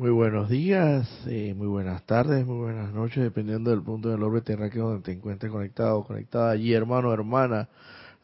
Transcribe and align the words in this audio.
Muy 0.00 0.12
buenos 0.12 0.48
días, 0.48 1.06
eh, 1.26 1.52
muy 1.54 1.66
buenas 1.66 2.06
tardes, 2.06 2.46
muy 2.46 2.56
buenas 2.56 2.90
noches, 2.90 3.22
dependiendo 3.22 3.68
del 3.68 3.82
punto 3.82 4.08
del 4.08 4.22
orbe 4.22 4.40
terráqueo 4.40 4.88
donde 4.88 5.02
te 5.02 5.12
encuentres 5.12 5.52
conectado, 5.52 6.04
conectada 6.04 6.52
allí, 6.52 6.72
hermano, 6.72 7.12
hermana, 7.12 7.68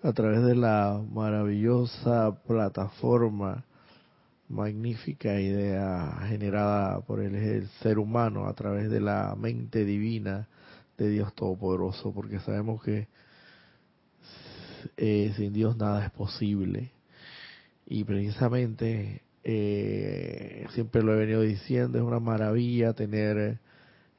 a 0.03 0.13
través 0.15 0.43
de 0.43 0.55
la 0.55 0.99
maravillosa 1.13 2.35
plataforma, 2.47 3.67
magnífica 4.49 5.39
idea 5.39 6.19
generada 6.27 7.01
por 7.01 7.21
el, 7.21 7.35
el 7.35 7.69
ser 7.83 7.99
humano 7.99 8.47
a 8.47 8.55
través 8.55 8.89
de 8.89 9.03
la 9.03 9.37
mente 9.37 9.85
divina 9.85 10.49
de 10.97 11.11
Dios 11.11 11.35
Todopoderoso, 11.35 12.11
porque 12.11 12.41
sabemos 12.41 12.83
que 12.83 13.07
eh, 14.97 15.35
sin 15.37 15.53
Dios 15.53 15.77
nada 15.77 16.07
es 16.07 16.11
posible. 16.11 16.91
Y 17.87 18.05
precisamente 18.05 19.26
eh, 19.49 20.67
siempre 20.75 21.05
lo 21.05 21.15
he 21.15 21.19
venido 21.19 21.41
diciendo, 21.41 21.99
es 21.99 22.05
una 22.05 22.19
maravilla 22.19 22.95
tener 22.95 23.61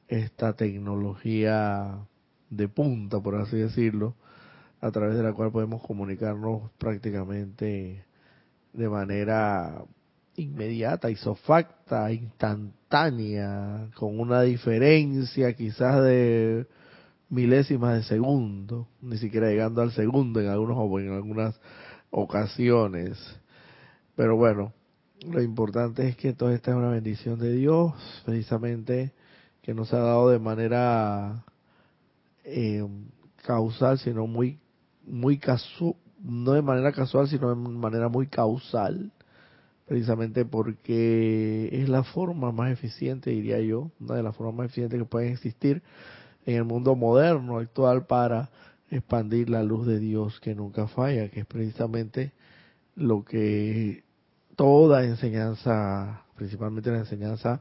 esta 0.08 0.54
tecnología 0.54 1.98
de 2.48 2.66
punta, 2.66 3.20
por 3.20 3.34
así 3.34 3.58
decirlo, 3.58 4.14
a 4.80 4.90
través 4.90 5.18
de 5.18 5.22
la 5.22 5.34
cual 5.34 5.52
podemos 5.52 5.82
comunicarnos 5.82 6.70
prácticamente 6.78 8.06
de 8.72 8.88
manera 8.88 9.84
inmediata, 10.36 11.10
isofacta, 11.10 12.10
instantánea, 12.10 13.90
con 13.96 14.18
una 14.18 14.40
diferencia 14.40 15.52
quizás 15.52 16.02
de 16.04 16.66
milésimas 17.28 17.96
de 17.96 18.02
segundo, 18.04 18.88
ni 19.02 19.18
siquiera 19.18 19.50
llegando 19.50 19.82
al 19.82 19.92
segundo 19.92 20.40
en 20.40 20.48
algunos 20.48 21.02
en 21.02 21.12
algunas 21.12 21.60
ocasiones. 22.10 23.18
Pero 24.16 24.34
bueno, 24.34 24.72
lo 25.26 25.42
importante 25.42 26.08
es 26.08 26.16
que 26.16 26.32
todo 26.32 26.50
esta 26.50 26.70
es 26.70 26.76
una 26.76 26.90
bendición 26.90 27.38
de 27.38 27.52
Dios, 27.52 27.92
precisamente 28.24 29.12
que 29.62 29.74
nos 29.74 29.92
ha 29.92 29.98
dado 29.98 30.30
de 30.30 30.38
manera 30.38 31.44
eh, 32.44 32.86
causal, 33.44 33.98
sino 33.98 34.26
muy, 34.26 34.58
muy 35.04 35.38
casual, 35.38 35.94
no 36.22 36.52
de 36.52 36.62
manera 36.62 36.92
casual, 36.92 37.28
sino 37.28 37.50
de 37.50 37.56
manera 37.56 38.08
muy 38.08 38.26
causal, 38.26 39.10
precisamente 39.86 40.44
porque 40.44 41.68
es 41.72 41.88
la 41.88 42.04
forma 42.04 42.52
más 42.52 42.72
eficiente, 42.72 43.30
diría 43.30 43.60
yo, 43.60 43.90
una 44.00 44.14
de 44.14 44.22
las 44.22 44.36
formas 44.36 44.54
más 44.54 44.66
eficientes 44.66 44.98
que 44.98 45.04
pueden 45.04 45.32
existir 45.32 45.82
en 46.46 46.56
el 46.56 46.64
mundo 46.64 46.94
moderno 46.94 47.58
actual 47.58 48.06
para 48.06 48.50
expandir 48.90 49.50
la 49.50 49.62
luz 49.62 49.86
de 49.86 49.98
Dios 49.98 50.40
que 50.40 50.54
nunca 50.54 50.86
falla, 50.86 51.28
que 51.28 51.40
es 51.40 51.46
precisamente 51.46 52.32
lo 52.96 53.24
que 53.24 54.07
toda 54.58 55.04
enseñanza, 55.04 56.24
principalmente 56.34 56.90
la 56.90 56.98
enseñanza 56.98 57.60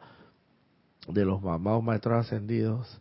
de 1.07 1.25
los 1.25 1.43
mamados 1.43 1.83
maestros 1.83 2.25
ascendidos, 2.25 2.99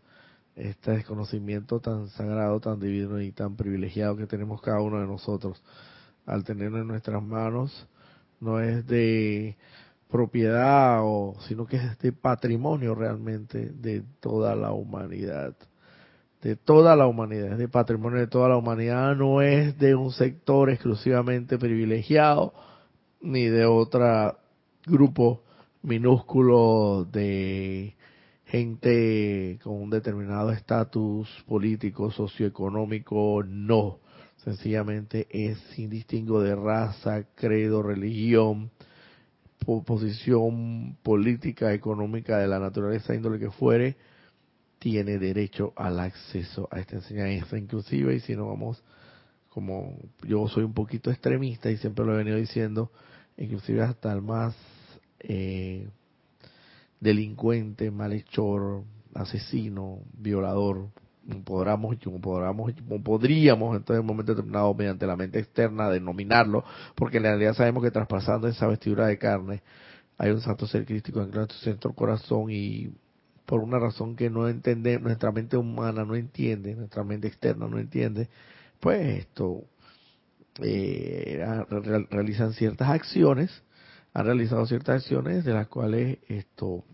este 0.54 0.90
desconocimiento 0.90 1.80
tan 1.80 2.08
sagrado, 2.10 2.60
tan 2.60 2.78
divino 2.78 3.22
y 3.22 3.32
tan 3.32 3.56
privilegiado 3.56 4.14
que 4.18 4.26
tenemos 4.26 4.60
cada 4.60 4.82
uno 4.82 5.00
de 5.00 5.06
nosotros 5.06 5.62
al 6.26 6.44
tenerlo 6.44 6.78
en 6.78 6.88
nuestras 6.88 7.22
manos, 7.22 7.88
no 8.38 8.60
es 8.60 8.86
de 8.86 9.56
propiedad 10.10 11.00
o 11.02 11.34
sino 11.48 11.64
que 11.64 11.76
es 11.76 11.98
de 11.98 12.12
patrimonio 12.12 12.94
realmente 12.94 13.70
de 13.70 14.02
toda 14.20 14.54
la 14.54 14.72
humanidad. 14.72 15.54
De 16.42 16.54
toda 16.54 16.96
la 16.96 17.06
humanidad 17.06 17.52
es 17.52 17.58
de 17.58 17.68
patrimonio 17.68 18.18
de 18.18 18.26
toda 18.26 18.50
la 18.50 18.58
humanidad 18.58 19.16
no 19.16 19.40
es 19.40 19.78
de 19.78 19.94
un 19.94 20.12
sector 20.12 20.68
exclusivamente 20.68 21.56
privilegiado 21.56 22.52
ni 23.26 23.46
de 23.46 23.66
otro 23.66 24.38
grupo 24.86 25.42
minúsculo 25.82 27.04
de 27.10 27.96
gente 28.44 29.58
con 29.62 29.74
un 29.74 29.90
determinado 29.90 30.52
estatus 30.52 31.28
político, 31.46 32.10
socioeconómico, 32.12 33.42
no. 33.44 33.98
Sencillamente 34.36 35.26
es 35.30 35.58
sin 35.74 35.90
distingo 35.90 36.40
de 36.40 36.54
raza, 36.54 37.24
credo, 37.34 37.82
religión, 37.82 38.70
posición 39.84 40.96
política, 41.02 41.72
económica, 41.72 42.38
de 42.38 42.46
la 42.46 42.60
naturaleza, 42.60 43.14
índole 43.14 43.40
que 43.40 43.50
fuere, 43.50 43.96
tiene 44.78 45.18
derecho 45.18 45.72
al 45.74 45.98
acceso 45.98 46.68
a 46.70 46.78
esta 46.78 46.96
enseñanza 46.96 47.58
inclusive 47.58 48.14
y 48.14 48.20
si 48.20 48.36
no 48.36 48.46
vamos 48.46 48.84
como 49.48 49.96
yo 50.22 50.46
soy 50.48 50.64
un 50.64 50.74
poquito 50.74 51.10
extremista 51.10 51.70
y 51.70 51.78
siempre 51.78 52.04
lo 52.04 52.12
he 52.12 52.18
venido 52.18 52.36
diciendo 52.36 52.92
inclusive 53.36 53.82
hasta 53.82 54.12
el 54.12 54.22
más 54.22 54.54
eh, 55.20 55.88
delincuente, 57.00 57.90
malhechor, 57.90 58.84
asesino, 59.14 60.00
violador, 60.18 60.88
podríamos, 61.44 61.96
podríamos, 62.20 62.72
podríamos 63.02 63.76
entonces 63.76 63.96
en 63.96 64.00
un 64.00 64.06
momento 64.06 64.34
determinado 64.34 64.72
mediante 64.74 65.06
la 65.06 65.16
mente 65.16 65.38
externa 65.38 65.90
denominarlo, 65.90 66.64
porque 66.94 67.18
en 67.18 67.24
realidad 67.24 67.54
sabemos 67.54 67.82
que 67.82 67.90
traspasando 67.90 68.48
esa 68.48 68.66
vestidura 68.66 69.06
de 69.06 69.18
carne 69.18 69.62
hay 70.18 70.30
un 70.30 70.40
santo 70.40 70.66
ser 70.66 70.86
crístico 70.86 71.22
en 71.22 71.30
nuestro 71.30 71.58
centro 71.58 71.92
corazón 71.92 72.46
y 72.50 72.90
por 73.44 73.60
una 73.60 73.78
razón 73.78 74.16
que 74.16 74.30
no 74.30 74.48
entendemos, 74.48 75.02
nuestra 75.02 75.30
mente 75.30 75.56
humana 75.56 76.04
no 76.04 76.16
entiende, 76.16 76.74
nuestra 76.74 77.04
mente 77.04 77.28
externa 77.28 77.68
no 77.68 77.78
entiende, 77.78 78.28
pues 78.80 79.18
esto 79.18 79.64
eh, 80.62 81.44
realizan 82.10 82.52
ciertas 82.52 82.88
acciones, 82.88 83.62
han 84.14 84.26
realizado 84.26 84.66
ciertas 84.66 85.02
acciones 85.02 85.44
de 85.44 85.52
las 85.52 85.68
cuales 85.68 86.18
esto 86.28 86.84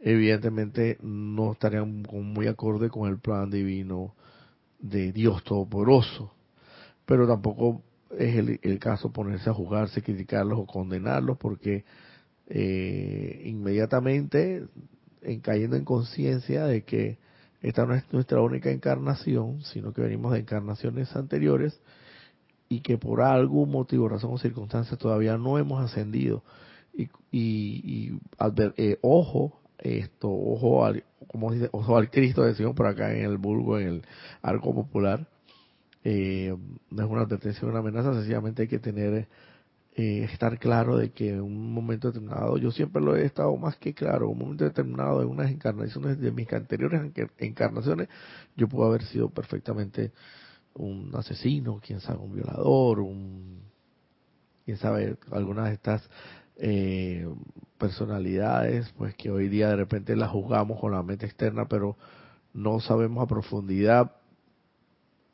evidentemente 0.00 0.98
no 1.02 1.52
estarían 1.52 2.02
muy 2.02 2.46
acorde 2.46 2.90
con 2.90 3.08
el 3.08 3.18
plan 3.18 3.50
divino 3.50 4.14
de 4.78 5.12
Dios 5.12 5.42
Todopoderoso, 5.44 6.32
pero 7.06 7.26
tampoco 7.26 7.82
es 8.18 8.36
el, 8.62 8.78
caso 8.78 9.12
ponerse 9.12 9.50
a 9.50 9.54
juzgarse, 9.54 10.02
criticarlos 10.02 10.58
o 10.58 10.66
condenarlos, 10.66 11.38
porque 11.38 11.84
eh, 12.46 13.42
inmediatamente 13.46 14.66
en 15.22 15.40
cayendo 15.40 15.76
en 15.76 15.84
conciencia 15.84 16.66
de 16.66 16.82
que 16.82 17.18
esta 17.62 17.86
no 17.86 17.94
es 17.94 18.04
nuestra 18.12 18.42
única 18.42 18.70
encarnación, 18.70 19.62
sino 19.62 19.94
que 19.94 20.02
venimos 20.02 20.34
de 20.34 20.40
encarnaciones 20.40 21.16
anteriores 21.16 21.80
y 22.74 22.80
que 22.80 22.98
por 22.98 23.22
algún 23.22 23.70
motivo, 23.70 24.08
razón 24.08 24.32
o 24.32 24.38
circunstancia 24.38 24.96
todavía 24.96 25.38
no 25.38 25.58
hemos 25.58 25.80
ascendido. 25.80 26.42
Y, 26.92 27.08
y, 27.30 28.18
eh, 28.76 28.98
ojo, 29.00 29.60
esto, 29.78 30.28
ojo 30.28 30.84
al, 30.84 31.04
como 31.28 31.52
dice, 31.52 31.68
ojo 31.70 31.96
al 31.96 32.10
Cristo, 32.10 32.42
decimos 32.42 32.74
por 32.74 32.86
acá 32.86 33.14
en 33.14 33.24
el 33.24 33.38
vulgo, 33.38 33.78
en 33.78 33.88
el 33.88 34.02
arco 34.42 34.74
popular, 34.74 35.26
eh, 36.02 36.54
no 36.90 37.04
es 37.04 37.10
una 37.10 37.22
advertencia, 37.22 37.66
una 37.68 37.78
amenaza, 37.78 38.12
sencillamente 38.12 38.62
hay 38.62 38.68
que 38.68 38.80
tener 38.80 39.28
eh, 39.96 40.24
estar 40.24 40.58
claro 40.58 40.96
de 40.96 41.10
que 41.10 41.30
en 41.30 41.42
un 41.42 41.72
momento 41.72 42.08
determinado, 42.08 42.58
yo 42.58 42.72
siempre 42.72 43.00
lo 43.00 43.14
he 43.14 43.24
estado 43.24 43.56
más 43.56 43.76
que 43.76 43.94
claro, 43.94 44.26
en 44.26 44.32
un 44.32 44.38
momento 44.38 44.64
determinado 44.64 45.20
de 45.20 45.26
unas 45.26 45.48
encarnaciones 45.48 46.18
de 46.18 46.32
mis 46.32 46.52
anteriores 46.52 47.12
encarnaciones, 47.38 48.08
yo 48.56 48.68
puedo 48.68 48.88
haber 48.88 49.04
sido 49.04 49.28
perfectamente 49.30 50.10
un 50.74 51.10
asesino, 51.14 51.80
quién 51.84 52.00
sabe, 52.00 52.18
un 52.18 52.34
violador, 52.34 53.00
un, 53.00 53.60
quién 54.64 54.76
sabe, 54.76 55.16
algunas 55.30 55.68
de 55.68 55.74
estas 55.74 56.08
eh, 56.56 57.28
personalidades, 57.78 58.92
pues 58.96 59.14
que 59.14 59.30
hoy 59.30 59.48
día 59.48 59.68
de 59.68 59.76
repente 59.76 60.16
las 60.16 60.30
juzgamos 60.30 60.80
con 60.80 60.92
la 60.92 61.02
mente 61.02 61.26
externa, 61.26 61.66
pero 61.66 61.96
no 62.52 62.80
sabemos 62.80 63.22
a 63.22 63.28
profundidad 63.28 64.12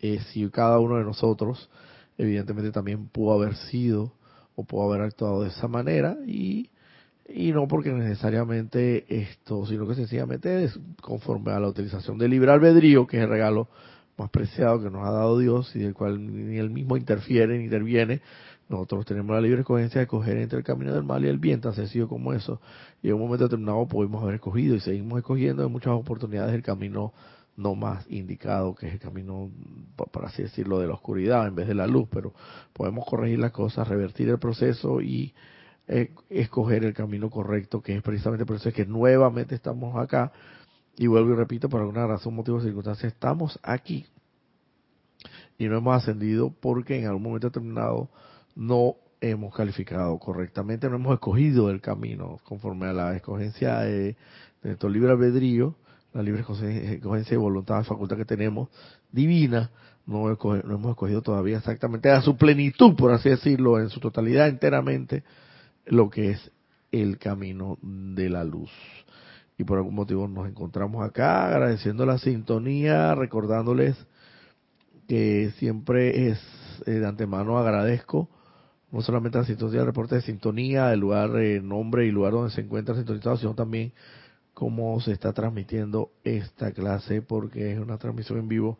eh, 0.00 0.18
si 0.32 0.48
cada 0.48 0.78
uno 0.78 0.96
de 0.96 1.04
nosotros, 1.04 1.68
evidentemente 2.16 2.72
también 2.72 3.08
pudo 3.08 3.34
haber 3.34 3.54
sido 3.54 4.12
o 4.54 4.64
puedo 4.64 4.90
haber 4.90 5.02
actuado 5.02 5.42
de 5.42 5.50
esa 5.50 5.68
manera 5.68 6.16
y, 6.26 6.70
y 7.28 7.52
no 7.52 7.68
porque 7.68 7.92
necesariamente 7.92 9.04
esto, 9.08 9.66
sino 9.66 9.86
que 9.86 9.94
sencillamente 9.94 10.64
es 10.64 10.78
conforme 11.02 11.52
a 11.52 11.60
la 11.60 11.68
utilización 11.68 12.18
del 12.18 12.30
libre 12.30 12.50
albedrío, 12.50 13.06
que 13.06 13.18
es 13.18 13.22
el 13.22 13.28
regalo 13.28 13.68
más 14.20 14.30
preciado 14.30 14.82
que 14.82 14.90
nos 14.90 15.06
ha 15.06 15.10
dado 15.10 15.38
Dios 15.38 15.74
y 15.74 15.80
del 15.80 15.94
cual 15.94 16.48
ni 16.48 16.58
él 16.58 16.70
mismo 16.70 16.96
interfiere 16.96 17.58
ni 17.58 17.64
interviene. 17.64 18.20
Nosotros 18.68 19.04
tenemos 19.04 19.34
la 19.34 19.40
libre 19.40 19.60
escogencia 19.60 19.98
de 19.98 20.04
escoger 20.04 20.36
entre 20.36 20.58
el 20.58 20.64
camino 20.64 20.94
del 20.94 21.02
mal 21.02 21.24
y 21.24 21.28
el 21.28 21.38
bien, 21.38 21.60
tan 21.60 21.74
sencillo 21.74 22.08
como 22.08 22.32
eso. 22.32 22.60
Y 23.02 23.08
en 23.08 23.14
un 23.14 23.22
momento 23.22 23.44
determinado 23.44 23.86
pudimos 23.88 24.22
haber 24.22 24.36
escogido 24.36 24.76
y 24.76 24.80
seguimos 24.80 25.18
escogiendo 25.18 25.64
en 25.64 25.72
muchas 25.72 25.92
oportunidades 25.92 26.54
el 26.54 26.62
camino 26.62 27.12
no 27.56 27.74
más 27.74 28.06
indicado, 28.08 28.74
que 28.74 28.86
es 28.86 28.94
el 28.94 29.00
camino, 29.00 29.50
por 29.96 30.24
así 30.24 30.42
decirlo, 30.42 30.78
de 30.78 30.86
la 30.86 30.94
oscuridad 30.94 31.46
en 31.46 31.54
vez 31.54 31.66
de 31.66 31.74
la 31.74 31.86
luz, 31.86 32.08
pero 32.10 32.32
podemos 32.72 33.04
corregir 33.06 33.38
las 33.38 33.50
cosas, 33.50 33.88
revertir 33.88 34.28
el 34.28 34.38
proceso 34.38 35.00
y 35.00 35.34
eh, 35.88 36.12
escoger 36.28 36.84
el 36.84 36.94
camino 36.94 37.28
correcto, 37.28 37.82
que 37.82 37.96
es 37.96 38.02
precisamente 38.02 38.46
por 38.46 38.56
eso 38.56 38.68
es 38.68 38.74
que 38.74 38.86
nuevamente 38.86 39.56
estamos 39.56 39.96
acá, 39.96 40.32
y 40.96 41.06
vuelvo 41.06 41.32
y 41.32 41.36
repito, 41.36 41.68
por 41.68 41.80
alguna 41.80 42.06
razón, 42.06 42.34
motivo 42.34 42.58
o 42.58 42.60
circunstancia, 42.60 43.08
estamos 43.08 43.58
aquí 43.62 44.06
y 45.60 45.68
no 45.68 45.76
hemos 45.76 45.94
ascendido 45.94 46.50
porque 46.60 46.98
en 46.98 47.06
algún 47.06 47.22
momento 47.22 47.48
determinado 47.48 48.08
no 48.56 48.96
hemos 49.20 49.54
calificado 49.54 50.18
correctamente, 50.18 50.88
no 50.88 50.96
hemos 50.96 51.14
escogido 51.14 51.70
el 51.70 51.82
camino 51.82 52.38
conforme 52.44 52.86
a 52.86 52.94
la 52.94 53.14
escogencia 53.14 53.80
de, 53.80 54.16
nuestro 54.62 54.88
libre 54.88 55.10
albedrío, 55.10 55.74
la 56.14 56.22
libre 56.22 56.40
escogencia 56.40 57.30
de 57.30 57.36
voluntad, 57.36 57.84
facultad 57.84 58.16
que 58.16 58.24
tenemos 58.24 58.68
divina, 59.12 59.70
no, 60.06 60.28
no 60.28 60.74
hemos 60.74 60.90
escogido 60.90 61.20
todavía 61.20 61.58
exactamente 61.58 62.10
a 62.10 62.22
su 62.22 62.36
plenitud, 62.36 62.96
por 62.96 63.12
así 63.12 63.28
decirlo, 63.28 63.78
en 63.78 63.90
su 63.90 64.00
totalidad, 64.00 64.48
enteramente, 64.48 65.22
lo 65.84 66.08
que 66.08 66.30
es 66.30 66.50
el 66.90 67.18
camino 67.18 67.78
de 67.82 68.30
la 68.30 68.44
luz. 68.44 68.70
Y 69.60 69.64
por 69.64 69.76
algún 69.76 69.94
motivo 69.94 70.26
nos 70.26 70.48
encontramos 70.48 71.06
acá 71.06 71.46
agradeciendo 71.46 72.06
la 72.06 72.16
sintonía, 72.16 73.14
recordándoles 73.14 73.94
que 75.06 75.52
siempre 75.58 76.28
es 76.28 76.40
eh, 76.86 76.92
de 76.92 77.06
antemano 77.06 77.58
agradezco 77.58 78.30
no 78.90 79.02
solamente 79.02 79.36
la 79.36 79.44
sintonía, 79.44 79.80
el 79.80 79.86
reporte 79.86 80.14
de 80.14 80.22
sintonía, 80.22 80.92
el 80.94 81.00
lugar, 81.00 81.36
el 81.36 81.68
nombre 81.68 82.06
y 82.06 82.10
lugar 82.10 82.32
donde 82.32 82.50
se 82.52 82.62
encuentra 82.62 82.94
sintonizado, 82.94 83.36
sino 83.36 83.54
también 83.54 83.92
cómo 84.54 84.98
se 85.02 85.12
está 85.12 85.34
transmitiendo 85.34 86.10
esta 86.24 86.72
clase, 86.72 87.20
porque 87.20 87.72
es 87.72 87.78
una 87.78 87.98
transmisión 87.98 88.38
en 88.38 88.48
vivo 88.48 88.78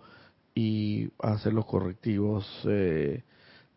y 0.55 1.11
hacer 1.21 1.53
los 1.53 1.67
correctivos 1.67 2.47
eh, 2.65 3.23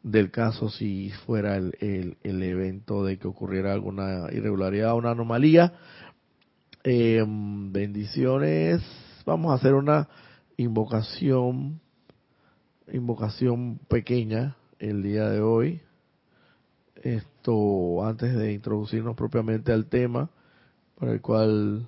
del 0.01 0.31
caso 0.31 0.69
si 0.69 1.11
fuera 1.25 1.57
el, 1.57 2.17
el, 2.23 2.44
evento 2.44 3.06
de 3.06 3.17
que 3.17 3.27
ocurriera 3.27 3.73
alguna 3.73 4.27
irregularidad 4.31 4.94
o 4.94 4.97
una 4.97 5.11
anomalía. 5.11 5.73
Em, 6.85 7.71
bendiciones. 7.71 8.81
Vamos 9.25 9.53
a 9.53 9.56
hacer 9.56 9.74
una 9.74 10.09
invocación, 10.57 11.80
invocación 12.91 13.80
pequeña 13.88 14.57
el 14.80 15.01
día 15.01 15.30
de 15.30 15.39
hoy. 15.39 15.80
Esto 17.01 18.06
antes 18.06 18.35
de 18.35 18.51
introducirnos 18.51 19.15
propiamente 19.15 19.71
al 19.71 19.85
tema, 19.85 20.30
para 21.00 21.13
el 21.13 21.21
cual 21.21 21.88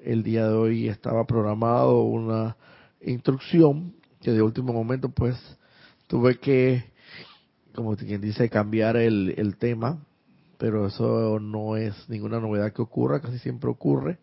el 0.00 0.24
día 0.24 0.48
de 0.48 0.54
hoy 0.54 0.88
estaba 0.88 1.24
programado 1.28 2.02
una 2.02 2.56
instrucción 3.02 3.94
que 4.20 4.32
de 4.32 4.42
último 4.42 4.72
momento 4.72 5.10
pues 5.10 5.36
tuve 6.08 6.40
que, 6.40 6.82
como 7.72 7.94
quien 7.94 8.20
dice, 8.20 8.50
cambiar 8.50 8.96
el, 8.96 9.32
el 9.36 9.56
tema, 9.58 10.04
pero 10.58 10.88
eso 10.88 11.38
no 11.38 11.76
es 11.76 11.94
ninguna 12.08 12.40
novedad 12.40 12.72
que 12.72 12.82
ocurra, 12.82 13.20
casi 13.20 13.38
siempre 13.38 13.70
ocurre 13.70 14.18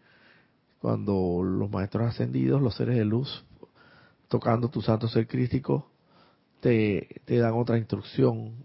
cuando 0.82 1.42
los 1.44 1.70
maestros 1.70 2.08
ascendidos, 2.08 2.62
los 2.62 2.76
seres 2.76 2.98
de 2.98 3.06
luz, 3.06 3.46
tocando 4.28 4.70
tu 4.70 4.82
santo 4.82 5.08
ser 5.08 5.28
crístico, 5.28 5.92
te, 6.60 7.22
te 7.26 7.38
dan 7.38 7.54
otra 7.54 7.78
instrucción, 7.78 8.56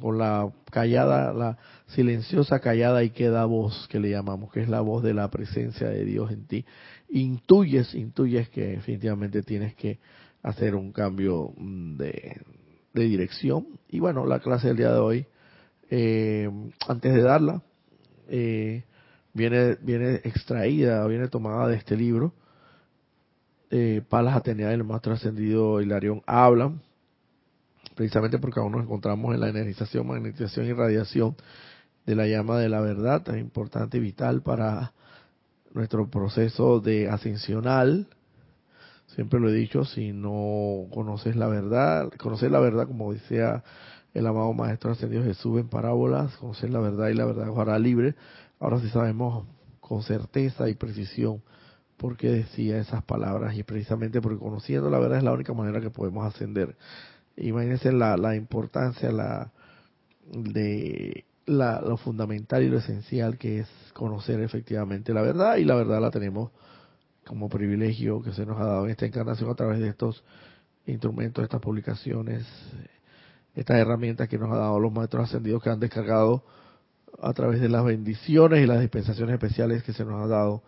con 0.00 0.18
la 0.18 0.52
callada, 0.70 1.32
la 1.32 1.58
silenciosa 1.86 2.60
callada 2.60 3.02
y 3.02 3.10
queda 3.10 3.44
voz 3.46 3.88
que 3.88 4.00
le 4.00 4.10
llamamos, 4.10 4.52
que 4.52 4.60
es 4.60 4.68
la 4.68 4.80
voz 4.80 5.02
de 5.02 5.14
la 5.14 5.30
presencia 5.30 5.88
de 5.88 6.04
Dios 6.04 6.30
en 6.30 6.46
ti. 6.46 6.64
Intuyes, 7.08 7.94
intuyes 7.94 8.48
que 8.50 8.66
definitivamente 8.68 9.42
tienes 9.42 9.74
que 9.74 9.98
hacer 10.42 10.74
un 10.74 10.92
cambio 10.92 11.52
mm, 11.56 11.96
de, 11.96 12.40
dirección. 12.92 13.66
Y 13.88 14.00
bueno, 14.00 14.26
la 14.26 14.40
clase 14.40 14.68
del 14.68 14.76
día 14.76 14.92
de 14.92 14.98
hoy, 14.98 15.26
eh, 15.90 16.50
antes 16.88 17.14
de 17.14 17.22
darla, 17.22 17.62
eh, 18.28 18.84
viene, 19.36 19.76
viene 19.82 20.14
extraída, 20.24 21.06
viene 21.06 21.28
tomada 21.28 21.68
de 21.68 21.76
este 21.76 21.96
libro. 21.96 22.32
Eh, 23.70 24.02
Palas 24.08 24.36
Atenea 24.36 24.68
del 24.70 24.84
Maestro 24.84 25.12
Ascendido 25.12 25.80
Hilarión 25.80 26.22
hablan 26.26 26.80
precisamente 27.94 28.38
porque 28.38 28.60
aún 28.60 28.72
nos 28.72 28.82
encontramos 28.82 29.34
en 29.34 29.40
la 29.40 29.48
energización, 29.48 30.06
magnetización 30.06 30.66
y 30.66 30.72
radiación 30.72 31.36
de 32.04 32.14
la 32.14 32.26
llama 32.26 32.58
de 32.58 32.68
la 32.68 32.80
verdad, 32.80 33.22
tan 33.22 33.38
importante 33.38 33.98
y 33.98 34.00
vital 34.00 34.42
para 34.42 34.92
nuestro 35.72 36.08
proceso 36.08 36.80
de 36.80 37.08
ascensional. 37.08 38.08
Siempre 39.08 39.40
lo 39.40 39.48
he 39.48 39.52
dicho, 39.52 39.84
si 39.84 40.12
no 40.12 40.88
conoces 40.92 41.36
la 41.36 41.48
verdad, 41.48 42.10
conocer 42.18 42.50
la 42.50 42.60
verdad, 42.60 42.86
como 42.86 43.12
decía 43.12 43.64
el 44.14 44.26
amado 44.26 44.52
Maestro 44.52 44.92
Ascendido 44.92 45.24
Jesús 45.24 45.60
en 45.60 45.68
parábolas, 45.68 46.36
conocer 46.36 46.70
la 46.70 46.80
verdad 46.80 47.08
y 47.08 47.14
la 47.14 47.26
verdad 47.26 47.50
os 47.50 47.80
libre. 47.80 48.14
Ahora 48.58 48.80
sí 48.80 48.88
sabemos 48.88 49.46
con 49.80 50.02
certeza 50.02 50.68
y 50.68 50.74
precisión 50.74 51.42
por 51.96 52.16
qué 52.16 52.30
decía 52.30 52.78
esas 52.78 53.02
palabras 53.04 53.56
y 53.56 53.62
precisamente 53.62 54.20
porque 54.20 54.38
conociendo 54.38 54.90
la 54.90 54.98
verdad 54.98 55.18
es 55.18 55.24
la 55.24 55.32
única 55.32 55.54
manera 55.54 55.80
que 55.80 55.90
podemos 55.90 56.26
ascender. 56.26 56.76
Imagínense 57.36 57.92
la, 57.92 58.16
la 58.16 58.34
importancia 58.34 59.12
la, 59.12 59.52
de 60.32 61.24
la, 61.46 61.80
lo 61.80 61.96
fundamental 61.96 62.62
y 62.62 62.68
lo 62.68 62.78
esencial 62.78 63.38
que 63.38 63.60
es 63.60 63.68
conocer 63.92 64.40
efectivamente 64.40 65.14
la 65.14 65.22
verdad 65.22 65.56
y 65.56 65.64
la 65.64 65.74
verdad 65.74 66.00
la 66.00 66.10
tenemos 66.10 66.50
como 67.26 67.48
privilegio 67.48 68.22
que 68.22 68.32
se 68.32 68.46
nos 68.46 68.58
ha 68.60 68.64
dado 68.64 68.84
en 68.84 68.90
esta 68.90 69.06
encarnación 69.06 69.50
a 69.50 69.54
través 69.54 69.80
de 69.80 69.88
estos 69.88 70.24
instrumentos, 70.86 71.42
estas 71.42 71.60
publicaciones, 71.60 72.46
estas 73.54 73.78
herramientas 73.78 74.28
que 74.28 74.38
nos 74.38 74.50
ha 74.52 74.56
dado 74.56 74.78
los 74.78 74.92
maestros 74.92 75.24
ascendidos 75.24 75.62
que 75.62 75.70
han 75.70 75.80
descargado 75.80 76.44
a 77.20 77.32
través 77.32 77.60
de 77.60 77.68
las 77.68 77.84
bendiciones 77.84 78.62
y 78.62 78.66
las 78.66 78.80
dispensaciones 78.80 79.34
especiales 79.34 79.82
que 79.82 79.92
se 79.92 80.04
nos 80.04 80.22
ha 80.22 80.26
dado 80.26 80.62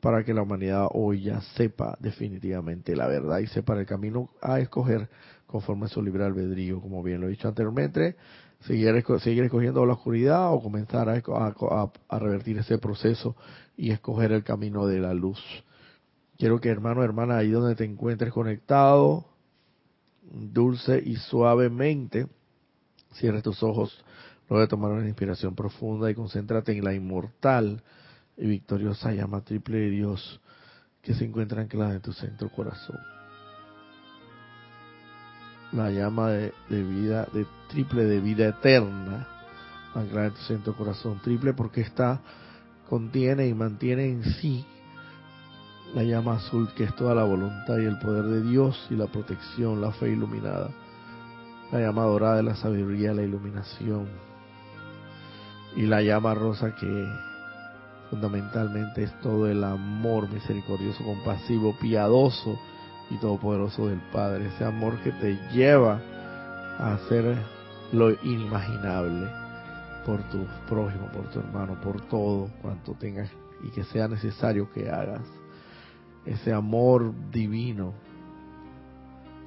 para 0.00 0.24
que 0.24 0.34
la 0.34 0.42
humanidad 0.42 0.86
hoy 0.92 1.22
ya 1.22 1.40
sepa 1.56 1.96
definitivamente 2.00 2.94
la 2.94 3.08
verdad 3.08 3.38
y 3.38 3.46
sepa 3.48 3.78
el 3.78 3.86
camino 3.86 4.30
a 4.40 4.60
escoger 4.60 5.08
conforme 5.46 5.86
a 5.86 5.88
su 5.88 6.02
libre 6.02 6.24
albedrío, 6.24 6.80
como 6.80 7.02
bien 7.02 7.20
lo 7.20 7.26
he 7.26 7.30
dicho 7.30 7.48
anteriormente, 7.48 8.16
seguir, 8.60 9.04
seguir 9.20 9.44
escogiendo 9.44 9.84
la 9.86 9.94
oscuridad 9.94 10.52
o 10.52 10.62
comenzar 10.62 11.08
a, 11.08 12.18
revertir 12.18 12.58
ese 12.58 12.78
proceso 12.78 13.34
y 13.76 13.90
escoger 13.90 14.32
el 14.32 14.44
camino 14.44 14.86
de 14.86 15.00
la 15.00 15.14
luz. 15.14 15.40
Quiero 16.36 16.60
que 16.60 16.68
hermano, 16.68 17.02
hermana, 17.02 17.38
ahí 17.38 17.50
donde 17.50 17.74
te 17.74 17.84
encuentres 17.84 18.32
conectado, 18.32 19.24
dulce 20.30 21.02
y 21.04 21.16
suavemente, 21.16 22.26
cierres 23.14 23.42
tus 23.42 23.62
ojos, 23.62 24.04
luego 24.48 24.62
de 24.62 24.68
tomar 24.68 24.92
una 24.92 25.06
inspiración 25.06 25.54
profunda 25.54 26.10
y 26.10 26.14
concéntrate 26.14 26.76
en 26.76 26.84
la 26.84 26.94
inmortal 26.94 27.82
y 28.36 28.46
victoriosa 28.46 29.12
llama 29.12 29.42
triple 29.42 29.78
de 29.78 29.90
Dios 29.90 30.40
que 31.02 31.14
se 31.14 31.24
encuentra 31.24 31.62
anclada 31.62 31.94
en 31.94 32.00
tu 32.00 32.12
centro 32.12 32.48
corazón. 32.50 32.98
La 35.72 35.90
llama 35.90 36.30
de, 36.30 36.52
vida, 36.70 37.28
de 37.32 37.46
triple 37.68 38.04
de 38.04 38.20
vida 38.20 38.48
eterna, 38.48 39.28
anclada 39.94 40.28
en 40.28 40.34
tu 40.34 40.40
centro 40.42 40.74
corazón, 40.74 41.20
triple 41.22 41.52
porque 41.52 41.82
está, 41.82 42.20
contiene 42.88 43.46
y 43.46 43.54
mantiene 43.54 44.06
en 44.06 44.24
sí 44.24 44.64
la 45.94 46.02
llama 46.02 46.36
azul 46.36 46.68
que 46.74 46.84
es 46.84 46.96
toda 46.96 47.14
la 47.14 47.24
voluntad 47.24 47.78
y 47.78 47.84
el 47.84 47.98
poder 47.98 48.24
de 48.24 48.42
Dios 48.42 48.86
y 48.90 48.94
la 48.94 49.06
protección, 49.06 49.80
la 49.80 49.92
fe 49.92 50.10
iluminada, 50.10 50.70
la 51.70 51.80
llama 51.80 52.02
dorada 52.04 52.36
de 52.36 52.42
la 52.42 52.56
sabiduría, 52.56 53.12
la 53.12 53.22
iluminación 53.22 54.27
y 55.76 55.82
la 55.82 56.02
llama 56.02 56.34
rosa 56.34 56.74
que 56.74 57.08
fundamentalmente 58.10 59.04
es 59.04 59.20
todo 59.20 59.48
el 59.48 59.62
amor 59.64 60.28
misericordioso, 60.30 61.04
compasivo, 61.04 61.76
piadoso, 61.78 62.58
y 63.10 63.16
todopoderoso 63.16 63.88
del 63.88 64.00
Padre, 64.12 64.46
ese 64.48 64.64
amor 64.64 64.98
que 64.98 65.12
te 65.12 65.36
lleva 65.52 66.00
a 66.78 66.94
hacer 66.94 67.36
lo 67.92 68.10
inimaginable 68.22 69.28
por 70.04 70.22
tu 70.30 70.46
prójimo, 70.68 71.06
por 71.12 71.30
tu 71.30 71.40
hermano, 71.40 71.80
por 71.80 72.00
todo 72.08 72.50
cuanto 72.62 72.92
tengas 72.92 73.30
y 73.62 73.70
que 73.70 73.84
sea 73.84 74.08
necesario 74.08 74.70
que 74.72 74.90
hagas. 74.90 75.22
Ese 76.24 76.52
amor 76.52 77.12
divino 77.30 77.94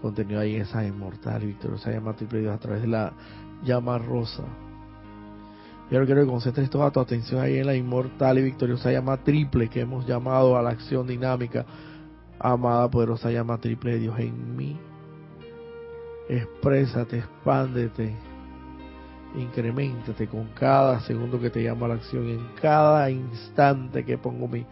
contenido 0.01 0.39
ahí 0.39 0.55
en 0.55 0.63
esa 0.63 0.83
inmortal 0.83 1.45
victoriosa 1.45 1.91
llama 1.91 2.15
triple 2.15 2.39
Dios 2.39 2.55
a 2.55 2.59
través 2.59 2.81
de 2.81 2.87
la 2.87 3.13
llama 3.63 3.99
rosa. 3.99 4.43
Yo 5.91 6.05
quiero 6.05 6.21
que 6.21 6.27
concentres 6.27 6.69
toda 6.69 6.89
tu 6.89 7.01
atención 7.01 7.41
ahí 7.41 7.57
en 7.57 7.65
la 7.65 7.75
inmortal 7.75 8.39
y 8.39 8.43
victoriosa 8.43 8.93
llama 8.93 9.17
triple 9.17 9.67
que 9.67 9.81
hemos 9.81 10.07
llamado 10.07 10.55
a 10.57 10.61
la 10.61 10.69
acción 10.69 11.05
dinámica. 11.05 11.65
Amada 12.39 12.89
poderosa 12.89 13.29
llama 13.29 13.57
triple 13.57 13.91
de 13.91 13.99
Dios 13.99 14.17
en 14.17 14.55
mí. 14.55 14.79
Exprésate, 16.29 17.17
expándete, 17.17 18.15
incrementate 19.35 20.27
con 20.27 20.47
cada 20.53 21.01
segundo 21.01 21.41
que 21.41 21.49
te 21.49 21.61
llamo 21.61 21.83
a 21.83 21.89
la 21.89 21.93
acción, 21.95 22.29
en 22.29 22.47
cada 22.61 23.11
instante 23.11 24.05
que 24.05 24.17
pongo 24.17 24.47
mi, 24.47 24.65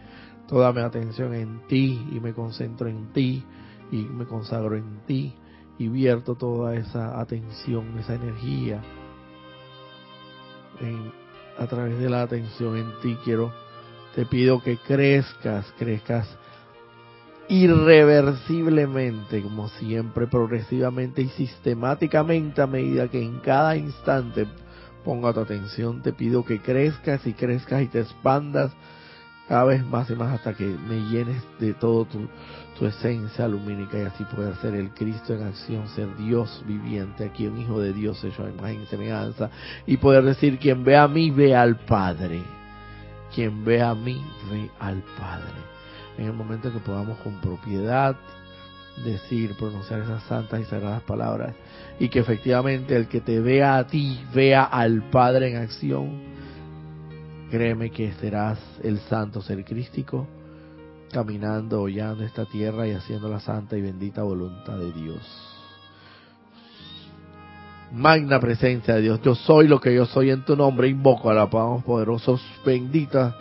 toda 0.48 0.72
mi 0.72 0.80
atención 0.80 1.34
en 1.34 1.68
ti 1.68 2.02
y 2.14 2.22
me 2.22 2.34
concentro 2.34 2.88
en 2.88 3.12
ti 3.12 3.44
y 3.92 3.98
me 3.98 4.24
consagro 4.24 4.78
en 4.78 5.02
ti 5.06 5.34
y 5.78 5.90
vierto 5.90 6.36
toda 6.36 6.76
esa 6.76 7.20
atención, 7.20 8.00
esa 8.00 8.16
energía 8.16 8.82
a 11.58 11.68
través 11.68 12.00
de 12.00 12.10
la 12.10 12.22
atención 12.22 12.78
en 12.78 12.92
ti 13.02 13.18
quiero 13.24 13.52
te 14.16 14.26
pido 14.26 14.62
que 14.62 14.78
crezcas, 14.78 15.72
crezcas 15.78 16.28
irreversiblemente, 17.48 19.42
como 19.42 19.70
siempre, 19.70 20.28
progresivamente 20.28 21.22
y 21.24 21.30
sistemáticamente 21.30 22.62
a 22.62 22.68
medida 22.68 23.08
que 23.08 23.22
en 23.22 23.40
cada 23.40 23.76
instante 23.76 24.48
ponga 25.04 25.34
tu 25.34 25.40
atención, 25.40 26.02
te 26.02 26.14
pido 26.14 26.46
que 26.46 26.60
crezcas 26.60 27.26
y 27.26 27.34
crezcas 27.34 27.82
y 27.82 27.88
te 27.88 28.02
expandas 28.02 28.72
cada 29.50 29.64
vez 29.64 29.84
más 29.84 30.08
y 30.12 30.16
más 30.16 30.32
hasta 30.32 30.54
que 30.54 30.64
me 30.64 31.02
llenes 31.10 31.44
de 31.60 31.74
todo 31.74 32.06
tu, 32.06 32.30
tu 32.78 32.86
esencia 32.86 33.48
lumínica 33.48 33.98
y 33.98 34.04
así 34.04 34.24
poder 34.26 34.56
ser 34.58 34.76
el 34.76 34.92
Cristo 34.92 35.34
en 35.34 35.42
acción, 35.42 35.88
ser 35.90 36.16
Dios 36.18 36.64
viviente, 36.68 37.26
aquí 37.26 37.48
un 37.48 37.58
hijo 37.60 37.82
de 37.82 37.92
Dios 37.92 38.24
hecho 38.24 38.46
a 38.46 38.50
imagen 38.52 38.84
y 38.84 38.86
semejanza, 38.86 39.50
y 39.88 39.98
poder 39.98 40.24
decir, 40.24 40.60
quien 40.60 40.84
ve 40.84 40.96
a 40.96 41.08
mí, 41.08 41.32
ve 41.32 41.56
al 41.56 41.78
Padre. 41.78 42.44
Quien 43.34 43.66
ve 43.66 43.82
a 43.82 43.96
mí, 43.96 44.24
ve 44.52 44.70
al 44.80 45.02
Padre. 45.18 45.58
En 46.20 46.26
el 46.26 46.34
momento 46.34 46.72
que 46.72 46.80
podamos 46.80 47.18
con 47.20 47.42
propiedad 47.42 48.16
decir, 49.04 49.56
pronunciar 49.58 50.02
esas 50.02 50.22
santas 50.24 50.62
y 50.62 50.66
sagradas 50.66 51.02
palabras, 51.02 51.56
y 52.00 52.10
que 52.10 52.20
efectivamente 52.20 52.96
el 52.96 53.08
que 53.08 53.22
te 53.22 53.40
vea 53.40 53.78
a 53.78 53.88
ti, 53.88 54.24
vea 54.32 54.64
al 54.64 55.10
Padre 55.10 55.50
en 55.50 55.58
acción, 55.58 56.29
Créeme 57.50 57.90
que 57.90 58.14
serás 58.14 58.60
el 58.84 59.00
santo 59.00 59.42
ser 59.42 59.66
crístico, 59.66 60.28
caminando, 61.12 61.82
hollando 61.82 62.24
esta 62.24 62.46
tierra 62.46 62.88
y 62.88 62.92
haciendo 62.92 63.28
la 63.28 63.40
santa 63.40 63.76
y 63.76 63.82
bendita 63.82 64.22
voluntad 64.22 64.78
de 64.78 64.92
Dios. 64.92 65.22
Magna 67.92 68.40
presencia 68.40 68.96
de 68.96 69.02
Dios, 69.02 69.22
yo 69.24 69.34
soy 69.34 69.68
lo 69.68 69.82
que 69.82 69.96
yo 69.96 70.06
soy 70.06 70.30
en 70.30 70.46
tu 70.46 70.56
nombre, 70.56 70.88
invoco 70.88 71.32
a 71.32 71.34
la 71.34 71.50
poderosos 71.50 72.40
bendita 72.64 73.36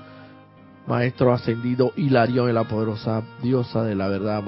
Maestro 0.87 1.35
ascendido 1.35 1.93
Hilarión, 1.97 2.53
la 2.55 2.65
poderosa 2.65 3.23
diosa 3.43 3.83
de 3.83 3.95
la 3.95 4.09
verdad, 4.09 4.43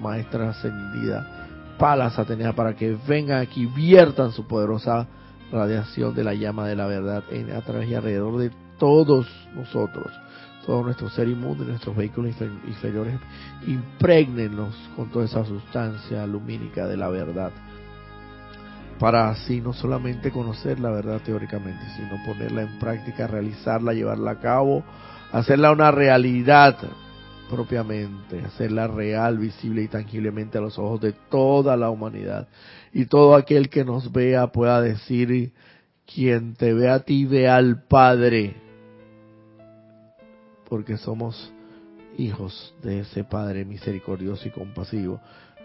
Maestra 0.00 0.48
ascendida, 0.48 1.74
Palas 1.78 2.18
Atenea, 2.18 2.54
para 2.54 2.74
que 2.74 2.96
vengan 3.06 3.42
aquí, 3.42 3.66
viertan 3.66 4.32
su 4.32 4.46
poderosa 4.46 5.06
radiación 5.52 6.14
de 6.14 6.24
la 6.24 6.32
llama 6.32 6.66
de 6.66 6.74
la 6.74 6.86
verdad 6.86 7.24
en, 7.30 7.52
a 7.52 7.60
través 7.60 7.90
y 7.90 7.94
alrededor 7.94 8.38
de 8.38 8.63
todos 8.78 9.26
nosotros, 9.54 10.12
todo 10.66 10.82
nuestro 10.82 11.10
ser 11.10 11.28
inmundo 11.28 11.64
y 11.64 11.68
nuestros 11.68 11.96
vehículos 11.96 12.34
inferiores, 12.66 13.18
impregnenlos 13.66 14.74
con 14.96 15.10
toda 15.10 15.24
esa 15.24 15.44
sustancia 15.44 16.26
lumínica 16.26 16.86
de 16.86 16.96
la 16.96 17.08
verdad, 17.08 17.52
para 18.98 19.28
así 19.28 19.60
no 19.60 19.72
solamente 19.72 20.30
conocer 20.30 20.80
la 20.80 20.90
verdad 20.90 21.20
teóricamente, 21.22 21.84
sino 21.96 22.22
ponerla 22.24 22.62
en 22.62 22.78
práctica, 22.78 23.26
realizarla, 23.26 23.92
llevarla 23.92 24.32
a 24.32 24.40
cabo, 24.40 24.84
hacerla 25.32 25.72
una 25.72 25.90
realidad 25.90 26.76
propiamente, 27.50 28.40
hacerla 28.40 28.86
real, 28.86 29.38
visible 29.38 29.82
y 29.82 29.88
tangiblemente 29.88 30.58
a 30.58 30.60
los 30.60 30.78
ojos 30.78 31.00
de 31.00 31.12
toda 31.12 31.76
la 31.76 31.90
humanidad. 31.90 32.48
Y 32.92 33.06
todo 33.06 33.34
aquel 33.34 33.68
que 33.68 33.84
nos 33.84 34.10
vea 34.12 34.46
pueda 34.48 34.80
decir, 34.80 35.52
quien 36.06 36.54
te 36.54 36.72
ve 36.72 36.88
a 36.88 37.00
ti 37.00 37.24
ve 37.26 37.48
al 37.48 37.82
Padre 37.84 38.63
porque 40.74 40.96
somos 40.96 41.52
hijos 42.18 42.74
de 42.82 42.98
ese 42.98 43.22
Padre 43.22 43.64
misericordioso 43.64 44.48
y 44.48 44.50
compasivo, 44.50 45.20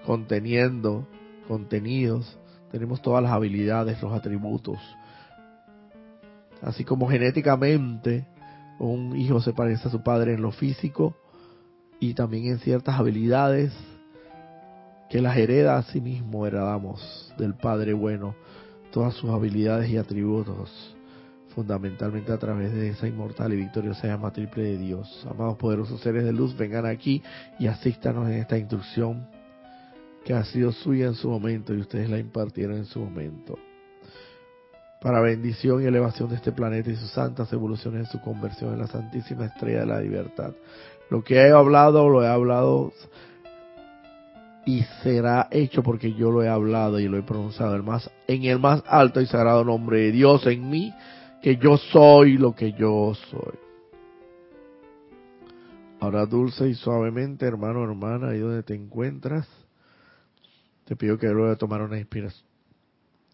conteniendo, 0.05 1.07
contenidos, 1.47 2.37
tenemos 2.71 3.01
todas 3.01 3.23
las 3.23 3.31
habilidades, 3.31 3.99
los 4.03 4.13
atributos. 4.13 4.77
Así 6.61 6.83
como 6.83 7.09
genéticamente 7.09 8.27
un 8.77 9.15
hijo 9.15 9.41
se 9.41 9.51
parece 9.51 9.87
a 9.87 9.91
su 9.91 10.03
padre 10.03 10.35
en 10.35 10.43
lo 10.43 10.51
físico 10.51 11.15
y 11.99 12.13
también 12.13 12.45
en 12.45 12.59
ciertas 12.59 12.99
habilidades 12.99 13.73
que 15.09 15.23
las 15.23 15.35
hereda 15.37 15.77
a 15.77 15.83
sí 15.85 16.01
mismo 16.01 16.45
heredamos 16.45 17.33
del 17.35 17.55
Padre 17.55 17.93
bueno, 17.93 18.35
todas 18.91 19.15
sus 19.15 19.31
habilidades 19.31 19.89
y 19.89 19.97
atributos 19.97 20.95
fundamentalmente 21.49 22.31
a 22.31 22.37
través 22.37 22.73
de 22.73 22.89
esa 22.89 23.07
inmortal 23.07 23.53
y 23.53 23.57
victoriosa 23.57 24.07
llama 24.07 24.31
triple 24.31 24.63
de 24.63 24.77
Dios. 24.77 25.25
Amados 25.29 25.57
poderosos 25.57 25.99
seres 26.01 26.23
de 26.23 26.33
luz, 26.33 26.55
vengan 26.55 26.85
aquí 26.85 27.21
y 27.59 27.67
asístanos 27.67 28.27
en 28.29 28.35
esta 28.35 28.57
instrucción 28.57 29.27
que 30.23 30.33
ha 30.33 30.43
sido 30.43 30.71
suya 30.71 31.07
en 31.07 31.15
su 31.15 31.29
momento 31.29 31.73
y 31.73 31.79
ustedes 31.79 32.09
la 32.09 32.19
impartieron 32.19 32.77
en 32.77 32.85
su 32.85 32.99
momento. 32.99 33.57
Para 35.01 35.21
bendición 35.21 35.81
y 35.81 35.85
elevación 35.85 36.29
de 36.29 36.35
este 36.35 36.51
planeta 36.51 36.91
y 36.91 36.95
sus 36.95 37.11
santas 37.11 37.51
evoluciones 37.53 38.01
en 38.01 38.11
su 38.11 38.21
conversión 38.21 38.73
en 38.73 38.79
la 38.79 38.87
Santísima 38.87 39.45
Estrella 39.45 39.79
de 39.81 39.85
la 39.85 40.01
Libertad. 40.01 40.51
Lo 41.09 41.23
que 41.23 41.35
he 41.35 41.51
hablado, 41.51 42.09
lo 42.09 42.23
he 42.23 42.27
hablado 42.27 42.91
y 44.65 44.83
será 45.01 45.47
hecho 45.51 45.81
porque 45.81 46.13
yo 46.13 46.31
lo 46.31 46.43
he 46.43 46.49
hablado 46.49 46.99
y 46.99 47.07
lo 47.07 47.17
he 47.17 47.23
pronunciado 47.23 47.75
el 47.75 47.83
más, 47.83 48.11
en 48.27 48.43
el 48.43 48.59
más 48.59 48.83
alto 48.87 49.21
y 49.21 49.25
sagrado 49.25 49.63
nombre 49.63 50.01
de 50.01 50.11
Dios 50.11 50.45
en 50.45 50.69
mí 50.69 50.93
que 51.41 51.57
yo 51.57 51.77
soy 51.77 52.37
lo 52.37 52.55
que 52.55 52.73
yo 52.73 53.13
soy. 53.29 53.57
Ahora 55.99 56.25
dulce 56.25 56.67
y 56.69 56.75
suavemente, 56.75 57.45
hermano, 57.45 57.83
hermana, 57.83 58.29
ahí 58.29 58.39
donde 58.39 58.63
te 58.63 58.73
encuentras, 58.73 59.47
te 60.85 60.95
pido 60.95 61.17
que 61.17 61.27
luego 61.27 61.49
de 61.49 61.57
tomar 61.57 61.81
una 61.81 61.97
inspiración, 61.97 62.47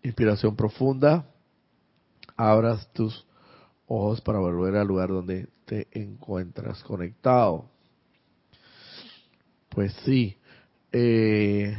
inspiración 0.02 0.56
profunda, 0.56 1.28
abras 2.36 2.92
tus 2.94 3.26
ojos 3.88 4.22
para 4.22 4.40
volver 4.40 4.76
al 4.76 4.88
lugar 4.88 5.10
donde 5.10 5.48
te 5.66 5.88
encuentras 5.92 6.84
conectado. 6.84 7.70
Pues 9.70 9.94
sí, 10.06 10.38
eh, 10.92 11.78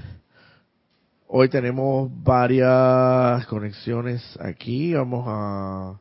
hoy 1.26 1.48
tenemos 1.48 2.10
varias 2.22 3.44
conexiones 3.46 4.22
aquí. 4.40 4.94
Vamos 4.94 5.24
a 5.26 6.00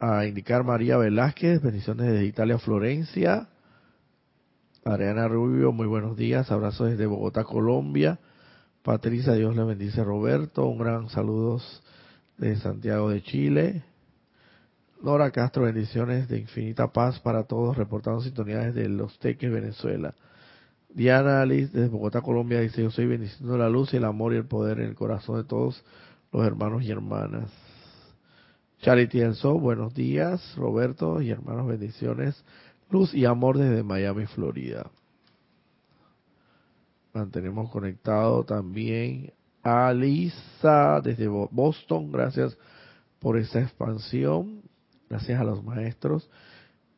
a 0.00 0.26
indicar 0.26 0.64
María 0.64 0.96
Velázquez, 0.96 1.60
bendiciones 1.60 2.06
desde 2.06 2.24
Italia, 2.24 2.58
Florencia. 2.58 3.48
Ariana 4.84 5.26
Rubio, 5.26 5.72
muy 5.72 5.86
buenos 5.86 6.16
días, 6.16 6.50
abrazos 6.52 6.90
desde 6.90 7.06
Bogotá, 7.06 7.44
Colombia. 7.44 8.18
Patricia, 8.82 9.34
Dios 9.34 9.56
le 9.56 9.64
bendice 9.64 10.04
Roberto, 10.04 10.66
un 10.66 10.78
gran 10.78 11.08
saludos 11.10 11.82
de 12.38 12.56
Santiago 12.56 13.10
de 13.10 13.22
Chile. 13.22 13.84
Nora 15.02 15.30
Castro, 15.30 15.64
bendiciones 15.64 16.28
de 16.28 16.38
infinita 16.38 16.92
paz 16.92 17.18
para 17.20 17.44
todos, 17.44 17.76
reportando 17.76 18.20
sintonía 18.20 18.58
desde 18.58 18.88
Los 18.88 19.18
Teques, 19.18 19.50
Venezuela. 19.50 20.14
Diana 20.88 21.42
Alice, 21.42 21.72
desde 21.72 21.88
Bogotá, 21.88 22.22
Colombia, 22.22 22.60
dice, 22.60 22.82
yo 22.82 22.90
soy 22.90 23.06
bendiciendo 23.06 23.58
la 23.58 23.68
luz 23.68 23.92
y 23.92 23.96
el 23.96 24.04
amor 24.04 24.32
y 24.32 24.36
el 24.36 24.46
poder 24.46 24.78
en 24.78 24.86
el 24.86 24.94
corazón 24.94 25.36
de 25.36 25.44
todos 25.44 25.84
los 26.32 26.46
hermanos 26.46 26.84
y 26.84 26.90
hermanas. 26.90 27.67
Charity 28.80 29.22
Enzo, 29.22 29.58
buenos 29.58 29.92
días, 29.92 30.54
Roberto 30.54 31.20
y 31.20 31.30
hermanos, 31.30 31.66
bendiciones, 31.66 32.44
luz 32.90 33.12
y 33.12 33.24
amor 33.24 33.58
desde 33.58 33.82
Miami, 33.82 34.26
Florida. 34.26 34.88
Mantenemos 37.12 37.70
conectado 37.70 38.44
también 38.44 39.32
a 39.64 39.92
Lisa 39.92 41.00
desde 41.02 41.26
Boston, 41.26 42.12
gracias 42.12 42.56
por 43.18 43.36
esa 43.36 43.60
expansión, 43.60 44.62
gracias 45.10 45.40
a 45.40 45.44
los 45.44 45.64
maestros. 45.64 46.30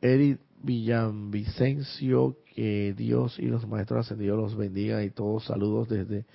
Edith 0.01 0.39
Villanvicencio, 0.61 2.37
que 2.53 2.93
Dios 2.95 3.39
y 3.39 3.47
los 3.47 3.67
maestros 3.67 4.05
ascendidos 4.05 4.37
los 4.37 4.55
bendiga 4.55 5.03
y 5.03 5.09
todos 5.09 5.45
saludos 5.45 5.89
desde 5.89 6.25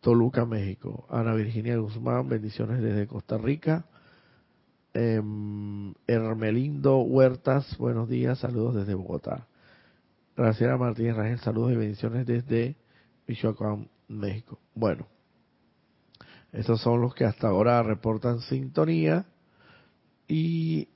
Toluca, 0.00 0.44
México. 0.46 1.04
Ana 1.10 1.34
Virginia 1.34 1.76
Guzmán, 1.78 2.28
bendiciones 2.28 2.80
desde 2.80 3.08
Costa 3.08 3.38
Rica. 3.38 3.86
Eh, 4.96 5.20
Hermelindo 6.06 6.98
Huertas, 6.98 7.76
buenos 7.78 8.08
días, 8.08 8.38
saludos 8.38 8.76
desde 8.76 8.94
Bogotá. 8.94 9.48
Gracias 10.36 10.78
Martínez 10.78 11.16
Rangel, 11.16 11.40
saludos 11.40 11.72
y 11.72 11.76
bendiciones 11.76 12.24
desde 12.24 12.76
Michoacán, 13.26 13.88
México. 14.06 14.60
Bueno, 14.72 15.08
esos 16.52 16.80
son 16.80 17.00
los 17.00 17.12
que 17.12 17.24
hasta 17.24 17.48
ahora 17.48 17.82
reportan 17.82 18.38
sintonía. 18.42 19.26
Y 20.28 20.86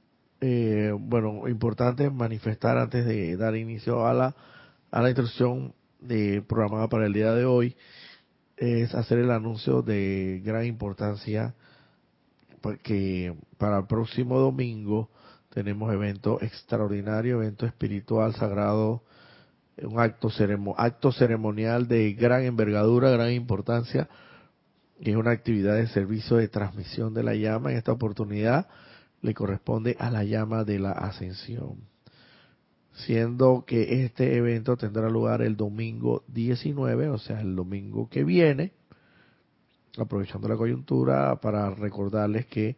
eh, 0.40 0.94
bueno, 0.96 1.48
importante 1.48 2.08
manifestar 2.08 2.78
antes 2.78 3.04
de 3.04 3.36
dar 3.36 3.56
inicio 3.56 4.06
a 4.06 4.14
la, 4.14 4.36
a 4.92 5.02
la 5.02 5.08
instrucción 5.08 5.74
de, 5.98 6.40
programada 6.42 6.88
para 6.88 7.06
el 7.06 7.12
día 7.12 7.32
de 7.32 7.46
hoy, 7.46 7.74
es 8.56 8.94
hacer 8.94 9.18
el 9.18 9.32
anuncio 9.32 9.82
de 9.82 10.40
gran 10.44 10.66
importancia 10.66 11.56
porque 12.60 13.34
para 13.56 13.78
el 13.78 13.86
próximo 13.86 14.38
domingo 14.38 15.10
tenemos 15.50 15.92
evento 15.92 16.38
extraordinario, 16.42 17.42
evento 17.42 17.66
espiritual 17.66 18.34
sagrado, 18.34 19.02
un 19.82 20.00
acto, 20.00 20.30
acto 20.76 21.12
ceremonial 21.12 21.88
de 21.88 22.12
gran 22.12 22.44
envergadura, 22.44 23.10
gran 23.10 23.32
importancia, 23.32 24.08
y 25.00 25.10
es 25.10 25.16
una 25.16 25.30
actividad 25.30 25.76
de 25.76 25.86
servicio 25.88 26.36
de 26.36 26.48
transmisión 26.48 27.14
de 27.14 27.22
la 27.22 27.34
llama. 27.34 27.70
En 27.70 27.78
esta 27.78 27.92
oportunidad 27.92 28.68
le 29.22 29.34
corresponde 29.34 29.96
a 29.98 30.10
la 30.10 30.24
llama 30.24 30.64
de 30.64 30.78
la 30.78 30.92
ascensión, 30.92 31.76
siendo 32.92 33.64
que 33.66 34.04
este 34.04 34.36
evento 34.36 34.76
tendrá 34.76 35.08
lugar 35.08 35.42
el 35.42 35.56
domingo 35.56 36.24
19, 36.28 37.08
o 37.10 37.18
sea, 37.18 37.40
el 37.40 37.54
domingo 37.54 38.08
que 38.08 38.24
viene, 38.24 38.72
aprovechando 40.00 40.48
la 40.48 40.56
coyuntura 40.56 41.36
para 41.36 41.70
recordarles 41.70 42.46
que 42.46 42.76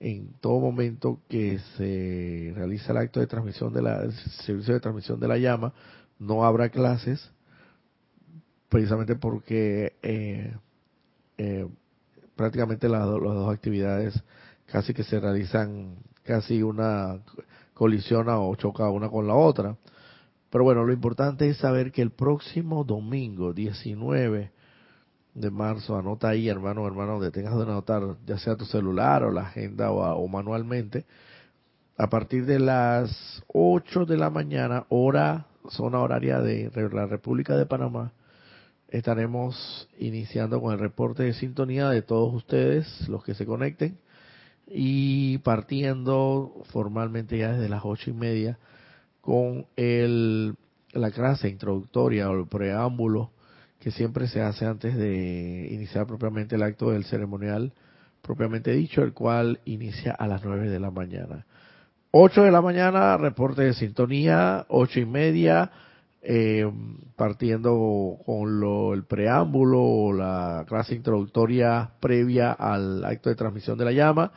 en 0.00 0.32
todo 0.40 0.58
momento 0.60 1.20
que 1.28 1.58
se 1.76 2.52
realiza 2.56 2.92
el 2.92 2.98
acto 2.98 3.20
de 3.20 3.26
transmisión 3.26 3.72
de 3.72 4.12
servicio 4.44 4.74
de 4.74 4.80
transmisión 4.80 5.20
de 5.20 5.28
la 5.28 5.36
llama, 5.36 5.74
no 6.18 6.44
habrá 6.44 6.70
clases, 6.70 7.30
precisamente 8.70 9.14
porque 9.16 9.94
eh, 10.02 10.56
eh, 11.36 11.68
prácticamente 12.34 12.88
las, 12.88 13.06
las, 13.06 13.20
dos 13.20 13.52
actividades 13.52 14.22
casi 14.66 14.94
que 14.94 15.04
se 15.04 15.20
realizan 15.20 15.96
casi 16.22 16.62
una 16.62 17.20
colisiona 17.74 18.38
o 18.38 18.54
choca 18.54 18.88
una 18.88 19.10
con 19.10 19.26
la 19.26 19.34
otra. 19.34 19.76
Pero 20.50 20.64
bueno, 20.64 20.84
lo 20.84 20.92
importante 20.92 21.48
es 21.48 21.58
saber 21.58 21.92
que 21.92 22.02
el 22.02 22.10
próximo 22.10 22.84
domingo 22.84 23.52
19 23.52 24.50
de 25.34 25.50
marzo, 25.50 25.96
anota 25.96 26.28
ahí, 26.28 26.48
hermano, 26.48 26.86
hermano, 26.86 27.12
donde 27.12 27.30
tengas 27.30 27.56
de 27.56 27.62
anotar, 27.62 28.02
ya 28.26 28.38
sea 28.38 28.56
tu 28.56 28.64
celular 28.64 29.22
o 29.22 29.30
la 29.30 29.42
agenda 29.42 29.90
o, 29.90 30.28
manualmente, 30.28 31.06
a 31.96 32.08
partir 32.08 32.46
de 32.46 32.58
las 32.58 33.42
8 33.48 34.06
de 34.06 34.16
la 34.16 34.30
mañana, 34.30 34.86
hora, 34.88 35.46
zona 35.70 36.00
horaria 36.00 36.40
de 36.40 36.70
la 36.92 37.06
República 37.06 37.56
de 37.56 37.66
Panamá, 37.66 38.12
estaremos 38.88 39.88
iniciando 39.98 40.60
con 40.60 40.72
el 40.72 40.80
reporte 40.80 41.22
de 41.22 41.34
sintonía 41.34 41.88
de 41.88 42.02
todos 42.02 42.34
ustedes, 42.34 43.08
los 43.08 43.22
que 43.22 43.34
se 43.34 43.46
conecten, 43.46 43.98
y 44.66 45.38
partiendo 45.38 46.62
formalmente 46.70 47.38
ya 47.38 47.52
desde 47.52 47.68
las 47.68 47.82
ocho 47.84 48.10
y 48.10 48.12
media 48.12 48.58
con 49.20 49.66
el, 49.76 50.54
la 50.92 51.10
clase 51.10 51.48
introductoria 51.48 52.30
o 52.30 52.38
el 52.38 52.46
preámbulo 52.46 53.32
que 53.80 53.90
siempre 53.90 54.28
se 54.28 54.42
hace 54.42 54.66
antes 54.66 54.94
de 54.96 55.68
iniciar 55.72 56.06
propiamente 56.06 56.54
el 56.54 56.62
acto 56.62 56.90
del 56.90 57.04
ceremonial 57.04 57.72
propiamente 58.22 58.72
dicho, 58.72 59.02
el 59.02 59.14
cual 59.14 59.60
inicia 59.64 60.12
a 60.12 60.26
las 60.26 60.44
nueve 60.44 60.68
de 60.68 60.78
la 60.78 60.90
mañana. 60.90 61.46
Ocho 62.10 62.42
de 62.42 62.50
la 62.50 62.60
mañana, 62.60 63.16
reporte 63.16 63.62
de 63.62 63.72
sintonía, 63.72 64.66
ocho 64.68 65.00
y 65.00 65.06
media, 65.06 65.70
eh, 66.22 66.70
partiendo 67.16 68.18
con 68.26 68.60
lo, 68.60 68.92
el 68.92 69.04
preámbulo 69.04 69.80
o 69.80 70.12
la 70.12 70.66
clase 70.68 70.94
introductoria 70.94 71.92
previa 72.00 72.52
al 72.52 73.02
acto 73.04 73.30
de 73.30 73.36
transmisión 73.36 73.78
de 73.78 73.86
la 73.86 73.92
llama, 73.92 74.32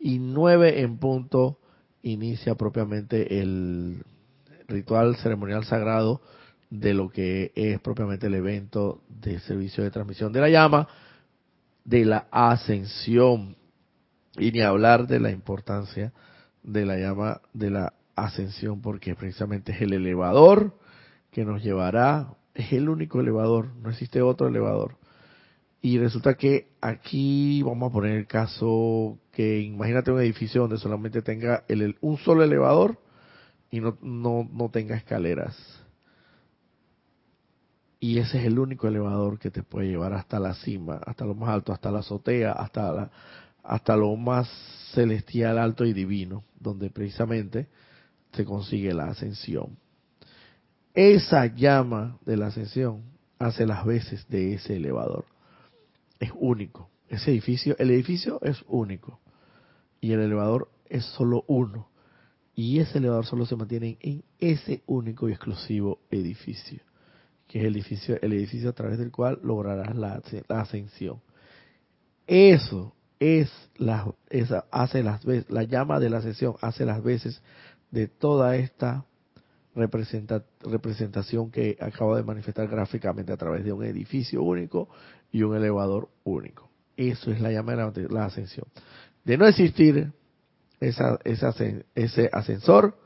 y 0.00 0.18
nueve 0.18 0.80
en 0.80 0.98
punto 0.98 1.58
inicia 2.02 2.54
propiamente 2.54 3.40
el 3.40 4.02
ritual 4.68 5.16
ceremonial 5.16 5.64
sagrado 5.64 6.22
de 6.70 6.94
lo 6.94 7.10
que 7.10 7.52
es 7.54 7.80
propiamente 7.80 8.26
el 8.26 8.34
evento 8.34 9.02
de 9.08 9.38
servicio 9.40 9.84
de 9.84 9.90
transmisión 9.90 10.32
de 10.32 10.40
la 10.40 10.48
llama, 10.48 10.88
de 11.84 12.04
la 12.04 12.26
ascensión, 12.30 13.56
y 14.38 14.52
ni 14.52 14.60
hablar 14.60 15.06
de 15.06 15.20
la 15.20 15.30
importancia 15.30 16.12
de 16.62 16.84
la 16.84 16.98
llama 16.98 17.40
de 17.52 17.70
la 17.70 17.94
ascensión, 18.16 18.80
porque 18.82 19.14
precisamente 19.14 19.72
es 19.72 19.82
el 19.82 19.92
elevador 19.92 20.74
que 21.30 21.44
nos 21.44 21.62
llevará, 21.62 22.34
es 22.54 22.72
el 22.72 22.88
único 22.88 23.20
elevador, 23.20 23.74
no 23.76 23.90
existe 23.90 24.20
otro 24.22 24.48
elevador. 24.48 24.96
Y 25.80 25.98
resulta 25.98 26.34
que 26.34 26.68
aquí 26.80 27.62
vamos 27.62 27.90
a 27.90 27.92
poner 27.92 28.16
el 28.16 28.26
caso 28.26 29.18
que 29.30 29.60
imagínate 29.60 30.10
un 30.10 30.20
edificio 30.20 30.62
donde 30.62 30.78
solamente 30.78 31.22
tenga 31.22 31.64
el, 31.68 31.96
un 32.00 32.16
solo 32.18 32.42
elevador 32.42 32.98
y 33.70 33.80
no, 33.80 33.96
no, 34.02 34.48
no 34.52 34.70
tenga 34.70 34.96
escaleras 34.96 35.75
y 37.98 38.18
ese 38.18 38.38
es 38.38 38.44
el 38.46 38.58
único 38.58 38.88
elevador 38.88 39.38
que 39.38 39.50
te 39.50 39.62
puede 39.62 39.88
llevar 39.88 40.12
hasta 40.12 40.38
la 40.38 40.54
cima, 40.54 41.00
hasta 41.06 41.24
lo 41.24 41.34
más 41.34 41.48
alto, 41.50 41.72
hasta 41.72 41.90
la 41.90 42.00
azotea, 42.00 42.52
hasta 42.52 43.10
hasta 43.62 43.96
lo 43.96 44.14
más 44.14 44.48
celestial, 44.94 45.58
alto 45.58 45.84
y 45.84 45.92
divino, 45.92 46.44
donde 46.60 46.88
precisamente 46.88 47.66
se 48.32 48.44
consigue 48.44 48.94
la 48.94 49.08
ascensión. 49.08 49.76
Esa 50.94 51.46
llama 51.46 52.18
de 52.24 52.36
la 52.36 52.46
ascensión 52.46 53.02
hace 53.38 53.66
las 53.66 53.84
veces 53.84 54.28
de 54.28 54.54
ese 54.54 54.76
elevador. 54.76 55.24
Es 56.20 56.30
único. 56.38 56.90
Ese 57.08 57.32
edificio, 57.32 57.74
el 57.78 57.90
edificio 57.90 58.40
es 58.42 58.64
único 58.68 59.20
y 60.00 60.12
el 60.12 60.20
elevador 60.20 60.70
es 60.88 61.04
solo 61.04 61.44
uno. 61.48 61.88
Y 62.54 62.78
ese 62.78 62.98
elevador 62.98 63.26
solo 63.26 63.46
se 63.46 63.56
mantiene 63.56 63.98
en 64.00 64.22
ese 64.38 64.82
único 64.86 65.28
y 65.28 65.32
exclusivo 65.32 65.98
edificio 66.10 66.85
que 67.46 67.60
es 67.60 67.64
el 67.64 67.74
edificio, 67.74 68.18
el 68.20 68.32
edificio 68.32 68.70
a 68.70 68.72
través 68.72 68.98
del 68.98 69.10
cual 69.10 69.38
lograrás 69.42 69.94
la, 69.96 70.20
ascensión. 70.48 71.20
Eso 72.26 72.94
es 73.20 73.50
la, 73.76 74.12
esa, 74.30 74.66
hace 74.70 75.02
las 75.02 75.24
veces, 75.24 75.50
la 75.50 75.62
llama 75.62 76.00
de 76.00 76.10
la 76.10 76.18
ascensión 76.18 76.56
hace 76.60 76.84
las 76.84 77.02
veces 77.02 77.40
de 77.90 78.08
toda 78.08 78.56
esta 78.56 79.04
representación 79.74 81.50
que 81.50 81.76
acabo 81.80 82.16
de 82.16 82.22
manifestar 82.22 82.66
gráficamente 82.66 83.32
a 83.32 83.36
través 83.36 83.64
de 83.64 83.72
un 83.72 83.84
edificio 83.84 84.42
único 84.42 84.88
y 85.30 85.42
un 85.42 85.54
elevador 85.54 86.08
único. 86.24 86.70
Eso 86.96 87.30
es 87.30 87.40
la 87.40 87.52
llama 87.52 87.90
de 87.90 88.08
la, 88.08 88.24
ascensión. 88.24 88.66
De 89.24 89.36
no 89.36 89.46
existir 89.46 90.12
esa, 90.80 91.18
esa, 91.24 91.54
ese 91.94 92.30
ascensor, 92.32 92.98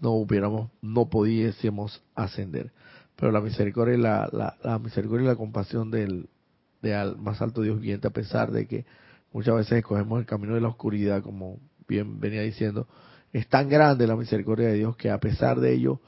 no 0.00 0.12
hubiéramos, 0.12 0.70
no 0.80 1.08
pudiésemos 1.08 2.02
ascender 2.14 2.72
pero 3.16 3.32
la 3.32 3.40
misericordia 3.40 3.94
y 3.94 3.98
la, 3.98 4.56
la, 4.62 4.78
misericordia 4.78 5.24
y 5.24 5.28
la 5.28 5.36
compasión 5.36 5.90
del 5.90 6.28
más 7.18 7.40
alto 7.40 7.62
Dios 7.62 7.80
viviente, 7.80 8.08
a 8.08 8.12
pesar 8.12 8.50
de 8.50 8.66
que 8.66 8.84
muchas 9.32 9.54
veces 9.54 9.78
escogemos 9.78 10.20
el 10.20 10.26
camino 10.26 10.54
de 10.54 10.60
la 10.60 10.68
oscuridad, 10.68 11.22
como 11.22 11.58
bien 11.86 12.20
venía 12.20 12.42
diciendo, 12.42 12.88
es 13.32 13.48
tan 13.48 13.68
grande 13.68 14.06
la 14.06 14.16
misericordia 14.16 14.68
de 14.68 14.74
Dios 14.74 14.96
que 14.96 15.10
a 15.10 15.18
pesar 15.18 15.60
de 15.60 15.72
ello 15.72 16.00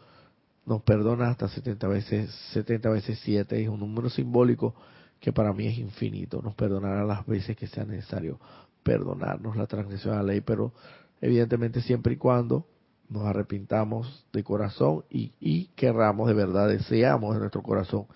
nos 0.66 0.82
perdona 0.82 1.28
hasta 1.28 1.48
70 1.48 1.88
veces, 1.88 2.30
70 2.52 2.90
veces 2.90 3.18
7, 3.22 3.62
es 3.62 3.68
un 3.68 3.80
número 3.80 4.10
simbólico 4.10 4.74
que 5.20 5.32
para 5.32 5.52
mí 5.52 5.66
es 5.66 5.78
infinito, 5.78 6.42
nos 6.42 6.54
perdonará 6.54 7.04
las 7.04 7.26
veces 7.26 7.56
que 7.56 7.66
sea 7.66 7.84
necesario 7.84 8.38
perdonarnos 8.82 9.56
la 9.56 9.66
transgresión 9.66 10.14
a 10.14 10.18
la 10.18 10.24
ley, 10.24 10.40
pero 10.40 10.72
evidentemente 11.20 11.80
siempre 11.80 12.14
y 12.14 12.16
cuando 12.16 12.66
nos 13.08 13.24
arrepintamos 13.24 14.26
de 14.32 14.42
corazón 14.42 15.04
y, 15.10 15.32
y 15.40 15.66
querramos 15.76 16.28
de 16.28 16.34
verdad, 16.34 16.68
deseamos 16.68 17.34
en 17.34 17.40
nuestro 17.40 17.62
corazón 17.62 18.06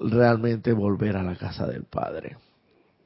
realmente 0.00 0.72
volver 0.72 1.16
a 1.16 1.22
la 1.22 1.36
casa 1.36 1.66
del 1.66 1.84
Padre, 1.84 2.36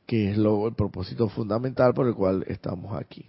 que 0.07 0.31
es 0.31 0.39
lo, 0.39 0.69
el 0.69 0.75
propósito 0.75 1.29
fundamental 1.29 1.95
por 1.95 2.07
el 2.07 2.15
cual 2.15 2.45
estamos 2.49 2.97
aquí. 2.97 3.27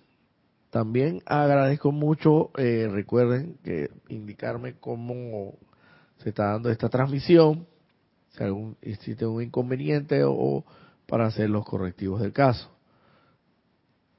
También 0.70 1.22
agradezco 1.26 1.92
mucho, 1.92 2.52
eh, 2.58 2.90
recuerden 2.92 3.58
que 3.64 3.90
indicarme 4.10 4.76
cómo 4.80 5.54
se 6.18 6.30
está 6.30 6.52
dando 6.52 6.70
esta 6.70 6.90
transmisión, 6.90 7.66
si 8.30 8.44
algún, 8.44 8.78
existe 8.82 9.26
un 9.26 9.42
inconveniente 9.42 10.24
o 10.26 10.66
para 11.08 11.28
hacer 11.28 11.50
los 11.50 11.66
correctivos 11.66 12.22
del 12.22 12.34
caso. 12.34 12.70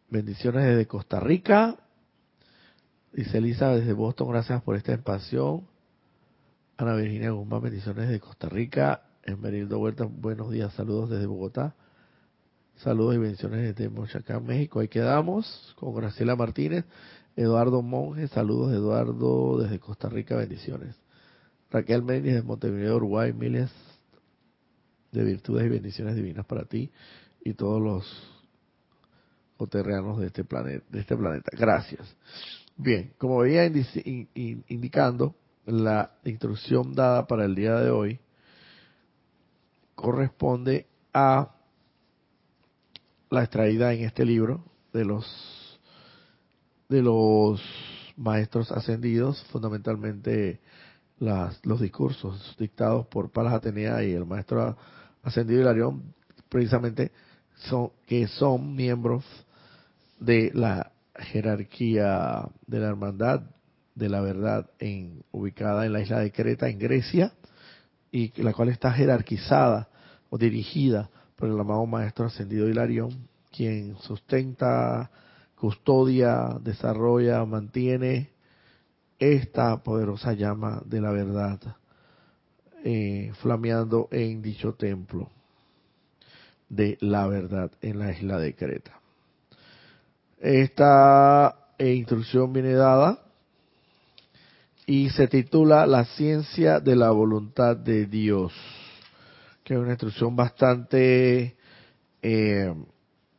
Bendiciones 0.08 0.64
desde 0.64 0.86
Costa 0.86 1.20
Rica 1.20 1.76
Dice 3.12 3.38
Elisa 3.38 3.70
desde 3.70 3.94
Boston, 3.94 4.28
gracias 4.28 4.62
por 4.62 4.76
esta 4.76 4.92
expansión. 4.92 5.66
Ana 6.76 6.94
Virginia 6.94 7.30
Guzmán, 7.30 7.62
bendiciones 7.62 8.08
de 8.08 8.20
Costa 8.20 8.48
Rica. 8.48 9.02
Esmerildo 9.24 9.78
Huerta, 9.78 10.04
buenos 10.04 10.50
días, 10.50 10.72
saludos 10.74 11.10
desde 11.10 11.26
Bogotá. 11.26 11.74
Saludos 12.76 13.14
y 13.14 13.18
bendiciones 13.18 13.74
desde 13.74 13.90
Mochacán, 13.90 14.44
México. 14.44 14.80
Ahí 14.80 14.88
quedamos 14.88 15.74
con 15.78 15.94
Graciela 15.94 16.36
Martínez. 16.36 16.84
Eduardo 17.34 17.82
Monge, 17.82 18.28
saludos 18.28 18.72
Eduardo 18.72 19.58
desde 19.58 19.80
Costa 19.80 20.08
Rica, 20.08 20.36
bendiciones. 20.36 20.94
Raquel 21.70 22.02
Méndez 22.02 22.34
de 22.34 22.42
Montevideo, 22.42 22.96
Uruguay, 22.96 23.32
miles 23.32 23.70
de 25.12 25.24
virtudes 25.24 25.64
y 25.64 25.68
bendiciones 25.70 26.14
divinas 26.14 26.44
para 26.44 26.64
ti 26.66 26.90
y 27.42 27.54
todos 27.54 27.80
los 27.80 28.04
coterreanos 29.56 30.20
de 30.20 30.26
este 30.26 30.44
planeta. 30.44 30.84
De 30.90 31.00
este 31.00 31.16
planeta. 31.16 31.50
Gracias. 31.56 32.14
Bien, 32.80 33.12
como 33.18 33.38
veía 33.38 33.66
indicando, 33.66 35.34
la 35.66 36.12
instrucción 36.24 36.94
dada 36.94 37.26
para 37.26 37.44
el 37.44 37.56
día 37.56 37.74
de 37.74 37.90
hoy 37.90 38.20
corresponde 39.96 40.86
a 41.12 41.56
la 43.30 43.42
extraída 43.42 43.92
en 43.92 44.04
este 44.04 44.24
libro 44.24 44.64
de 44.92 45.04
los 45.04 45.80
de 46.88 47.02
los 47.02 47.60
maestros 48.16 48.70
ascendidos, 48.70 49.42
fundamentalmente 49.50 50.60
las, 51.18 51.58
los 51.66 51.80
discursos 51.80 52.54
dictados 52.60 53.08
por 53.08 53.32
Palas 53.32 53.54
Atenea 53.54 54.04
y 54.04 54.12
el 54.12 54.24
maestro 54.24 54.78
ascendido 55.24 55.62
Hilarión, 55.62 56.14
precisamente 56.48 57.10
son 57.56 57.90
que 58.06 58.28
son 58.28 58.76
miembros 58.76 59.24
de 60.20 60.52
la 60.54 60.92
jerarquía 61.18 62.48
de 62.66 62.80
la 62.80 62.88
hermandad 62.88 63.42
de 63.94 64.08
la 64.08 64.20
verdad 64.20 64.70
en, 64.78 65.22
ubicada 65.32 65.84
en 65.84 65.92
la 65.92 66.00
isla 66.00 66.20
de 66.20 66.30
Creta, 66.30 66.68
en 66.68 66.78
Grecia, 66.78 67.32
y 68.12 68.40
la 68.40 68.52
cual 68.52 68.68
está 68.68 68.92
jerarquizada 68.92 69.88
o 70.30 70.38
dirigida 70.38 71.10
por 71.36 71.48
el 71.48 71.58
amado 71.58 71.84
Maestro 71.86 72.26
Ascendido 72.26 72.68
Hilarión, 72.68 73.28
quien 73.50 73.96
sustenta, 73.98 75.10
custodia, 75.56 76.58
desarrolla, 76.62 77.44
mantiene 77.44 78.30
esta 79.18 79.82
poderosa 79.82 80.32
llama 80.32 80.80
de 80.84 81.00
la 81.00 81.10
verdad 81.10 81.58
eh, 82.84 83.32
flameando 83.42 84.08
en 84.12 84.40
dicho 84.40 84.74
templo 84.74 85.28
de 86.68 86.96
la 87.00 87.26
verdad 87.26 87.72
en 87.82 87.98
la 87.98 88.12
isla 88.12 88.38
de 88.38 88.54
Creta. 88.54 88.97
Esta 90.40 91.72
eh, 91.78 91.94
instrucción 91.94 92.52
viene 92.52 92.72
dada 92.72 93.18
y 94.86 95.10
se 95.10 95.26
titula 95.26 95.86
La 95.86 96.04
ciencia 96.04 96.78
de 96.78 96.94
la 96.94 97.10
voluntad 97.10 97.76
de 97.76 98.06
Dios, 98.06 98.52
que 99.64 99.74
es 99.74 99.80
una 99.80 99.90
instrucción 99.90 100.36
bastante, 100.36 101.56
eh, 102.22 102.74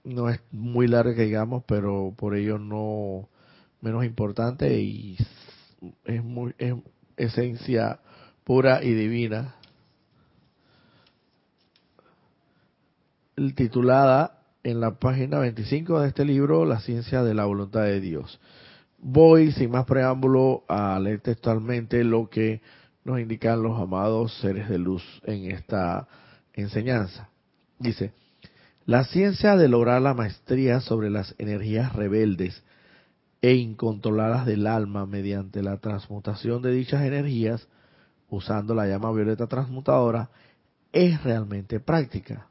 no 0.03 0.29
es 0.29 0.41
muy 0.51 0.87
larga, 0.87 1.23
digamos, 1.23 1.63
pero 1.65 2.13
por 2.17 2.35
ello 2.35 2.59
no 2.59 3.29
menos 3.81 4.03
importante 4.03 4.79
y 4.79 5.17
es 6.03 6.23
muy 6.23 6.53
es 6.57 6.75
esencia 7.15 7.99
pura 8.43 8.83
y 8.83 8.93
divina, 8.93 9.55
titulada 13.55 14.38
en 14.63 14.79
la 14.79 14.99
página 14.99 15.39
25 15.39 16.01
de 16.01 16.07
este 16.09 16.25
libro, 16.25 16.65
La 16.65 16.79
ciencia 16.79 17.23
de 17.23 17.33
la 17.33 17.45
voluntad 17.45 17.83
de 17.83 17.99
Dios. 17.99 18.39
Voy, 18.97 19.51
sin 19.51 19.71
más 19.71 19.85
preámbulo, 19.85 20.63
a 20.67 20.99
leer 20.99 21.21
textualmente 21.21 22.03
lo 22.03 22.29
que 22.29 22.61
nos 23.05 23.19
indican 23.19 23.63
los 23.63 23.79
amados 23.79 24.33
seres 24.39 24.67
de 24.67 24.77
luz 24.77 25.03
en 25.23 25.51
esta 25.51 26.07
enseñanza. 26.53 27.29
Dice, 27.79 28.11
la 28.85 29.05
ciencia 29.05 29.55
de 29.55 29.69
lograr 29.69 30.01
la 30.01 30.13
maestría 30.13 30.81
sobre 30.81 31.09
las 31.09 31.33
energías 31.37 31.93
rebeldes 31.93 32.63
e 33.41 33.53
incontroladas 33.53 34.45
del 34.45 34.67
alma 34.67 35.05
mediante 35.05 35.63
la 35.63 35.77
transmutación 35.77 36.61
de 36.61 36.73
dichas 36.73 37.03
energías 37.03 37.67
usando 38.29 38.75
la 38.75 38.85
llama 38.85 39.11
violeta 39.11 39.47
transmutadora 39.47 40.29
es 40.91 41.23
realmente 41.23 41.79
práctica. 41.79 42.48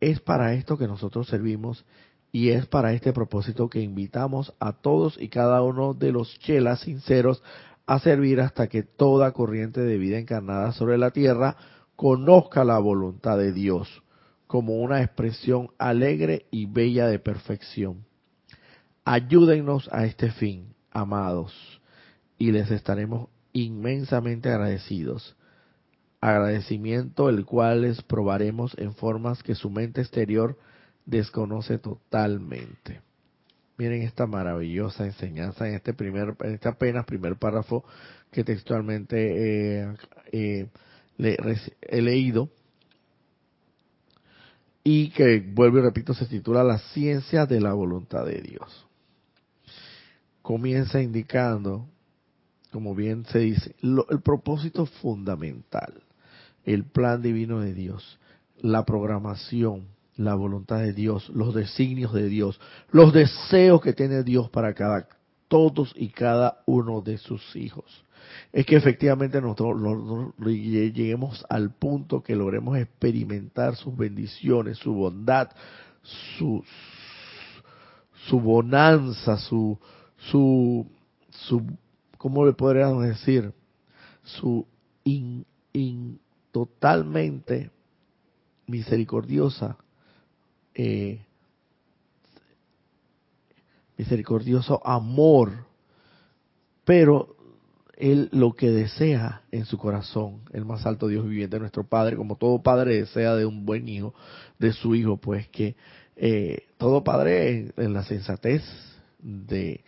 Es 0.00 0.20
para 0.20 0.54
esto 0.54 0.78
que 0.78 0.86
nosotros 0.86 1.28
servimos 1.28 1.84
y 2.32 2.50
es 2.50 2.66
para 2.66 2.92
este 2.92 3.12
propósito 3.12 3.68
que 3.68 3.80
invitamos 3.80 4.54
a 4.60 4.72
todos 4.72 5.20
y 5.20 5.28
cada 5.28 5.62
uno 5.62 5.94
de 5.94 6.12
los 6.12 6.38
chelas 6.38 6.80
sinceros 6.80 7.42
a 7.86 7.98
servir 7.98 8.40
hasta 8.40 8.68
que 8.68 8.82
toda 8.82 9.32
corriente 9.32 9.80
de 9.80 9.98
vida 9.98 10.18
encarnada 10.18 10.72
sobre 10.72 10.96
la 10.96 11.10
tierra 11.10 11.56
conozca 11.96 12.64
la 12.64 12.78
voluntad 12.78 13.36
de 13.36 13.52
Dios 13.52 14.02
como 14.46 14.80
una 14.80 15.02
expresión 15.02 15.70
alegre 15.78 16.46
y 16.50 16.66
bella 16.66 17.06
de 17.06 17.18
perfección. 17.18 18.04
Ayúdennos 19.04 19.88
a 19.92 20.06
este 20.06 20.30
fin, 20.30 20.74
amados, 20.90 21.80
y 22.38 22.52
les 22.52 22.70
estaremos 22.70 23.28
inmensamente 23.52 24.48
agradecidos. 24.48 25.36
Agradecimiento 26.20 27.30
el 27.30 27.46
cual 27.46 27.82
les 27.82 28.02
probaremos 28.02 28.76
en 28.78 28.92
formas 28.94 29.42
que 29.42 29.54
su 29.54 29.70
mente 29.70 30.02
exterior 30.02 30.58
desconoce 31.06 31.78
totalmente. 31.78 33.00
Miren 33.78 34.02
esta 34.02 34.26
maravillosa 34.26 35.06
enseñanza 35.06 35.66
en 35.66 35.74
este 35.74 35.94
primer, 35.94 36.36
en 36.40 36.54
este 36.54 36.68
apenas 36.68 37.06
primer 37.06 37.36
párrafo 37.36 37.84
que 38.30 38.44
textualmente 38.44 39.80
eh, 39.80 39.96
eh, 40.32 40.68
he 41.18 42.02
leído 42.02 42.50
y 44.84 45.10
que 45.10 45.40
vuelvo 45.40 45.78
y 45.78 45.82
repito 45.82 46.12
se 46.12 46.26
titula 46.26 46.62
La 46.62 46.78
ciencia 46.78 47.46
de 47.46 47.60
la 47.60 47.72
voluntad 47.72 48.26
de 48.26 48.42
Dios. 48.42 48.86
Comienza 50.42 51.00
indicando 51.00 51.88
como 52.70 52.94
bien 52.94 53.24
se 53.26 53.40
dice, 53.40 53.74
el 53.82 54.20
propósito 54.20 54.86
fundamental, 54.86 56.02
el 56.72 56.84
plan 56.84 57.22
divino 57.22 57.60
de 57.60 57.74
Dios, 57.74 58.18
la 58.60 58.84
programación, 58.84 59.88
la 60.16 60.34
voluntad 60.34 60.78
de 60.78 60.92
Dios, 60.92 61.30
los 61.30 61.54
designios 61.54 62.12
de 62.12 62.28
Dios, 62.28 62.60
los 62.90 63.12
deseos 63.12 63.80
que 63.80 63.92
tiene 63.92 64.22
Dios 64.22 64.50
para 64.50 64.74
cada 64.74 65.08
todos 65.48 65.92
y 65.96 66.10
cada 66.10 66.62
uno 66.66 67.00
de 67.00 67.18
sus 67.18 67.56
hijos. 67.56 68.04
Es 68.52 68.64
que 68.64 68.76
efectivamente 68.76 69.40
nosotros 69.40 69.76
lleguemos 70.38 71.44
al 71.48 71.74
punto 71.74 72.22
que 72.22 72.36
logremos 72.36 72.78
experimentar 72.78 73.74
sus 73.74 73.96
bendiciones, 73.96 74.78
su 74.78 74.94
bondad, 74.94 75.50
su, 76.02 76.62
su 78.28 78.40
bonanza, 78.40 79.36
su, 79.38 79.78
su, 80.16 80.86
su 81.30 81.66
¿cómo 82.16 82.46
le 82.46 82.52
podríamos 82.52 83.02
decir? 83.04 83.52
Su 84.22 84.66
in, 85.02 85.44
totalmente 86.52 87.70
misericordiosa, 88.66 89.76
eh, 90.74 91.24
misericordioso 93.96 94.80
amor, 94.86 95.66
pero 96.84 97.36
él 97.96 98.30
lo 98.32 98.54
que 98.54 98.70
desea 98.70 99.42
en 99.50 99.66
su 99.66 99.76
corazón, 99.76 100.40
el 100.52 100.64
más 100.64 100.86
alto 100.86 101.08
Dios 101.08 101.28
viviente, 101.28 101.58
nuestro 101.58 101.84
Padre, 101.84 102.16
como 102.16 102.36
todo 102.36 102.62
padre 102.62 102.96
desea 102.96 103.34
de 103.34 103.44
un 103.44 103.66
buen 103.66 103.88
hijo, 103.88 104.14
de 104.58 104.72
su 104.72 104.94
hijo, 104.94 105.18
pues 105.18 105.48
que 105.48 105.76
eh, 106.16 106.64
todo 106.78 107.04
padre 107.04 107.72
en, 107.76 107.92
la 107.92 108.04
sensatez 108.04 108.62
de, 109.18 109.84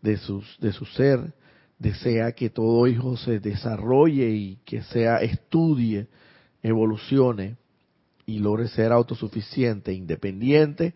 de, 0.00 0.16
sus, 0.16 0.58
de 0.60 0.72
su 0.72 0.86
ser, 0.86 1.34
desea 1.82 2.32
que 2.32 2.48
todo 2.48 2.86
hijo 2.86 3.16
se 3.16 3.40
desarrolle 3.40 4.30
y 4.30 4.56
que 4.64 4.82
sea, 4.82 5.16
estudie, 5.18 6.06
evolucione 6.62 7.56
y 8.24 8.38
logre 8.38 8.68
ser 8.68 8.92
autosuficiente, 8.92 9.92
independiente 9.92 10.94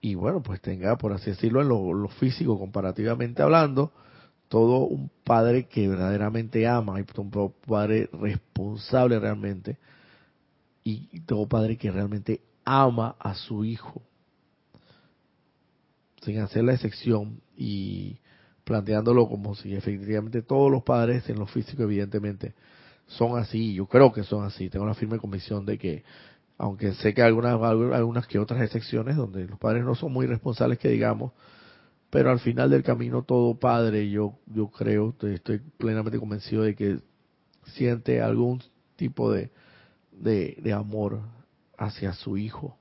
y 0.00 0.14
bueno, 0.14 0.42
pues 0.42 0.60
tenga, 0.60 0.96
por 0.96 1.12
así 1.12 1.30
decirlo, 1.30 1.60
en 1.60 1.68
lo, 1.68 2.08
físico 2.08 2.58
comparativamente 2.58 3.42
hablando, 3.42 3.92
todo 4.48 4.78
un 4.86 5.10
padre 5.24 5.66
que 5.66 5.88
verdaderamente 5.88 6.66
ama, 6.66 6.98
y 7.00 7.04
un 7.18 7.52
padre 7.66 8.08
responsable 8.12 9.18
realmente, 9.18 9.78
y 10.82 11.20
todo 11.20 11.46
padre 11.46 11.76
que 11.76 11.90
realmente 11.90 12.40
ama 12.64 13.14
a 13.18 13.34
su 13.34 13.64
hijo, 13.64 14.02
sin 16.22 16.40
hacer 16.40 16.64
la 16.64 16.72
excepción 16.72 17.40
y 17.56 18.18
planteándolo 18.64 19.28
como 19.28 19.54
si 19.54 19.74
efectivamente 19.74 20.42
todos 20.42 20.70
los 20.70 20.82
padres 20.82 21.28
en 21.28 21.38
lo 21.38 21.46
físico 21.46 21.82
evidentemente 21.82 22.54
son 23.06 23.38
así, 23.38 23.74
yo 23.74 23.86
creo 23.86 24.12
que 24.12 24.22
son 24.22 24.44
así, 24.44 24.68
tengo 24.70 24.86
la 24.86 24.94
firme 24.94 25.18
convicción 25.18 25.66
de 25.66 25.78
que 25.78 26.04
aunque 26.58 26.92
sé 26.92 27.14
que 27.14 27.22
algunas, 27.22 27.54
algunas 27.54 28.26
que 28.26 28.38
otras 28.38 28.60
excepciones 28.60 29.16
donde 29.16 29.46
los 29.46 29.58
padres 29.58 29.82
no 29.82 29.94
son 29.94 30.12
muy 30.12 30.26
responsables 30.26 30.78
que 30.78 30.90
digamos, 30.90 31.32
pero 32.10 32.30
al 32.30 32.40
final 32.40 32.68
del 32.68 32.82
camino 32.82 33.22
todo 33.22 33.58
padre, 33.58 34.10
yo, 34.10 34.38
yo 34.46 34.68
creo, 34.68 35.14
estoy 35.22 35.62
plenamente 35.78 36.18
convencido 36.18 36.64
de 36.64 36.74
que 36.74 36.98
siente 37.64 38.20
algún 38.20 38.62
tipo 38.96 39.32
de, 39.32 39.50
de, 40.12 40.58
de 40.60 40.72
amor 40.74 41.22
hacia 41.78 42.12
su 42.12 42.36
hijo. 42.36 42.76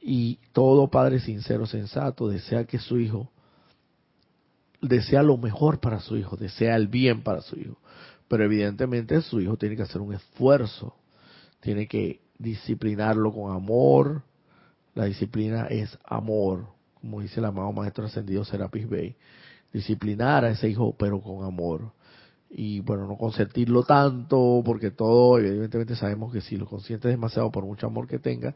Y 0.00 0.38
todo 0.52 0.88
padre 0.88 1.18
sincero, 1.18 1.66
sensato, 1.66 2.28
desea 2.28 2.64
que 2.64 2.78
su 2.78 3.00
hijo 3.00 3.32
desea 4.88 5.22
lo 5.22 5.36
mejor 5.36 5.80
para 5.80 6.00
su 6.00 6.16
hijo, 6.16 6.36
desea 6.36 6.76
el 6.76 6.88
bien 6.88 7.22
para 7.22 7.40
su 7.40 7.58
hijo. 7.58 7.78
Pero 8.28 8.44
evidentemente 8.44 9.20
su 9.22 9.40
hijo 9.40 9.56
tiene 9.56 9.76
que 9.76 9.82
hacer 9.82 10.00
un 10.00 10.14
esfuerzo, 10.14 10.94
tiene 11.60 11.86
que 11.86 12.20
disciplinarlo 12.38 13.32
con 13.32 13.54
amor. 13.54 14.22
La 14.94 15.04
disciplina 15.04 15.66
es 15.66 15.98
amor, 16.04 16.66
como 17.00 17.20
dice 17.20 17.40
el 17.40 17.46
amado 17.46 17.72
Maestro 17.72 18.04
Ascendido 18.06 18.44
Serapis 18.44 18.88
Bey. 18.88 19.16
Disciplinar 19.72 20.44
a 20.44 20.50
ese 20.50 20.68
hijo, 20.68 20.94
pero 20.96 21.20
con 21.20 21.44
amor. 21.44 21.92
Y 22.48 22.80
bueno, 22.80 23.08
no 23.08 23.16
consentirlo 23.16 23.82
tanto, 23.82 24.62
porque 24.64 24.92
todo, 24.92 25.38
evidentemente 25.38 25.96
sabemos 25.96 26.32
que 26.32 26.40
si 26.40 26.56
lo 26.56 26.66
consientes 26.66 27.10
demasiado 27.10 27.50
por 27.50 27.64
mucho 27.64 27.88
amor 27.88 28.06
que 28.06 28.20
tenga, 28.20 28.54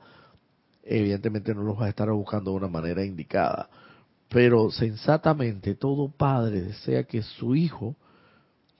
evidentemente 0.85 1.55
no 1.55 1.62
lo 1.62 1.75
va 1.75 1.87
a 1.87 1.88
estar 1.88 2.09
buscando 2.12 2.53
de 2.53 2.57
una 2.59 2.69
manera 2.69 3.05
indicada. 3.05 3.69
Pero 4.29 4.71
sensatamente 4.71 5.75
todo 5.75 6.11
padre 6.11 6.61
desea 6.62 7.05
que 7.05 7.23
su 7.23 7.55
hijo 7.55 7.97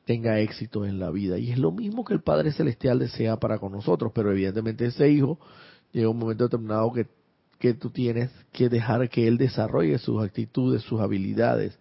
tenga 0.05 0.41
éxito 0.41 0.87
en 0.87 0.99
la 0.99 1.11
vida. 1.11 1.39
Y 1.39 1.51
es 1.51 1.59
lo 1.59 1.71
mismo 1.71 2.03
que 2.03 2.15
el 2.15 2.23
Padre 2.23 2.53
Celestial 2.53 2.99
desea 2.99 3.37
para 3.37 3.59
con 3.59 3.73
nosotros. 3.73 4.11
Pero 4.15 4.33
evidentemente 4.33 4.87
ese 4.87 5.11
hijo 5.11 5.39
llega 5.93 6.09
un 6.09 6.19
momento 6.19 6.45
determinado 6.45 6.93
que, 6.93 7.07
que 7.59 7.75
tú 7.75 7.91
tienes 7.91 8.31
que 8.53 8.71
dejar 8.71 9.11
que 9.11 9.29
él 9.29 9.37
desarrolle 9.37 9.99
sus 9.99 10.23
actitudes, 10.23 10.83
sus 10.83 11.01
habilidades. 11.01 11.79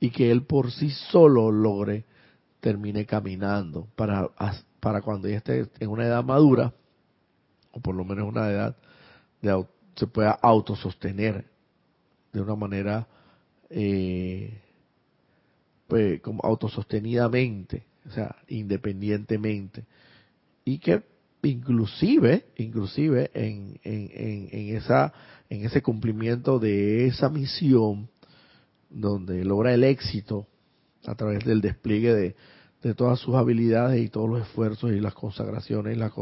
Y 0.00 0.10
que 0.10 0.30
él 0.30 0.44
por 0.44 0.70
sí 0.70 0.90
solo 0.90 1.50
logre, 1.50 2.04
termine 2.60 3.06
caminando. 3.06 3.88
Para, 3.96 4.30
para 4.80 5.00
cuando 5.00 5.28
ya 5.28 5.38
esté 5.38 5.66
en 5.80 5.88
una 5.88 6.04
edad 6.04 6.24
madura, 6.24 6.74
o 7.72 7.80
por 7.80 7.94
lo 7.94 8.04
menos 8.04 8.28
una 8.28 8.50
edad 8.50 8.76
de, 9.40 9.66
se 9.96 10.06
pueda 10.06 10.30
autosostener 10.30 11.51
de 12.32 12.40
una 12.40 12.56
manera 12.56 13.06
eh, 13.70 14.58
pues, 15.86 16.20
como 16.20 16.40
autosostenidamente, 16.44 17.84
o 18.06 18.10
sea, 18.10 18.36
independientemente, 18.48 19.84
y 20.64 20.78
que 20.78 21.02
inclusive, 21.42 22.46
inclusive 22.56 23.30
en, 23.34 23.78
en, 23.82 24.48
en, 24.52 24.76
esa, 24.76 25.12
en 25.50 25.64
ese 25.64 25.82
cumplimiento 25.82 26.58
de 26.58 27.06
esa 27.06 27.28
misión, 27.28 28.08
donde 28.88 29.44
logra 29.44 29.74
el 29.74 29.84
éxito 29.84 30.46
a 31.06 31.14
través 31.14 31.44
del 31.44 31.60
despliegue 31.60 32.14
de, 32.14 32.36
de 32.82 32.94
todas 32.94 33.18
sus 33.18 33.34
habilidades 33.34 34.02
y 34.02 34.08
todos 34.08 34.28
los 34.28 34.42
esfuerzos 34.42 34.92
y 34.92 35.00
las 35.00 35.14
consagraciones, 35.14 35.96
las, 35.96 36.12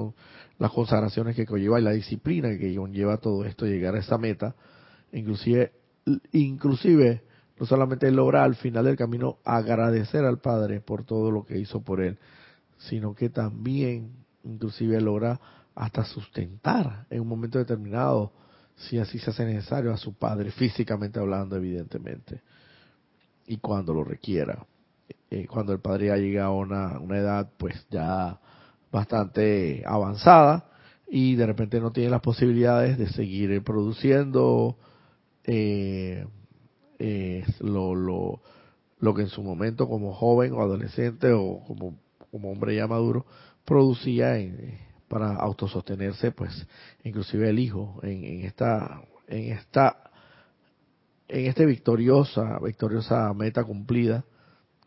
las 0.58 0.70
consagraciones 0.70 1.34
que 1.34 1.46
conlleva 1.46 1.80
y 1.80 1.84
la 1.84 1.92
disciplina 1.92 2.56
que 2.58 2.74
conlleva 2.74 3.16
todo 3.16 3.44
esto, 3.44 3.66
llegar 3.66 3.94
a 3.94 4.00
esa 4.00 4.18
meta, 4.18 4.54
inclusive, 5.12 5.72
inclusive 6.32 7.22
no 7.58 7.66
solamente 7.66 8.10
logra 8.10 8.44
al 8.44 8.54
final 8.54 8.84
del 8.84 8.96
camino 8.96 9.38
agradecer 9.44 10.24
al 10.24 10.38
Padre 10.38 10.80
por 10.80 11.04
todo 11.04 11.30
lo 11.30 11.44
que 11.44 11.58
hizo 11.58 11.82
por 11.82 12.00
él, 12.00 12.18
sino 12.78 13.14
que 13.14 13.28
también 13.28 14.12
inclusive 14.44 15.00
logra 15.00 15.38
hasta 15.74 16.04
sustentar 16.04 17.06
en 17.10 17.20
un 17.20 17.28
momento 17.28 17.58
determinado, 17.58 18.32
si 18.76 18.98
así 18.98 19.18
se 19.18 19.30
hace 19.30 19.44
necesario, 19.44 19.92
a 19.92 19.98
su 19.98 20.14
Padre, 20.14 20.50
físicamente 20.50 21.20
hablando, 21.20 21.56
evidentemente, 21.56 22.40
y 23.46 23.58
cuando 23.58 23.92
lo 23.92 24.04
requiera. 24.04 24.66
Eh, 25.30 25.46
cuando 25.46 25.72
el 25.72 25.80
padre 25.80 26.06
ya 26.06 26.16
llega 26.16 26.46
a 26.46 26.50
una, 26.50 26.98
una 26.98 27.18
edad 27.18 27.50
pues 27.56 27.86
ya 27.88 28.40
bastante 28.90 29.84
avanzada 29.86 30.68
y 31.08 31.36
de 31.36 31.46
repente 31.46 31.80
no 31.80 31.92
tiene 31.92 32.10
las 32.10 32.20
posibilidades 32.20 32.98
de 32.98 33.08
seguir 33.08 33.62
produciendo 33.62 34.76
eh, 35.44 36.26
eh, 36.98 37.44
lo, 37.60 37.94
lo, 37.94 38.40
lo 38.98 39.14
que 39.14 39.22
en 39.22 39.28
su 39.28 39.42
momento 39.42 39.88
como 39.88 40.12
joven 40.12 40.52
o 40.52 40.60
adolescente 40.60 41.32
o 41.32 41.60
como, 41.66 41.98
como 42.30 42.50
hombre 42.50 42.76
ya 42.76 42.86
maduro 42.86 43.26
producía 43.64 44.36
para 45.08 45.34
autosostenerse 45.34 46.32
pues 46.32 46.66
inclusive 47.04 47.48
el 47.48 47.58
hijo 47.58 48.00
en, 48.02 48.24
en 48.24 48.42
esta 48.42 49.02
en 49.26 49.52
esta 49.52 50.10
en 51.28 51.46
este 51.46 51.66
victoriosa 51.66 52.58
victoriosa 52.60 53.32
meta 53.34 53.64
cumplida 53.64 54.24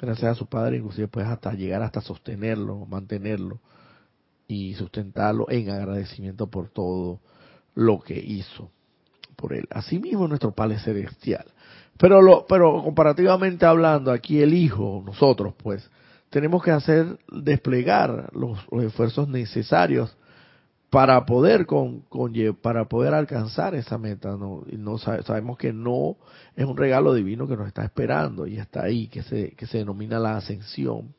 gracias 0.06 0.32
a 0.32 0.36
su 0.36 0.48
padre, 0.48 0.78
inclusive 0.78 1.08
puedes 1.08 1.30
hasta 1.30 1.54
llegar 1.54 1.82
hasta 1.82 2.02
sostenerlo, 2.02 2.86
mantenerlo 2.86 3.62
y 4.48 4.74
sustentarlo 4.74 5.50
en 5.50 5.70
agradecimiento 5.70 6.48
por 6.48 6.70
todo 6.70 7.22
lo 7.74 8.02
que 8.02 8.20
hizo 8.20 8.70
por 9.36 9.54
él. 9.54 9.68
Asimismo 9.72 10.28
nuestro 10.28 10.52
Padre 10.52 10.80
Celestial. 10.80 11.46
Pero, 11.98 12.22
lo, 12.22 12.46
pero 12.48 12.82
comparativamente 12.84 13.66
hablando, 13.66 14.12
aquí 14.12 14.42
el 14.42 14.54
Hijo, 14.54 15.04
nosotros 15.06 15.54
pues, 15.58 15.90
tenemos 16.30 16.64
que 16.64 16.72
hacer 16.72 17.20
desplegar 17.32 18.32
los 18.34 18.60
esfuerzos 18.84 19.28
necesarios 19.28 20.18
para 20.90 21.26
poder 21.26 21.66
con, 21.66 22.04
para 22.62 22.86
poder 22.86 23.16
alcanzar 23.16 23.74
esa 23.74 23.98
meta 23.98 24.38
no 24.38 24.64
no 24.78 25.00
sabemos 25.00 25.58
que 25.58 25.74
no 25.74 26.18
es 26.56 26.66
un 26.66 26.78
regalo 26.78 27.16
divino 27.16 27.48
que 27.48 27.58
nos 27.58 27.66
está 27.66 27.84
esperando 27.84 28.46
y 28.46 28.58
está 28.58 28.84
ahí 28.84 29.08
que 29.08 29.24
se 29.24 29.54
que 29.56 29.66
se 29.66 29.80
denomina 29.80 30.20
la 30.20 30.38
ascensión 30.38 31.16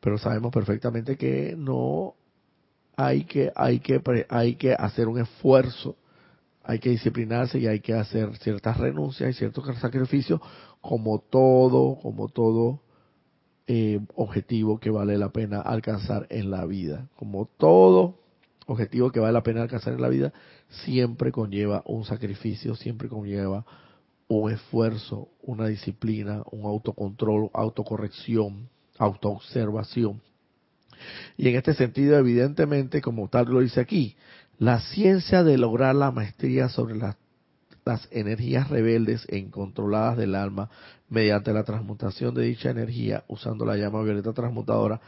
pero 0.00 0.18
sabemos 0.18 0.52
perfectamente 0.52 1.16
que 1.16 1.54
no 1.56 2.16
hay 2.96 3.24
que 3.24 3.50
hay 3.56 3.80
que 3.80 4.02
hay 4.28 4.56
que 4.56 4.74
hacer 4.74 5.08
un 5.08 5.20
esfuerzo 5.20 5.96
hay 6.64 6.78
que 6.78 6.90
disciplinarse 6.90 7.58
y 7.58 7.66
hay 7.66 7.80
que 7.80 7.94
hacer 7.94 8.36
ciertas 8.38 8.78
renuncias 8.78 9.30
y 9.30 9.34
ciertos 9.34 9.64
sacrificios 9.78 10.40
como 10.80 11.18
todo 11.18 11.98
como 12.00 12.28
todo 12.28 12.80
eh, 13.66 14.00
objetivo 14.14 14.78
que 14.78 14.90
vale 14.90 15.16
la 15.16 15.30
pena 15.30 15.60
alcanzar 15.60 16.26
en 16.30 16.50
la 16.50 16.64
vida 16.66 17.08
como 17.16 17.46
todo 17.46 18.24
objetivo 18.66 19.10
que 19.10 19.20
vale 19.20 19.32
la 19.32 19.42
pena 19.42 19.62
alcanzar 19.62 19.94
en 19.94 20.02
la 20.02 20.08
vida, 20.08 20.32
siempre 20.84 21.32
conlleva 21.32 21.82
un 21.86 22.04
sacrificio, 22.04 22.74
siempre 22.74 23.08
conlleva 23.08 23.64
un 24.28 24.50
esfuerzo, 24.50 25.28
una 25.42 25.66
disciplina, 25.66 26.42
un 26.50 26.64
autocontrol, 26.64 27.50
autocorrección, 27.52 28.68
autoobservación. 28.98 30.20
Y 31.36 31.48
en 31.48 31.56
este 31.56 31.74
sentido, 31.74 32.16
evidentemente, 32.16 33.02
como 33.02 33.28
tal 33.28 33.46
lo 33.46 33.60
dice 33.60 33.80
aquí, 33.80 34.16
la 34.58 34.80
ciencia 34.80 35.42
de 35.42 35.58
lograr 35.58 35.94
la 35.94 36.10
maestría 36.10 36.68
sobre 36.68 36.96
las, 36.96 37.16
energías 38.10 38.70
rebeldes 38.70 39.26
e 39.28 39.36
incontroladas 39.36 40.16
del 40.16 40.34
alma 40.34 40.70
mediante 41.10 41.52
la 41.52 41.64
transmutación 41.64 42.34
de 42.34 42.44
dicha 42.44 42.70
energía 42.70 43.24
usando 43.28 43.66
la 43.66 43.76
llama 43.76 44.02
violeta 44.02 44.32
transmutadora 44.32 45.02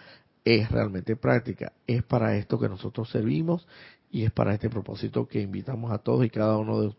es 0.44 0.70
realmente 0.70 1.16
práctica. 1.16 1.72
Es 1.86 2.02
para 2.02 2.36
esto 2.36 2.58
que 2.58 2.68
nosotros 2.68 3.08
servimos 3.10 3.66
y 4.10 4.24
es 4.24 4.32
para 4.32 4.52
este 4.52 4.68
propósito 4.68 5.26
que 5.26 5.40
invitamos 5.40 5.90
a 5.90 5.98
todos 5.98 6.26
y 6.26 6.30
cada 6.30 6.58
uno 6.58 6.94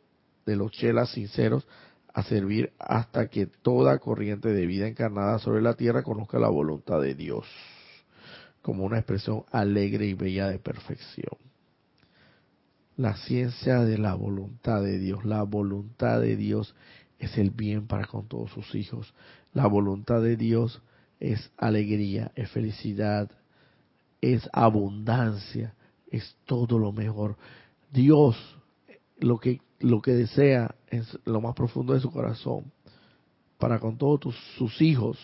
de, 0.46 0.56
los 0.56 0.72
chelas 0.72 1.12
sinceros 1.12 1.68
a 2.14 2.24
servir 2.24 2.74
hasta 2.80 3.28
que 3.28 3.46
toda 3.46 4.00
corriente 4.00 4.50
de 4.50 4.66
vida 4.66 4.88
encarnada 4.88 5.38
sobre 5.40 5.62
la 5.62 5.76
tierra 5.76 6.02
conozca 6.02 6.40
la 6.40 6.50
voluntad 6.50 7.02
de 7.02 7.14
Dios 7.14 7.46
como 8.62 8.84
una 8.84 8.98
expresión 8.98 9.44
alegre 9.52 10.08
y 10.08 10.14
bella 10.14 10.48
de 10.48 10.60
perfección. 10.60 11.47
La 12.98 13.16
ciencia 13.16 13.82
de 13.82 14.00
la 14.00 14.16
voluntad 14.16 14.82
de 14.82 14.98
Dios, 14.98 15.24
la 15.24 15.44
voluntad 15.44 16.20
de 16.20 16.36
Dios 16.36 16.76
es 17.20 17.38
el 17.38 17.52
bien 17.52 17.88
para 17.88 18.08
con 18.08 18.28
todos 18.28 18.52
sus 18.52 18.74
hijos. 18.74 19.14
La 19.54 19.68
voluntad 19.68 20.22
de 20.22 20.36
Dios 20.36 20.82
es 21.20 21.52
alegría, 21.58 22.32
es 22.36 22.50
felicidad, 22.50 23.30
es 24.20 24.50
abundancia, 24.52 25.76
es 26.10 26.36
todo 26.46 26.80
lo 26.80 26.92
mejor. 26.92 27.38
Dios 27.92 28.36
lo 29.20 29.38
que 29.38 29.62
lo 29.80 30.02
que 30.02 30.14
desea 30.14 30.76
es 30.88 31.20
lo 31.26 31.40
más 31.40 31.54
profundo 31.54 31.94
de 31.94 32.00
su 32.00 32.12
corazón 32.12 32.72
para 33.60 33.80
con 33.80 33.98
todos 33.98 34.36
sus 34.58 34.82
hijos 34.82 35.18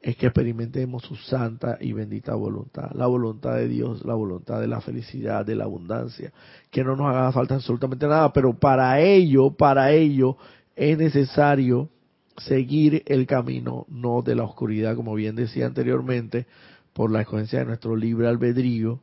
es 0.00 0.16
que 0.16 0.26
experimentemos 0.26 1.02
su 1.02 1.14
santa 1.16 1.76
y 1.78 1.92
bendita 1.92 2.34
voluntad, 2.34 2.90
la 2.94 3.06
voluntad 3.06 3.56
de 3.56 3.68
Dios, 3.68 4.04
la 4.04 4.14
voluntad 4.14 4.58
de 4.60 4.66
la 4.66 4.80
felicidad, 4.80 5.44
de 5.44 5.54
la 5.54 5.64
abundancia, 5.64 6.32
que 6.70 6.82
no 6.82 6.96
nos 6.96 7.08
haga 7.08 7.32
falta 7.32 7.56
absolutamente 7.56 8.06
nada, 8.06 8.32
pero 8.32 8.54
para 8.54 9.00
ello, 9.00 9.50
para 9.50 9.92
ello 9.92 10.38
es 10.74 10.96
necesario 10.96 11.90
seguir 12.38 13.02
el 13.06 13.26
camino 13.26 13.84
no 13.88 14.22
de 14.22 14.34
la 14.34 14.44
oscuridad, 14.44 14.96
como 14.96 15.14
bien 15.14 15.36
decía 15.36 15.66
anteriormente, 15.66 16.46
por 16.94 17.10
la 17.10 17.20
escogencia 17.20 17.58
de 17.58 17.66
nuestro 17.66 17.94
libre 17.94 18.26
albedrío, 18.26 19.00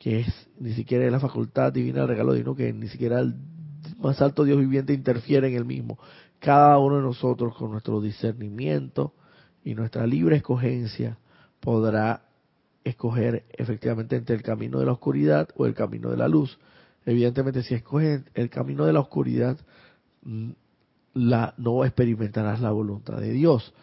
que 0.00 0.20
es 0.20 0.48
ni 0.58 0.72
siquiera 0.72 1.06
es 1.06 1.12
la 1.12 1.20
facultad 1.20 1.72
divina 1.72 2.00
del 2.00 2.08
regalo 2.08 2.32
divino, 2.32 2.56
que 2.56 2.72
ni 2.72 2.88
siquiera 2.88 3.20
el 3.20 3.36
más 3.98 4.20
alto 4.20 4.42
Dios 4.42 4.58
viviente 4.58 4.92
interfiere 4.92 5.48
en 5.48 5.54
el 5.54 5.64
mismo. 5.64 5.98
Cada 6.40 6.78
uno 6.78 6.96
de 6.96 7.02
nosotros 7.02 7.54
con 7.56 7.70
nuestro 7.70 8.00
discernimiento 8.00 9.14
y 9.66 9.74
nuestra 9.74 10.06
libre 10.06 10.36
escogencia 10.36 11.18
podrá 11.58 12.22
escoger 12.84 13.44
efectivamente 13.50 14.14
entre 14.14 14.36
el 14.36 14.42
camino 14.42 14.78
de 14.78 14.86
la 14.86 14.92
oscuridad 14.92 15.48
o 15.56 15.66
el 15.66 15.74
camino 15.74 16.08
de 16.08 16.16
la 16.16 16.28
luz. 16.28 16.56
Evidentemente, 17.04 17.64
si 17.64 17.74
escoges 17.74 18.22
el 18.34 18.48
camino 18.48 18.86
de 18.86 18.92
la 18.92 19.00
oscuridad, 19.00 19.58
mm, 20.22 20.50
la, 21.14 21.52
no 21.56 21.84
experimentarás 21.84 22.60
la 22.60 22.70
voluntad 22.70 23.18
de 23.18 23.32
Dios. 23.32 23.74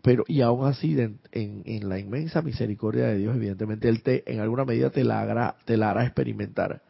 Pero, 0.00 0.24
y 0.28 0.40
aún 0.40 0.66
así, 0.66 0.98
en, 0.98 1.18
en, 1.32 1.88
la 1.90 1.98
inmensa 1.98 2.40
misericordia 2.40 3.04
de 3.04 3.18
Dios, 3.18 3.36
evidentemente, 3.36 3.90
Él 3.90 4.02
te, 4.02 4.24
en 4.32 4.40
alguna 4.40 4.64
medida 4.64 4.88
te 4.88 5.04
la, 5.04 5.20
hará, 5.20 5.56
te 5.66 5.76
la 5.76 5.90
hará 5.90 6.06
experimentar. 6.06 6.80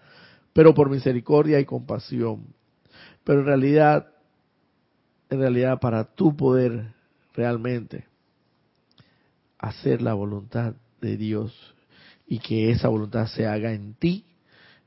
Pero 0.52 0.74
por 0.74 0.90
misericordia 0.90 1.58
y 1.58 1.64
compasión. 1.64 2.54
Pero 3.24 3.40
en 3.40 3.46
realidad, 3.46 4.06
en 5.28 5.40
realidad, 5.40 5.80
para 5.80 6.04
tú 6.04 6.36
poder 6.36 6.94
realmente 7.36 8.06
hacer 9.58 10.02
la 10.02 10.14
voluntad 10.14 10.74
de 11.00 11.16
Dios 11.16 11.74
y 12.26 12.38
que 12.38 12.70
esa 12.70 12.88
voluntad 12.88 13.26
se 13.26 13.46
haga 13.46 13.72
en 13.72 13.94
ti, 13.94 14.24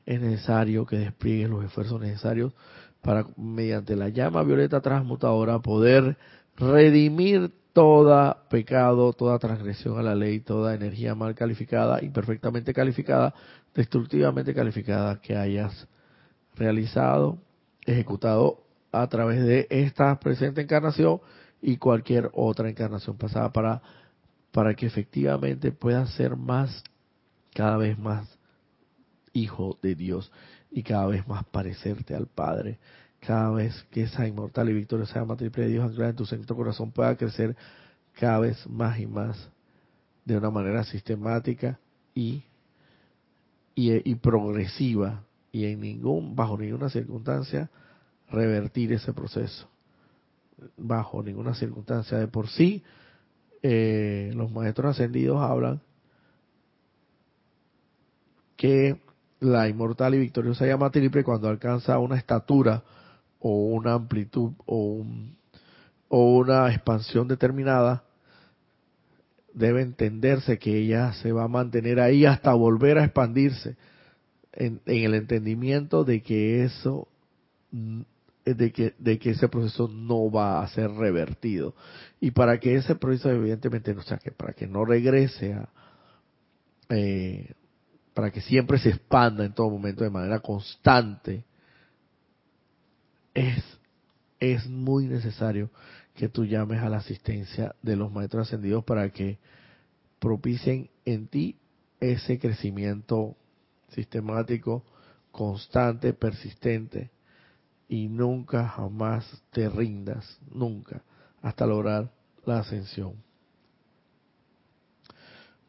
es 0.05 0.19
necesario 0.19 0.85
que 0.85 0.97
despliegues 0.97 1.49
los 1.49 1.63
esfuerzos 1.63 2.01
necesarios 2.01 2.53
para 3.01 3.25
mediante 3.37 3.95
la 3.95 4.09
llama 4.09 4.43
violeta 4.43 4.81
transmutadora 4.81 5.59
poder 5.59 6.17
redimir 6.57 7.51
toda 7.71 8.49
pecado, 8.49 9.13
toda 9.13 9.39
transgresión 9.39 9.99
a 9.99 10.03
la 10.03 10.15
ley, 10.15 10.39
toda 10.39 10.73
energía 10.73 11.15
mal 11.15 11.35
calificada, 11.35 12.03
imperfectamente 12.03 12.73
calificada, 12.73 13.33
destructivamente 13.73 14.53
calificada 14.53 15.21
que 15.21 15.37
hayas 15.37 15.87
realizado, 16.55 17.37
ejecutado 17.85 18.63
a 18.91 19.07
través 19.07 19.43
de 19.45 19.67
esta 19.69 20.19
presente 20.19 20.61
encarnación 20.61 21.21
y 21.61 21.77
cualquier 21.77 22.29
otra 22.33 22.69
encarnación 22.69 23.17
pasada 23.17 23.51
para 23.51 23.81
para 24.51 24.73
que 24.73 24.85
efectivamente 24.85 25.71
puedas 25.71 26.11
ser 26.13 26.35
más 26.35 26.83
cada 27.53 27.77
vez 27.77 27.97
más 27.97 28.27
hijo 29.33 29.77
de 29.81 29.95
Dios 29.95 30.31
y 30.71 30.83
cada 30.83 31.07
vez 31.07 31.27
más 31.27 31.45
parecerte 31.45 32.15
al 32.15 32.27
Padre. 32.27 32.79
Cada 33.19 33.51
vez 33.51 33.85
que 33.91 34.03
esa 34.03 34.27
inmortal 34.27 34.69
y 34.69 34.73
victoriosa 34.73 35.19
llama 35.19 35.35
triple 35.35 35.63
de 35.63 35.69
Dios 35.69 35.85
anclada 35.85 36.11
en 36.11 36.15
tu 36.15 36.25
centro 36.25 36.55
corazón 36.55 36.91
pueda 36.91 37.15
crecer 37.15 37.55
cada 38.13 38.39
vez 38.39 38.65
más 38.67 38.99
y 38.99 39.07
más 39.07 39.49
de 40.25 40.37
una 40.37 40.49
manera 40.49 40.83
sistemática 40.83 41.79
y, 42.13 42.43
y, 43.75 44.15
progresiva 44.15 45.23
y 45.51 45.65
en 45.65 45.81
ningún 45.81 46.35
bajo 46.35 46.57
ninguna 46.57 46.89
circunstancia 46.89 47.69
revertir 48.29 48.93
ese 48.93 49.13
proceso 49.13 49.67
bajo 50.77 51.23
ninguna 51.23 51.53
circunstancia. 51.53 52.17
De 52.17 52.27
por 52.27 52.49
sí 52.49 52.83
eh, 53.61 54.31
los 54.35 54.51
maestros 54.51 54.91
ascendidos 54.91 55.41
hablan 55.41 55.81
que 58.55 58.99
la 59.39 59.69
inmortal 59.69 60.15
y 60.15 60.19
victoriosa 60.19 60.65
llama 60.65 60.91
triple 60.91 61.23
cuando 61.23 61.47
alcanza 61.47 61.97
una 61.99 62.17
estatura 62.17 62.83
o 63.39 63.67
una 63.67 63.93
amplitud 63.93 64.51
o, 64.65 65.05
o 66.09 66.37
una 66.37 66.69
expansión 66.69 67.27
determinada, 67.27 68.03
debe 69.53 69.81
entenderse 69.81 70.59
que 70.59 70.77
ella 70.77 71.13
se 71.13 71.31
va 71.31 71.45
a 71.45 71.47
mantener 71.47 71.99
ahí 71.99 72.25
hasta 72.25 72.53
volver 72.53 72.97
a 72.97 73.05
expandirse 73.05 73.77
en, 74.53 74.81
el 74.85 75.13
entendimiento 75.13 76.03
de 76.03 76.21
que 76.21 76.63
eso 76.63 77.07
de 78.45 78.71
que, 78.71 78.95
de 78.97 79.19
que 79.19 79.31
ese 79.31 79.47
proceso 79.47 79.87
no 79.87 80.31
va 80.31 80.61
a 80.61 80.67
ser 80.69 80.89
revertido. 80.91 81.75
Y 82.19 82.31
para 82.31 82.59
que 82.59 82.75
ese 82.75 82.95
proceso, 82.95 83.29
evidentemente, 83.29 83.91
o 83.91 84.01
sea, 84.01 84.17
que 84.17 84.31
para 84.31 84.53
que 84.53 84.67
no 84.67 84.85
regrese 84.85 85.53
a, 85.53 85.69
eh, 86.89 87.53
para 88.13 88.31
que 88.31 88.41
siempre 88.41 88.79
se 88.79 88.89
expanda 88.89 89.45
en 89.45 89.53
todo 89.53 89.69
momento 89.69 90.03
de 90.03 90.09
manera 90.09 90.39
constante, 90.39 91.45
es, 93.33 93.63
es 94.39 94.67
muy 94.67 95.05
necesario 95.05 95.69
que 96.15 96.27
tú 96.27 96.45
llames 96.45 96.81
a 96.81 96.89
la 96.89 96.97
asistencia 96.97 97.75
de 97.81 97.95
los 97.95 98.11
maestros 98.11 98.47
ascendidos 98.47 98.83
para 98.83 99.09
que 99.09 99.37
propicien 100.19 100.89
en 101.05 101.27
ti 101.27 101.57
ese 101.99 102.39
crecimiento 102.39 103.37
sistemático, 103.89 104.83
constante, 105.31 106.13
persistente, 106.13 107.11
y 107.89 108.07
nunca 108.07 108.67
jamás 108.67 109.25
te 109.51 109.67
rindas, 109.67 110.39
nunca, 110.53 111.01
hasta 111.41 111.65
lograr 111.65 112.11
la 112.45 112.59
ascensión. 112.59 113.15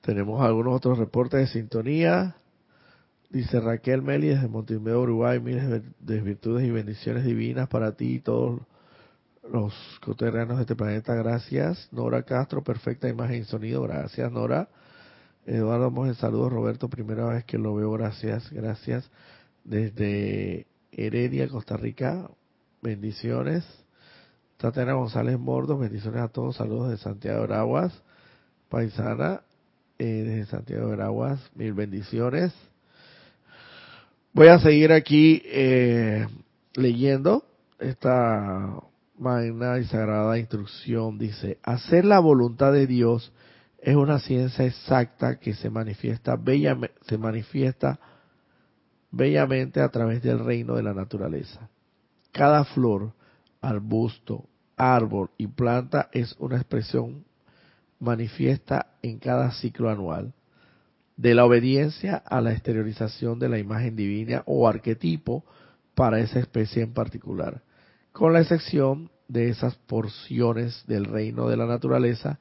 Tenemos 0.02 0.40
algunos 0.42 0.76
otros 0.76 0.98
reportes 0.98 1.40
de 1.40 1.46
sintonía. 1.46 2.36
Dice 3.30 3.60
Raquel 3.60 4.02
Meli 4.02 4.28
desde 4.28 4.48
Montevideo, 4.48 5.02
Uruguay, 5.02 5.40
miles 5.40 5.82
de 5.98 6.20
virtudes 6.20 6.66
y 6.66 6.70
bendiciones 6.70 7.24
divinas 7.24 7.68
para 7.68 7.92
ti 7.92 8.14
y 8.14 8.20
todos 8.20 8.60
los 9.50 9.74
coterranos 10.04 10.56
de 10.56 10.62
este 10.62 10.76
planeta. 10.76 11.14
Gracias. 11.14 11.88
Nora 11.92 12.22
Castro, 12.22 12.62
perfecta 12.62 13.08
imagen 13.08 13.42
y 13.42 13.44
sonido. 13.44 13.82
Gracias, 13.82 14.30
Nora. 14.30 14.68
Eduardo 15.46 15.90
Mojes, 15.90 16.18
saludos. 16.18 16.52
Roberto, 16.52 16.88
primera 16.88 17.26
vez 17.26 17.44
que 17.44 17.56
lo 17.56 17.74
veo. 17.74 17.92
Gracias, 17.92 18.50
gracias. 18.50 19.10
Desde 19.64 20.66
Heredia, 20.92 21.48
Costa 21.48 21.76
Rica. 21.76 22.28
Bendiciones. 22.82 23.64
Tatiana 24.56 24.92
González 24.92 25.38
Mordo, 25.38 25.78
bendiciones 25.78 26.20
a 26.20 26.28
todos. 26.28 26.56
Saludos 26.56 26.90
de 26.90 26.96
Santiago 26.98 27.46
de 27.46 27.54
Aguas. 27.54 27.92
Paisana, 28.68 29.42
eh, 29.98 30.04
desde 30.04 30.50
Santiago 30.50 30.94
de 30.94 31.02
Aguas. 31.02 31.40
Mil 31.54 31.72
bendiciones. 31.72 32.52
Voy 34.32 34.48
a 34.48 34.58
seguir 34.58 34.92
aquí 34.92 35.42
eh, 35.46 36.26
leyendo 36.74 37.44
esta 37.78 38.80
magna 39.18 39.78
y 39.78 39.84
sagrada 39.84 40.38
instrucción. 40.38 41.18
Dice, 41.18 41.58
hacer 41.62 42.04
la 42.04 42.20
voluntad 42.20 42.72
de 42.72 42.86
Dios 42.86 43.32
es 43.78 43.96
una 43.96 44.18
ciencia 44.18 44.66
exacta 44.66 45.38
que 45.38 45.54
se 45.54 45.70
manifiesta, 45.70 46.36
bellamente, 46.36 46.94
se 47.06 47.18
manifiesta 47.18 47.98
bellamente 49.10 49.80
a 49.80 49.88
través 49.88 50.22
del 50.22 50.38
reino 50.38 50.74
de 50.74 50.82
la 50.82 50.94
naturaleza. 50.94 51.68
Cada 52.32 52.64
flor, 52.64 53.12
arbusto, 53.60 54.44
árbol 54.76 55.30
y 55.36 55.46
planta 55.46 56.08
es 56.12 56.34
una 56.38 56.56
expresión 56.56 57.24
manifiesta 57.98 58.94
en 59.02 59.18
cada 59.18 59.52
ciclo 59.52 59.90
anual 59.90 60.32
de 61.16 61.34
la 61.34 61.44
obediencia 61.44 62.16
a 62.16 62.40
la 62.40 62.52
exteriorización 62.52 63.38
de 63.38 63.50
la 63.50 63.58
imagen 63.58 63.94
divina 63.94 64.42
o 64.46 64.66
arquetipo 64.66 65.44
para 65.94 66.18
esa 66.20 66.38
especie 66.38 66.82
en 66.82 66.94
particular, 66.94 67.60
con 68.12 68.32
la 68.32 68.40
excepción 68.40 69.10
de 69.28 69.50
esas 69.50 69.74
porciones 69.76 70.82
del 70.86 71.04
reino 71.04 71.48
de 71.48 71.58
la 71.58 71.66
naturaleza 71.66 72.38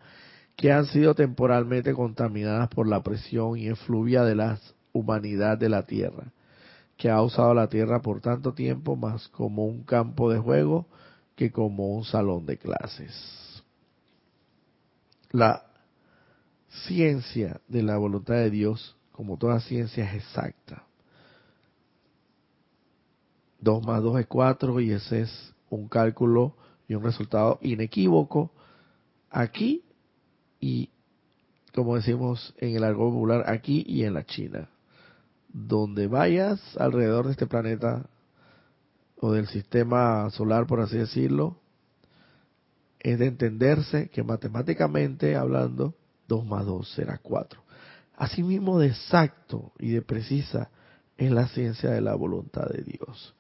que 0.56 0.72
han 0.72 0.86
sido 0.86 1.14
temporalmente 1.14 1.94
contaminadas 1.94 2.70
por 2.70 2.88
la 2.88 3.04
presión 3.04 3.58
y 3.58 3.68
efluvia 3.68 4.24
de 4.24 4.36
la 4.36 4.58
humanidad 4.94 5.58
de 5.58 5.70
la 5.70 5.86
tierra, 5.86 6.32
que 7.00 7.10
ha 7.10 7.22
usado 7.22 7.54
la 7.54 7.70
tierra 7.70 8.02
por 8.02 8.20
tanto 8.20 8.54
tiempo 8.54 8.98
más 8.98 9.30
como 9.30 9.66
un 9.66 9.84
campo 9.84 10.30
de 10.30 10.38
juego 10.38 10.86
que 11.38 11.50
como 11.50 11.96
un 11.96 12.04
salón 12.04 12.46
de 12.46 12.58
clases. 12.58 13.64
La 15.32 15.64
ciencia 16.68 17.62
de 17.70 17.84
la 17.84 17.96
voluntad 17.96 18.36
de 18.36 18.50
Dios, 18.50 18.98
como 19.14 19.38
toda 19.38 19.62
ciencia, 19.62 20.12
es 20.12 20.16
exacta. 20.26 20.84
2 23.62 23.86
más 23.86 24.04
2 24.04 24.20
es 24.20 24.28
4 24.28 24.82
y 24.82 24.92
ese 24.92 25.22
es 25.22 25.54
un 25.70 25.88
cálculo 25.88 26.58
y 26.90 26.96
un 26.96 27.04
resultado 27.04 27.60
inequívoco 27.62 28.52
aquí 29.30 29.86
y, 30.60 30.90
como 31.74 31.96
decimos 31.96 32.54
en 32.58 32.76
el 32.76 32.84
argot 32.84 33.14
popular, 33.14 33.46
aquí 33.48 33.86
y 33.88 34.04
en 34.04 34.16
la 34.16 34.26
China. 34.26 34.70
Donde 35.52 36.08
vayas 36.08 36.62
alrededor 36.78 37.26
de 37.26 37.32
este 37.32 37.48
planeta 37.48 38.08
o 39.20 39.32
del 39.32 39.48
sistema 39.48 40.30
solar, 40.30 40.68
por 40.68 40.80
así 40.80 40.98
decirlo, 40.98 41.58
es 43.00 43.18
de 43.20 43.28
entenderse 43.28 44.10
que 44.10 44.24
matemáticamente 44.24 45.36
hablando, 45.36 45.96
2 46.28 46.46
más 46.46 46.66
2 46.66 46.90
será 46.90 47.18
4. 47.18 47.62
Asimismo 48.16 48.80
de 48.80 48.88
exacto 48.88 49.72
y 49.80 49.92
de 49.92 50.02
precisa 50.02 50.70
es 51.18 51.32
la 51.32 51.48
ciencia 51.48 51.90
de 51.90 52.02
la 52.02 52.16
voluntad 52.16 52.68
de 52.68 52.84
Dios. 52.84 53.36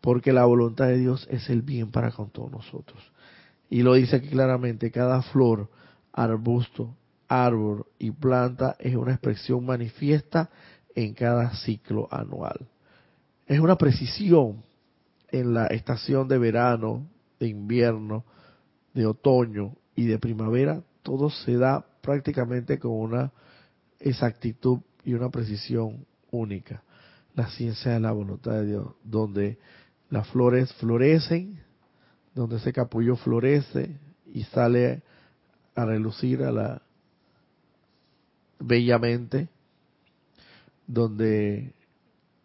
Porque 0.00 0.32
la 0.32 0.44
voluntad 0.44 0.86
de 0.86 0.98
Dios 0.98 1.26
es 1.30 1.50
el 1.50 1.62
bien 1.62 1.90
para 1.90 2.12
con 2.12 2.30
todos 2.30 2.50
nosotros. 2.50 3.12
Y 3.68 3.82
lo 3.82 3.94
dice 3.94 4.16
aquí 4.16 4.28
claramente, 4.28 4.90
cada 4.90 5.22
flor, 5.22 5.68
arbusto, 6.12 6.96
árbol 7.28 7.86
y 7.98 8.10
planta 8.10 8.76
es 8.78 8.96
una 8.96 9.12
expresión 9.12 9.66
manifiesta 9.66 10.50
en 10.98 11.14
cada 11.14 11.54
ciclo 11.54 12.08
anual. 12.10 12.66
Es 13.46 13.60
una 13.60 13.78
precisión 13.78 14.64
en 15.30 15.54
la 15.54 15.66
estación 15.68 16.26
de 16.26 16.38
verano, 16.38 17.06
de 17.38 17.46
invierno, 17.46 18.24
de 18.94 19.06
otoño 19.06 19.76
y 19.94 20.06
de 20.06 20.18
primavera, 20.18 20.82
todo 21.04 21.30
se 21.30 21.56
da 21.56 21.86
prácticamente 22.02 22.80
con 22.80 22.92
una 22.92 23.30
exactitud 24.00 24.80
y 25.04 25.14
una 25.14 25.30
precisión 25.30 26.04
única. 26.32 26.82
La 27.36 27.48
ciencia 27.48 27.92
de 27.92 28.00
la 28.00 28.10
voluntad 28.10 28.54
de 28.54 28.66
Dios, 28.66 28.88
donde 29.04 29.58
las 30.10 30.26
flores 30.28 30.72
florecen, 30.74 31.60
donde 32.34 32.56
ese 32.56 32.72
capullo 32.72 33.14
florece 33.14 33.96
y 34.34 34.42
sale 34.44 35.02
a 35.76 35.84
relucir 35.84 36.42
a 36.42 36.50
la 36.50 36.82
bellamente, 38.58 39.48
donde 40.88 41.74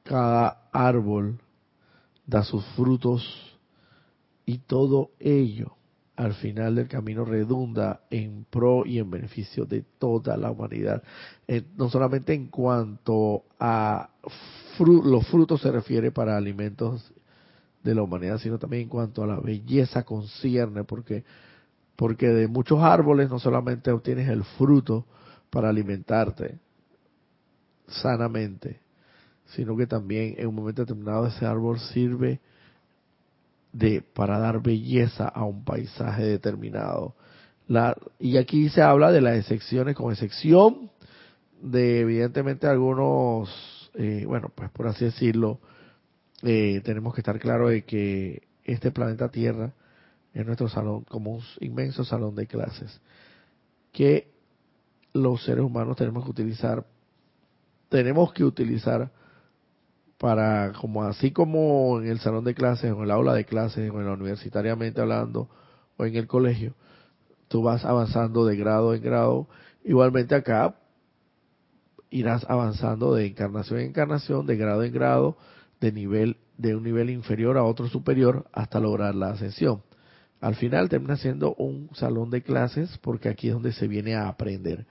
cada 0.03 0.67
árbol 0.71 1.39
da 2.27 2.43
sus 2.43 2.63
frutos 2.75 3.57
y 4.45 4.59
todo 4.59 5.11
ello 5.19 5.75
al 6.15 6.35
final 6.35 6.75
del 6.75 6.87
camino 6.87 7.25
redunda 7.25 8.01
en 8.11 8.45
pro 8.47 8.85
y 8.85 8.99
en 8.99 9.09
beneficio 9.09 9.65
de 9.65 9.83
toda 9.97 10.37
la 10.37 10.51
humanidad. 10.51 11.01
Eh, 11.47 11.63
no 11.75 11.89
solamente 11.89 12.33
en 12.33 12.47
cuanto 12.47 13.45
a 13.59 14.09
los 14.77 15.27
frutos 15.27 15.61
se 15.61 15.71
refiere 15.71 16.11
para 16.11 16.37
alimentos 16.37 17.11
de 17.83 17.95
la 17.95 18.03
humanidad, 18.03 18.37
sino 18.37 18.59
también 18.59 18.83
en 18.83 18.89
cuanto 18.89 19.23
a 19.23 19.27
la 19.27 19.39
belleza 19.39 20.03
concierne, 20.03 20.83
porque, 20.83 21.23
porque 21.95 22.27
de 22.27 22.47
muchos 22.47 22.79
árboles 22.81 23.29
no 23.29 23.39
solamente 23.39 23.91
obtienes 23.91 24.29
el 24.29 24.43
fruto 24.43 25.05
para 25.49 25.69
alimentarte 25.69 26.59
sanamente, 28.01 28.79
sino 29.47 29.75
que 29.75 29.87
también 29.87 30.35
en 30.37 30.47
un 30.47 30.55
momento 30.55 30.81
determinado 30.81 31.27
ese 31.27 31.45
árbol 31.45 31.79
sirve 31.79 32.39
de 33.71 34.01
para 34.01 34.39
dar 34.39 34.61
belleza 34.61 35.27
a 35.27 35.43
un 35.43 35.63
paisaje 35.63 36.23
determinado. 36.23 37.15
La, 37.67 37.95
y 38.19 38.37
aquí 38.37 38.69
se 38.69 38.81
habla 38.81 39.11
de 39.11 39.21
las 39.21 39.37
excepciones, 39.37 39.95
con 39.95 40.11
excepción 40.11 40.91
de 41.61 42.01
evidentemente 42.01 42.67
algunos, 42.67 43.91
eh, 43.95 44.25
bueno, 44.27 44.51
pues 44.53 44.69
por 44.69 44.87
así 44.87 45.05
decirlo, 45.05 45.59
eh, 46.43 46.81
tenemos 46.83 47.13
que 47.13 47.21
estar 47.21 47.39
claros 47.39 47.71
de 47.71 47.83
que 47.83 48.43
este 48.65 48.91
planeta 48.91 49.29
Tierra 49.29 49.73
es 50.33 50.45
nuestro 50.45 50.67
salón, 50.67 51.03
como 51.05 51.31
un 51.31 51.43
inmenso 51.61 52.03
salón 52.03 52.35
de 52.35 52.47
clases, 52.47 53.01
que 53.91 54.31
los 55.13 55.43
seres 55.43 55.63
humanos 55.63 55.95
tenemos 55.95 56.23
que 56.25 56.31
utilizar, 56.31 56.85
tenemos 57.93 58.33
que 58.33 58.43
utilizar 58.43 59.11
para, 60.17 60.73
como 60.81 61.03
así 61.03 61.29
como 61.29 62.01
en 62.01 62.07
el 62.07 62.17
salón 62.17 62.43
de 62.43 62.55
clases, 62.55 62.91
o 62.91 62.97
en 62.97 63.03
el 63.03 63.11
aula 63.11 63.35
de 63.35 63.45
clases, 63.45 63.91
o 63.91 63.99
en 63.99 64.07
la 64.07 64.13
universitariamente 64.13 64.99
hablando, 64.99 65.47
o 65.97 66.03
en 66.03 66.15
el 66.15 66.25
colegio, 66.25 66.73
tú 67.49 67.61
vas 67.61 67.85
avanzando 67.85 68.47
de 68.47 68.55
grado 68.55 68.95
en 68.95 69.03
grado, 69.03 69.47
igualmente 69.83 70.33
acá 70.33 70.73
irás 72.09 72.47
avanzando 72.49 73.13
de 73.13 73.27
encarnación 73.27 73.81
en 73.81 73.89
encarnación, 73.89 74.47
de 74.47 74.57
grado 74.57 74.81
en 74.83 74.91
grado, 74.91 75.37
de 75.79 75.91
nivel 75.91 76.37
de 76.57 76.75
un 76.75 76.81
nivel 76.81 77.11
inferior 77.11 77.59
a 77.59 77.63
otro 77.63 77.87
superior 77.89 78.47
hasta 78.53 78.79
lograr 78.79 79.13
la 79.13 79.29
ascensión. 79.33 79.83
Al 80.41 80.55
final 80.55 80.89
termina 80.89 81.15
siendo 81.15 81.53
un 81.53 81.91
salón 81.93 82.31
de 82.31 82.41
clases 82.41 82.97
porque 83.03 83.29
aquí 83.29 83.49
es 83.49 83.53
donde 83.53 83.71
se 83.71 83.87
viene 83.87 84.15
a 84.15 84.29
aprender. 84.29 84.87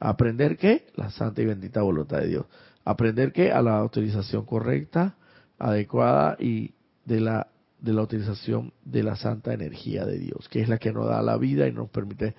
¿Aprender 0.00 0.56
qué? 0.56 0.86
La 0.96 1.10
santa 1.10 1.42
y 1.42 1.44
bendita 1.44 1.82
voluntad 1.82 2.18
de 2.18 2.28
Dios. 2.28 2.46
¿Aprender 2.84 3.32
qué? 3.32 3.52
A 3.52 3.60
la 3.60 3.84
utilización 3.84 4.46
correcta, 4.46 5.14
adecuada 5.58 6.36
y 6.40 6.72
de 7.04 7.20
la, 7.20 7.48
de 7.78 7.92
la 7.92 8.02
utilización 8.02 8.72
de 8.82 9.02
la 9.02 9.16
santa 9.16 9.52
energía 9.52 10.06
de 10.06 10.18
Dios, 10.18 10.48
que 10.48 10.62
es 10.62 10.68
la 10.68 10.78
que 10.78 10.92
nos 10.92 11.06
da 11.06 11.20
la 11.20 11.36
vida 11.36 11.68
y 11.68 11.72
nos 11.72 11.90
permite 11.90 12.34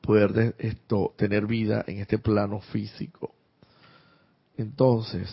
poder 0.00 0.32
de 0.32 0.54
esto, 0.58 1.14
tener 1.16 1.46
vida 1.46 1.84
en 1.86 1.98
este 1.98 2.18
plano 2.18 2.60
físico. 2.60 3.34
Entonces, 4.56 5.30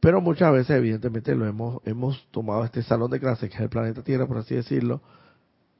pero 0.00 0.20
muchas 0.20 0.52
veces, 0.52 0.76
evidentemente, 0.76 1.34
lo 1.34 1.46
hemos, 1.46 1.80
hemos 1.86 2.26
tomado 2.30 2.64
este 2.64 2.82
salón 2.82 3.10
de 3.10 3.20
clases, 3.20 3.48
que 3.48 3.56
es 3.56 3.62
el 3.62 3.68
planeta 3.68 4.02
Tierra, 4.02 4.26
por 4.26 4.38
así 4.38 4.54
decirlo, 4.54 5.00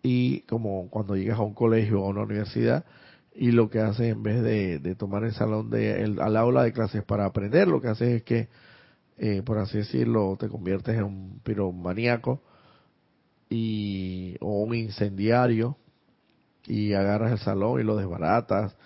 y 0.03 0.40
como 0.42 0.88
cuando 0.88 1.16
llegas 1.16 1.38
a 1.38 1.42
un 1.42 1.55
colegio 1.55 2.01
o 2.01 2.07
a 2.07 2.11
una 2.11 2.22
universidad, 2.22 2.84
y 3.35 3.53
lo 3.53 3.70
que 3.70 3.81
haces 3.81 4.12
en 4.12 4.22
vez 4.22 4.43
de, 4.43 4.95
tomar 4.97 5.24
el 5.24 5.33
salón 5.33 5.70
de, 5.70 6.16
al 6.20 6.37
aula 6.37 6.62
de 6.64 6.72
clases 6.72 7.05
para 7.05 7.26
aprender, 7.26 7.68
lo 7.68 7.81
que 7.81 7.89
haces 7.89 8.09
es 8.09 8.22
que, 8.22 8.49
eh, 9.18 9.43
por 9.43 9.59
así 9.59 9.78
decirlo, 9.78 10.37
te 10.39 10.49
conviertes 10.49 10.97
en 10.97 11.05
un 11.05 11.41
piromaníaco 11.43 12.43
y, 13.49 14.37
o 14.41 14.62
un 14.62 14.74
incendiario, 14.74 15.76
y 16.66 16.93
agarras 16.93 17.33
el 17.33 17.39
salón 17.39 17.81
y 17.81 17.85
lo 17.85 17.97
desbaratas, 17.97 18.76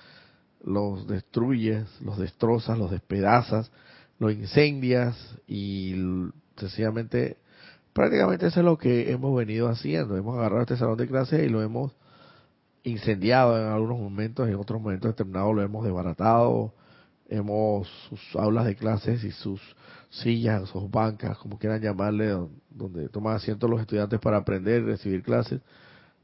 los 0.63 1.07
destruyes, 1.07 1.87
los 2.01 2.19
destrozas, 2.19 2.79
los 2.79 2.91
despedazas, 2.91 3.71
lo 4.19 4.31
incendias 4.31 5.17
y 5.47 5.95
sencillamente, 6.57 7.37
prácticamente 7.93 8.47
eso 8.47 8.61
es 8.61 8.65
lo 8.65 8.79
que 8.79 9.11
hemos 9.11 9.37
venido 9.37 9.69
haciendo. 9.69 10.17
Hemos 10.17 10.39
agarrado 10.39 10.63
este 10.63 10.77
salón 10.77 10.97
de 10.97 11.09
clase 11.09 11.45
y 11.45 11.49
lo 11.49 11.63
hemos 11.63 11.93
incendiado 12.85 13.59
en 13.59 13.67
algunos 13.73 13.99
momentos, 13.99 14.49
en 14.49 14.55
otros 14.55 14.81
momentos 14.81 15.11
determinados 15.11 15.55
lo 15.55 15.63
hemos 15.63 15.85
desbaratado, 15.85 16.75
hemos 17.29 17.89
sus 18.09 18.37
aulas 18.37 18.67
de 18.67 18.77
clases 18.77 19.25
y 19.25 19.31
sus 19.33 19.61
sillas, 20.11 20.69
sus 20.69 20.91
bancas, 20.91 21.39
como 21.39 21.59
quieran 21.59 21.81
llamarle, 21.81 22.37
donde 22.71 23.09
toman 23.09 23.37
asiento 23.37 23.67
los 23.67 23.81
estudiantes 23.81 24.21
para 24.21 24.37
aprender 24.37 24.83
y 24.83 24.87
recibir 24.87 25.23
clases, 25.23 25.61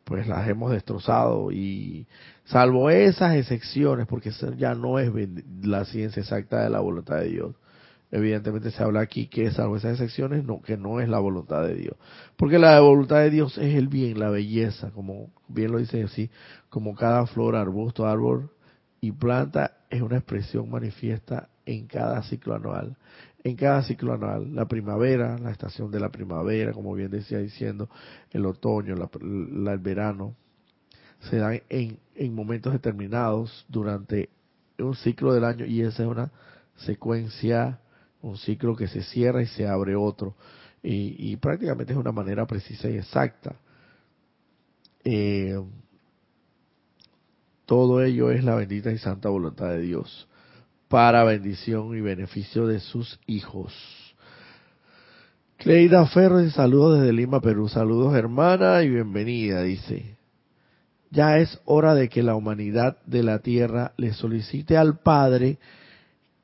pues 0.05 0.27
las 0.27 0.49
hemos 0.49 0.71
destrozado 0.71 1.51
y 1.51 2.07
salvo 2.45 2.91
esas 2.91 3.35
excepciones, 3.37 4.07
porque 4.07 4.31
ya 4.57 4.75
no 4.75 4.99
es 4.99 5.11
la 5.63 5.85
ciencia 5.85 6.21
exacta 6.21 6.63
de 6.63 6.71
la 6.71 6.81
voluntad 6.81 7.17
de 7.17 7.29
Dios, 7.29 7.55
evidentemente 8.11 8.71
se 8.71 8.83
habla 8.83 9.01
aquí 9.01 9.27
que 9.27 9.51
salvo 9.51 9.77
esas 9.77 9.93
excepciones, 9.93 10.45
no, 10.45 10.61
que 10.63 10.77
no 10.77 11.01
es 11.01 11.09
la 11.09 11.19
voluntad 11.19 11.63
de 11.63 11.75
Dios. 11.75 11.97
Porque 12.37 12.59
la 12.59 12.81
voluntad 12.81 13.19
de 13.21 13.31
Dios 13.31 13.57
es 13.59 13.75
el 13.75 13.89
bien, 13.89 14.19
la 14.19 14.31
belleza, 14.31 14.91
como 14.91 15.31
bien 15.49 15.73
lo 15.73 15.79
dice 15.79 16.03
así, 16.03 16.31
como 16.69 16.95
cada 16.95 17.27
flor, 17.27 17.57
arbusto, 17.57 18.07
árbol 18.07 18.51
y 19.01 19.13
planta 19.13 19.79
es 19.89 20.03
una 20.03 20.19
expresión 20.19 20.71
manifiesta 20.71 21.49
en 21.65 21.87
cada 21.87 22.23
ciclo 22.23 22.55
anual. 22.55 22.97
En 23.43 23.57
cada 23.57 23.83
ciclo 23.83 24.13
anual, 24.13 24.55
la 24.55 24.67
primavera, 24.67 25.39
la 25.39 25.51
estación 25.51 25.91
de 25.91 26.01
la 26.01 26.11
primavera, 26.11 26.73
como 26.73 26.93
bien 26.95 27.11
decía 27.11 27.39
diciendo, 27.39 27.89
el 28.33 28.45
otoño, 28.45 28.95
la, 28.97 29.09
el 29.73 29.79
verano, 29.79 30.35
se 31.21 31.37
dan 31.37 31.63
en, 31.69 31.99
en 32.15 32.35
momentos 32.35 32.73
determinados 32.73 33.65
durante 33.69 34.31
un 34.79 34.95
ciclo 34.95 35.33
del 35.33 35.45
año 35.45 35.65
y 35.65 35.83
esa 35.83 36.03
es 36.03 36.09
una 36.09 36.31
secuencia 36.77 37.80
un 38.23 38.37
ciclo 38.37 38.77
que 38.77 38.89
se 38.89 39.03
cierra 39.03 39.43
y 39.43 39.47
se 39.47 39.67
abre 39.67 39.97
otro. 39.97 40.35
Y, 40.83 41.37
prácticamente 41.37 41.93
es 41.93 41.99
una 41.99 42.13
manera 42.13 42.47
precisa 42.47 42.89
y 42.89 42.97
exacta. 42.97 43.55
Eh, 45.05 45.61
todo 47.67 48.03
ello 48.03 48.31
es 48.31 48.43
la 48.45 48.55
bendita 48.55 48.91
y 48.91 48.99
santa 48.99 49.29
voluntad 49.29 49.69
de 49.69 49.81
Dios 49.81 50.27
para 50.89 51.23
bendición 51.23 51.97
y 51.97 52.01
beneficio 52.01 52.67
de 52.67 52.81
sus 52.81 53.21
hijos. 53.27 53.73
Cleida 55.57 56.07
Ferro, 56.07 56.49
saludos 56.51 56.99
desde 56.99 57.13
Lima, 57.13 57.41
Perú. 57.41 57.69
Saludos 57.69 58.15
hermana 58.15 58.83
y 58.83 58.89
bienvenida, 58.89 59.63
dice. 59.63 60.17
Ya 61.11 61.39
es 61.39 61.61
hora 61.65 61.95
de 61.95 62.09
que 62.09 62.23
la 62.23 62.35
humanidad 62.35 62.97
de 63.05 63.23
la 63.23 63.41
tierra 63.41 63.93
le 63.99 64.15
solicite 64.15 64.77
al 64.77 64.99
Padre 64.99 65.59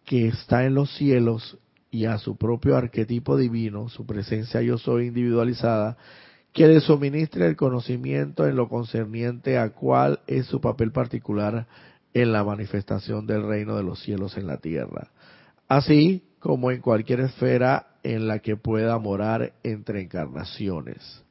que 0.05 0.29
está 0.29 0.64
en 0.64 0.74
los 0.74 0.95
cielos 0.95 1.59
y 1.91 2.07
a 2.07 2.18
su 2.18 2.37
propio 2.37 2.76
arquetipo 2.76 3.37
divino, 3.37 3.89
su 3.89 4.07
presencia 4.07 4.61
yo 4.62 4.78
soy 4.78 5.07
individualizada, 5.07 5.97
que 6.53 6.66
le 6.66 6.80
suministre 6.80 7.47
el 7.47 7.57
conocimiento 7.57 8.47
en 8.47 8.57
lo 8.57 8.68
concerniente 8.68 9.59
a 9.59 9.70
cuál 9.70 10.20
es 10.26 10.47
su 10.47 10.61
papel 10.61 10.91
particular 10.91 11.66
en 12.14 12.32
la 12.32 12.45
manifestación 12.45 13.26
del 13.26 13.47
reino 13.47 13.76
de 13.76 13.82
los 13.82 14.01
cielos 14.03 14.39
en 14.39 14.47
la 14.47 14.57
tierra, 14.57 15.11
así 15.68 16.22
como 16.39 16.70
en 16.70 16.80
cualquier 16.80 17.20
esfera 17.20 17.89
en 18.03 18.26
la 18.26 18.39
que 18.39 18.57
pueda 18.57 18.99
morar 18.99 19.53
entre 19.62 20.01
encarnaciones. 20.01 21.22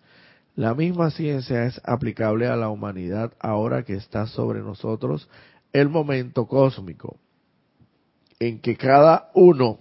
La 0.55 0.73
misma 0.73 1.09
ciencia 1.09 1.65
es 1.65 1.81
aplicable 1.83 2.47
a 2.47 2.55
la 2.55 2.69
humanidad 2.69 3.33
ahora 3.39 3.83
que 3.83 3.95
está 3.95 4.27
sobre 4.27 4.61
nosotros 4.61 5.27
el 5.73 5.89
momento 5.89 6.45
cósmico, 6.47 7.17
en 8.39 8.59
que 8.59 8.77
cada 8.77 9.31
uno 9.33 9.79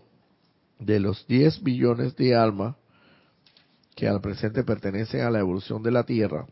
de 0.78 1.00
los 1.00 1.26
10 1.26 1.62
billones 1.62 2.16
de 2.16 2.34
almas 2.34 2.76
que 3.94 4.08
al 4.08 4.20
presente 4.20 4.64
pertenecen 4.64 5.20
a 5.20 5.30
la 5.30 5.38
evolución 5.38 5.82
de 5.82 5.92
la 5.92 6.04
Tierra, 6.04 6.46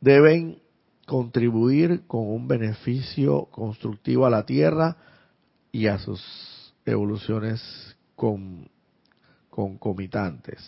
deben 0.00 0.58
contribuir 1.06 2.02
con 2.06 2.28
un 2.28 2.46
beneficio 2.46 3.46
constructivo 3.46 4.26
a 4.26 4.30
la 4.30 4.44
Tierra 4.44 4.96
y 5.72 5.86
a 5.86 5.98
sus 5.98 6.74
evoluciones 6.84 7.96
con, 8.14 8.68
concomitantes. 9.50 10.60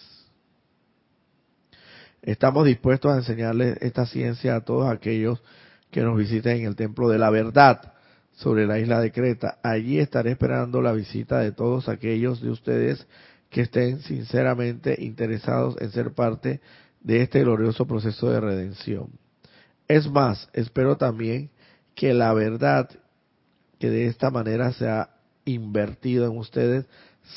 Estamos 2.23 2.66
dispuestos 2.66 3.12
a 3.12 3.16
enseñarles 3.16 3.79
esta 3.81 4.07
ciencia 4.07 4.57
a 4.57 4.64
todos 4.64 4.89
aquellos 4.89 5.43
que 5.91 6.03
nos 6.03 6.16
visiten 6.16 6.59
en 6.59 6.66
el 6.66 6.77
Templo 6.77 7.09
de 7.09 7.19
la 7.19 7.31
Verdad, 7.31 7.93
sobre 8.39 8.66
la 8.66 8.78
isla 8.78 9.01
de 9.01 9.11
Creta. 9.11 9.59
Allí 9.62 9.99
estaré 9.99 10.30
esperando 10.32 10.80
la 10.80 10.93
visita 10.93 11.41
de 11.41 11.53
todos 11.53 11.89
aquellos 11.89 12.41
de 12.41 12.51
ustedes 12.51 13.07
que 13.51 13.62
estén 13.62 14.01
sinceramente 14.01 14.97
interesados 14.99 15.76
en 15.80 15.91
ser 15.91 16.12
parte 16.12 16.61
de 17.01 17.22
este 17.22 17.41
glorioso 17.41 17.86
proceso 17.86 18.30
de 18.30 18.41
redención. 18.41 19.09
Es 19.89 20.09
más, 20.09 20.49
espero 20.53 20.97
también 20.97 21.51
que 21.95 22.14
la 22.14 22.32
verdad 22.32 22.89
que 23.80 23.91
de 23.91 24.07
esta 24.07 24.30
manera 24.30 24.72
se 24.72 24.89
ha 24.89 25.11
invertido 25.45 26.26
en 26.26 26.39
ustedes 26.39 26.86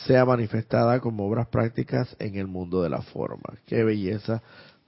sea 0.06 0.24
manifestada 0.24 1.00
como 1.00 1.28
obras 1.28 1.48
prácticas 1.48 2.16
en 2.20 2.36
el 2.36 2.48
mundo 2.48 2.84
de 2.84 2.90
la 2.90 3.02
forma. 3.02 3.58
Qué 3.66 3.84
belleza 3.84 4.42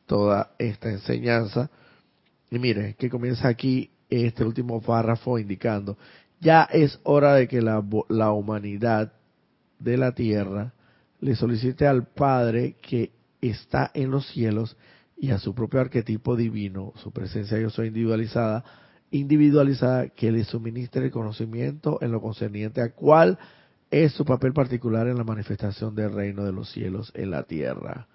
toda 0.06 0.52
esta 0.60 0.90
enseñanza. 0.90 1.70
Y 2.52 2.60
mire, 2.60 2.96
que 2.96 3.10
comienza 3.10 3.48
aquí 3.48 3.93
este 4.22 4.44
último 4.44 4.82
párrafo 4.82 5.40
indicando, 5.40 5.98
ya 6.40 6.64
es 6.64 7.00
hora 7.04 7.34
de 7.36 7.48
que 7.48 7.62
la, 7.62 7.84
la 8.10 8.32
humanidad 8.32 9.14
de 9.80 9.98
la 9.98 10.14
tierra 10.14 10.74
le 11.20 11.36
solicite 11.36 11.88
al 11.88 12.06
Padre 12.06 12.76
que 12.82 13.12
está 13.42 13.92
en 13.94 14.12
los 14.12 14.28
cielos 14.28 14.78
y 15.18 15.32
a 15.32 15.40
su 15.40 15.56
propio 15.56 15.80
arquetipo 15.80 16.36
divino, 16.36 16.94
su 16.98 17.12
presencia 17.12 17.58
yo 17.58 17.70
soy 17.70 17.88
individualizada, 17.88 18.64
individualizada, 19.12 20.10
que 20.10 20.32
le 20.32 20.44
suministre 20.44 21.06
el 21.06 21.12
conocimiento 21.12 22.00
en 22.02 22.12
lo 22.12 22.22
concerniente 22.22 22.82
a 22.82 22.92
cuál 22.92 23.38
es 23.90 24.12
su 24.14 24.26
papel 24.26 24.54
particular 24.54 25.08
en 25.08 25.18
la 25.18 25.24
manifestación 25.24 25.96
del 25.96 26.14
reino 26.14 26.44
de 26.44 26.52
los 26.52 26.72
cielos 26.72 27.12
en 27.14 27.32
la 27.32 27.44
tierra. 27.44 28.08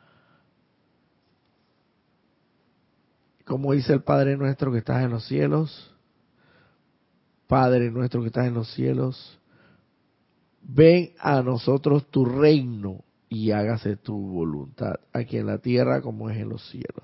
Como 3.48 3.72
dice 3.72 3.94
el 3.94 4.02
Padre 4.02 4.36
nuestro 4.36 4.70
que 4.70 4.78
estás 4.78 5.02
en 5.02 5.10
los 5.10 5.26
cielos, 5.26 5.90
Padre 7.46 7.90
nuestro 7.90 8.20
que 8.20 8.26
estás 8.26 8.46
en 8.46 8.54
los 8.54 8.70
cielos, 8.74 9.40
ven 10.62 11.12
a 11.18 11.42
nosotros 11.42 12.10
tu 12.10 12.26
reino 12.26 13.02
y 13.30 13.50
hágase 13.50 13.96
tu 13.96 14.16
voluntad, 14.16 14.96
aquí 15.14 15.38
en 15.38 15.46
la 15.46 15.58
tierra 15.58 16.02
como 16.02 16.28
es 16.28 16.36
en 16.36 16.50
los 16.50 16.68
cielos. 16.68 17.02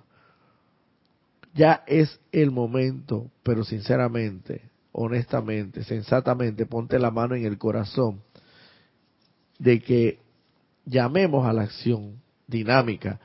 Ya 1.54 1.82
es 1.86 2.20
el 2.30 2.50
momento, 2.50 3.30
pero 3.42 3.64
sinceramente, 3.64 4.70
honestamente, 4.92 5.82
sensatamente, 5.82 6.66
ponte 6.66 6.98
la 6.98 7.10
mano 7.10 7.36
en 7.36 7.46
el 7.46 7.56
corazón 7.56 8.20
de 9.58 9.80
que 9.80 10.18
llamemos 10.84 11.46
a 11.46 11.54
la 11.54 11.62
acción 11.62 12.20
dinámica, 12.46 13.18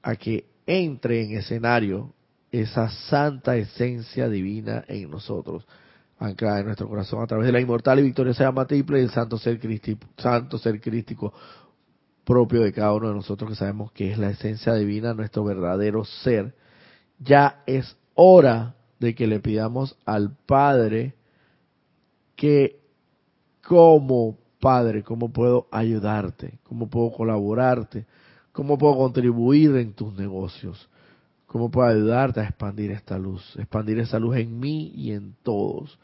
a 0.00 0.16
que 0.16 0.46
entre 0.64 1.22
en 1.22 1.36
escenario 1.36 2.14
esa 2.52 2.90
santa 2.90 3.56
esencia 3.56 4.28
divina 4.28 4.84
en 4.86 5.10
nosotros, 5.10 5.66
anclada 6.18 6.60
en 6.60 6.66
nuestro 6.66 6.86
corazón 6.86 7.22
a 7.22 7.26
través 7.26 7.46
de 7.46 7.52
la 7.52 7.60
inmortal 7.60 7.98
y 7.98 8.02
victoriosa 8.02 8.44
llama 8.44 8.66
triple 8.66 9.00
y 9.00 9.04
el 9.04 9.10
santo 9.10 9.38
ser, 9.38 9.58
crístico, 9.58 10.06
santo 10.18 10.58
ser 10.58 10.80
crístico 10.80 11.32
propio 12.24 12.60
de 12.60 12.72
cada 12.72 12.92
uno 12.92 13.08
de 13.08 13.14
nosotros 13.14 13.50
que 13.50 13.56
sabemos 13.56 13.90
que 13.92 14.12
es 14.12 14.18
la 14.18 14.30
esencia 14.30 14.74
divina, 14.74 15.14
nuestro 15.14 15.42
verdadero 15.44 16.04
ser. 16.04 16.54
Ya 17.18 17.62
es 17.66 17.96
hora 18.14 18.76
de 19.00 19.14
que 19.14 19.26
le 19.26 19.40
pidamos 19.40 19.96
al 20.04 20.36
Padre 20.46 21.14
que 22.36 22.80
como 23.66 24.38
Padre, 24.60 25.02
¿cómo 25.02 25.32
puedo 25.32 25.66
ayudarte? 25.72 26.60
¿Cómo 26.62 26.88
puedo 26.88 27.10
colaborarte? 27.10 28.06
¿Cómo 28.52 28.78
puedo 28.78 28.96
contribuir 28.96 29.74
en 29.76 29.94
tus 29.94 30.14
negocios? 30.14 30.88
¿Cómo 31.52 31.70
puedo 31.70 31.86
ayudarte 31.86 32.40
a 32.40 32.44
expandir 32.44 32.92
esta 32.92 33.18
luz? 33.18 33.44
Expandir 33.58 33.98
esa 33.98 34.18
luz 34.18 34.38
en 34.38 34.58
mí 34.58 34.90
y 34.96 35.12
en 35.12 35.34
todos. 35.42 35.98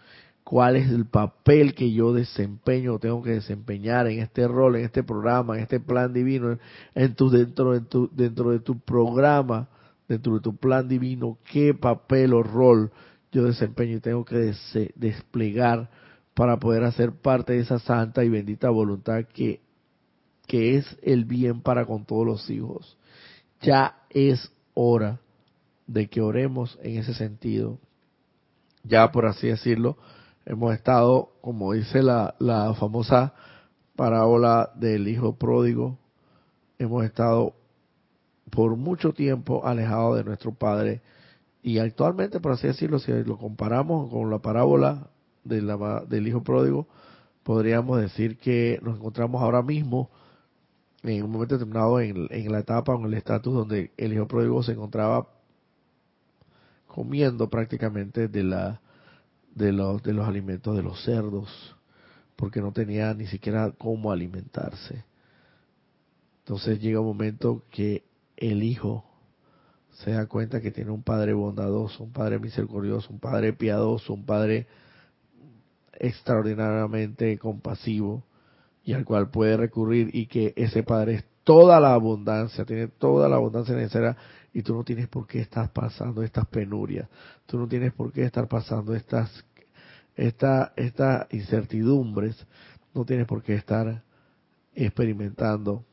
¿Cuál 0.44 0.76
es 0.76 0.90
el 0.90 1.06
papel 1.06 1.74
que 1.74 1.90
yo 1.90 2.12
desempeño, 2.12 2.98
tengo 2.98 3.22
que 3.22 3.30
desempeñar 3.30 4.08
en 4.08 4.18
este 4.18 4.46
rol, 4.46 4.76
en 4.76 4.84
este 4.84 5.02
programa, 5.02 5.56
en 5.56 5.62
este 5.62 5.80
plan 5.80 6.12
divino, 6.12 6.58
en 6.94 7.14
tu, 7.14 7.30
dentro, 7.30 7.72
dentro 8.12 8.50
de 8.50 8.60
tu 8.60 8.78
programa, 8.78 9.70
dentro 10.06 10.34
de 10.34 10.40
tu 10.40 10.54
plan 10.54 10.86
divino? 10.86 11.38
¿Qué 11.50 11.72
papel 11.72 12.34
o 12.34 12.42
rol 12.42 12.92
yo 13.32 13.44
desempeño 13.44 13.96
y 13.96 14.00
tengo 14.00 14.26
que 14.26 14.52
desplegar 14.96 15.88
para 16.34 16.58
poder 16.58 16.84
hacer 16.84 17.12
parte 17.12 17.54
de 17.54 17.60
esa 17.60 17.78
santa 17.78 18.22
y 18.22 18.28
bendita 18.28 18.68
voluntad 18.68 19.24
que, 19.32 19.62
que 20.46 20.76
es 20.76 20.98
el 21.00 21.24
bien 21.24 21.62
para 21.62 21.86
con 21.86 22.04
todos 22.04 22.26
los 22.26 22.50
hijos. 22.50 22.98
Ya 23.62 23.96
es 24.10 24.52
hora 24.74 25.20
de 25.88 26.08
que 26.08 26.20
oremos 26.20 26.78
en 26.82 26.98
ese 26.98 27.14
sentido. 27.14 27.78
Ya 28.84 29.10
por 29.10 29.26
así 29.26 29.48
decirlo, 29.48 29.96
hemos 30.46 30.72
estado, 30.72 31.32
como 31.40 31.72
dice 31.72 32.02
la, 32.02 32.36
la 32.38 32.72
famosa 32.74 33.34
parábola 33.96 34.70
del 34.76 35.08
hijo 35.08 35.34
pródigo, 35.34 35.98
hemos 36.78 37.04
estado 37.04 37.54
por 38.50 38.76
mucho 38.76 39.12
tiempo 39.12 39.66
alejados 39.66 40.18
de 40.18 40.24
nuestro 40.24 40.54
Padre 40.54 41.02
y 41.62 41.78
actualmente, 41.78 42.38
por 42.40 42.52
así 42.52 42.66
decirlo, 42.66 42.98
si 42.98 43.12
lo 43.24 43.36
comparamos 43.36 44.10
con 44.10 44.30
la 44.30 44.38
parábola 44.38 45.08
del 45.44 46.28
hijo 46.28 46.42
pródigo, 46.42 46.86
podríamos 47.42 48.00
decir 48.00 48.38
que 48.38 48.78
nos 48.82 48.96
encontramos 48.96 49.42
ahora 49.42 49.62
mismo 49.62 50.10
en 51.02 51.24
un 51.24 51.30
momento 51.30 51.54
determinado 51.56 52.00
en, 52.00 52.52
la 52.52 52.58
etapa 52.58 52.94
o 52.94 53.00
en 53.00 53.06
el 53.06 53.14
estatus 53.14 53.54
donde 53.54 53.92
el 53.96 54.12
hijo 54.12 54.26
pródigo 54.26 54.62
se 54.62 54.72
encontraba 54.72 55.28
comiendo 56.98 57.48
prácticamente 57.48 58.26
de 58.26 58.42
la 58.42 58.80
de 59.54 59.72
los 59.72 60.02
de 60.02 60.12
los 60.12 60.26
alimentos 60.26 60.76
de 60.76 60.82
los 60.82 61.00
cerdos 61.04 61.76
porque 62.34 62.60
no 62.60 62.72
tenía 62.72 63.14
ni 63.14 63.28
siquiera 63.28 63.70
cómo 63.78 64.10
alimentarse. 64.10 65.04
Entonces 66.40 66.80
llega 66.80 66.98
un 66.98 67.06
momento 67.06 67.62
que 67.70 68.02
el 68.36 68.64
hijo 68.64 69.04
se 69.92 70.10
da 70.10 70.26
cuenta 70.26 70.60
que 70.60 70.72
tiene 70.72 70.90
un 70.90 71.04
padre 71.04 71.34
bondadoso 71.34 72.02
un 72.02 72.10
padre 72.10 72.40
misericordioso 72.40 73.12
un 73.12 73.20
padre 73.20 73.52
piadoso 73.52 74.12
un 74.12 74.26
padre 74.26 74.66
extraordinariamente 75.92 77.38
compasivo 77.38 78.24
y 78.82 78.92
al 78.94 79.04
cual 79.04 79.30
puede 79.30 79.56
recurrir 79.56 80.10
y 80.12 80.26
que 80.26 80.52
ese 80.56 80.82
Padre 80.82 81.14
es 81.14 81.24
toda 81.44 81.80
la 81.80 81.94
abundancia, 81.94 82.64
tiene 82.64 82.88
toda 82.88 83.28
la 83.28 83.36
abundancia 83.36 83.74
necesaria 83.74 84.16
y 84.52 84.62
tú 84.62 84.74
no 84.74 84.84
tienes 84.84 85.08
por 85.08 85.26
qué 85.26 85.40
estar 85.40 85.72
pasando 85.72 86.22
estas 86.22 86.46
penurias, 86.46 87.08
tú 87.46 87.58
no 87.58 87.68
tienes 87.68 87.92
por 87.92 88.12
qué 88.12 88.24
estar 88.24 88.48
pasando 88.48 88.94
estas 88.94 89.44
esta, 90.18 90.72
estas 90.76 91.32
incertidumbres, 91.32 92.44
no 92.92 93.04
tienes 93.04 93.26
por 93.26 93.42
qué 93.42 93.54
estar 93.54 94.02
experimentando 94.74 95.84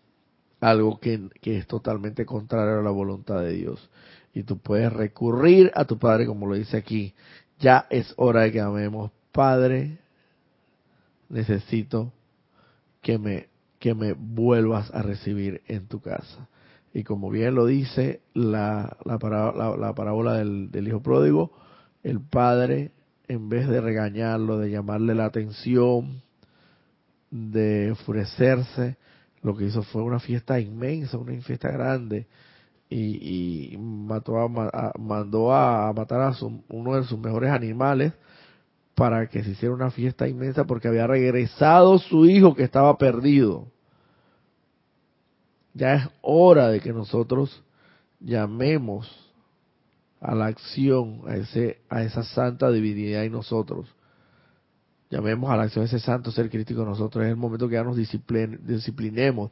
algo 0.60 0.99
que, 0.99 1.30
que 1.41 1.60
es 1.60 1.68
totalmente 1.68 2.26
contrario 2.26 2.80
a 2.80 2.84
la 2.84 2.89
voluntad 2.89 3.41
de 3.41 3.53
Dios. 3.53 3.89
Y 4.34 4.43
tú 4.43 4.58
puedes 4.58 4.91
recurrir 4.91 5.72
a 5.76 5.86
tu 5.86 5.99
Padre, 5.99 6.26
como 6.26 6.47
lo 6.47 6.56
dice 6.56 6.76
aquí. 6.76 7.14
Ya 7.60 7.86
es 7.89 8.14
hora 8.18 8.41
de 8.41 8.51
que 8.51 8.62
amemos 8.62 9.12
Padre, 9.32 9.99
necesito 11.30 12.12
que 13.01 13.20
me, 13.20 13.47
que 13.80 13.93
me 13.93 14.14
vuelvas 14.14 14.91
a 14.93 15.03
recibir 15.03 15.62
en 15.68 15.88
tu 15.88 16.01
casa. 16.01 16.49
Y 16.96 17.04
como 17.04 17.30
bien 17.30 17.56
lo 17.56 17.66
dice 17.66 18.22
la, 18.34 18.96
la, 19.04 19.20
parábola 19.20 20.34
del, 20.36 20.88
hijo 20.88 21.02
pródigo, 21.02 21.52
el 22.04 22.22
padre, 22.22 22.93
en 23.28 23.50
vez 23.50 23.68
de 23.68 23.82
regañarlo, 23.82 24.58
de 24.60 24.72
llamarle 24.72 25.14
la 25.14 25.26
atención, 25.26 26.22
de 27.30 27.89
enfurecerse, 27.89 28.96
lo 29.41 29.58
que 29.58 29.66
hizo 29.66 29.84
fue 29.84 30.04
una 30.04 30.22
fiesta 30.22 30.58
inmensa, 30.58 31.18
una 31.18 31.34
fiesta 31.41 31.70
grande, 31.70 32.28
y, 32.89 33.76
mató 33.78 34.39
a, 34.39 34.93
mandó 34.98 35.54
a, 35.54 35.91
matar 35.91 36.22
a 36.22 36.34
uno 36.70 36.96
de 36.96 37.04
sus 37.04 37.20
mejores 37.20 37.52
animales 37.52 38.14
para 38.96 39.28
que 39.28 39.43
se 39.43 39.50
hiciera 39.50 39.76
una 39.76 39.91
fiesta 39.91 40.30
inmensa 40.30 40.64
porque 40.64 40.88
había 40.88 41.08
regresado 41.08 41.98
su 41.98 42.26
hijo 42.26 42.56
que 42.56 42.64
estaba 42.64 42.98
perdido. 42.98 43.68
Ya 45.76 45.95
es 45.95 46.09
hora 46.21 46.69
de 46.69 46.80
que 46.80 46.93
nosotros 46.93 47.61
llamemos 48.19 49.07
a 50.21 50.34
la 50.34 50.47
acción, 50.47 51.21
a, 51.28 51.36
ese, 51.36 51.82
a 51.89 52.01
esa 52.01 52.23
santa 52.23 52.71
divinidad 52.71 53.26
en 53.26 53.34
nosotros. 53.34 53.93
Llamemos 55.09 55.51
a 55.51 55.57
la 55.57 55.63
acción 55.63 55.84
a 55.84 55.86
ese 55.86 55.99
santo 55.99 56.32
ser 56.32 56.49
crítico 56.49 56.82
en 56.82 56.89
nosotros. 56.89 57.26
Es 57.26 57.30
el 57.30 57.36
momento 57.36 57.67
que 57.67 57.76
ya 57.76 57.84
nos 57.84 57.97
disciplinemos, 57.97 59.51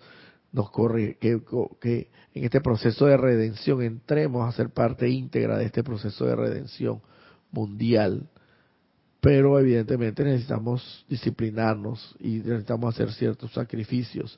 nos 0.52 0.72
corre, 0.72 1.18
que, 1.20 1.42
que 1.82 2.10
en 2.34 2.46
este 2.46 2.62
proceso 2.62 3.06
de 3.06 3.18
redención 3.18 3.82
entremos 3.82 4.48
a 4.48 4.56
ser 4.56 4.70
parte 4.70 5.10
íntegra 5.10 5.58
de 5.58 5.66
este 5.66 5.84
proceso 5.84 6.26
de 6.26 6.36
redención 6.36 7.02
mundial 7.52 8.30
pero 9.24 9.58
evidentemente 9.58 10.22
necesitamos 10.22 11.06
disciplinarnos 11.08 12.14
y 12.20 12.40
necesitamos 12.40 12.94
hacer 12.94 13.10
ciertos 13.14 13.54
sacrificios 13.54 14.38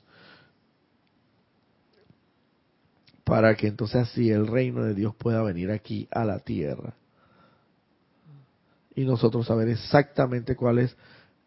para 3.26 3.56
que 3.56 3.66
entonces 3.66 4.08
así 4.08 4.30
el 4.30 4.46
reino 4.46 4.84
de 4.84 4.94
Dios 4.94 5.12
pueda 5.16 5.42
venir 5.42 5.72
aquí 5.72 6.06
a 6.12 6.24
la 6.24 6.38
tierra. 6.38 6.94
Y 8.94 9.04
nosotros 9.04 9.48
saber 9.48 9.68
exactamente 9.68 10.54
cuál 10.54 10.78
es 10.78 10.96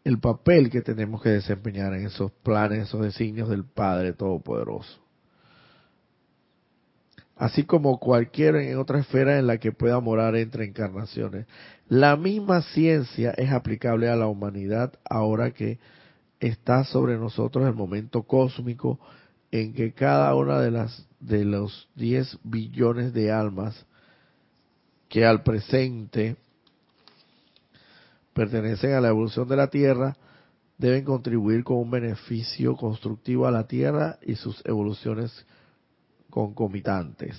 el 0.04 0.20
papel 0.20 0.70
que 0.70 0.82
tenemos 0.82 1.22
que 1.22 1.30
desempeñar 1.30 1.94
en 1.94 2.08
esos 2.08 2.32
planes, 2.44 2.90
esos 2.90 3.02
designios 3.02 3.48
del 3.48 3.64
Padre 3.64 4.12
Todopoderoso 4.12 5.00
así 7.40 7.64
como 7.64 8.00
cualquier 8.00 8.58
en 8.58 8.78
otra 8.78 9.00
esfera 9.00 9.40
en 9.40 9.48
la 9.48 9.58
que 9.60 9.72
pueda 9.72 10.00
morar 10.02 10.36
entre 10.36 10.66
encarnaciones. 10.66 11.48
La 11.88 12.18
misma 12.18 12.62
ciencia 12.62 13.32
es 13.32 13.52
aplicable 13.52 14.10
a 14.10 14.18
la 14.18 14.28
humanidad 14.28 14.92
ahora 15.10 15.52
que 15.52 15.80
está 16.42 16.84
sobre 16.84 17.18
nosotros 17.18 17.66
el 17.66 17.74
momento 17.74 18.24
cósmico 18.24 19.00
en 19.52 19.74
que 19.74 19.94
cada 19.94 20.34
una 20.36 20.60
de 20.60 20.72
las 20.72 21.06
de 21.20 21.44
los 21.44 21.90
10 21.96 22.40
billones 22.44 23.14
de 23.14 23.32
almas 23.32 23.86
que 25.10 25.26
al 25.26 25.44
presente 25.44 26.38
pertenecen 28.34 28.94
a 28.94 29.02
la 29.02 29.10
evolución 29.10 29.48
de 29.48 29.58
la 29.58 29.70
Tierra 29.70 30.16
deben 30.78 31.04
contribuir 31.04 31.64
con 31.64 31.78
un 31.78 31.92
beneficio 31.92 32.76
constructivo 32.76 33.48
a 33.48 33.52
la 33.52 33.68
Tierra 33.68 34.18
y 34.22 34.36
sus 34.36 34.66
evoluciones 34.66 35.46
concomitantes. 36.30 37.38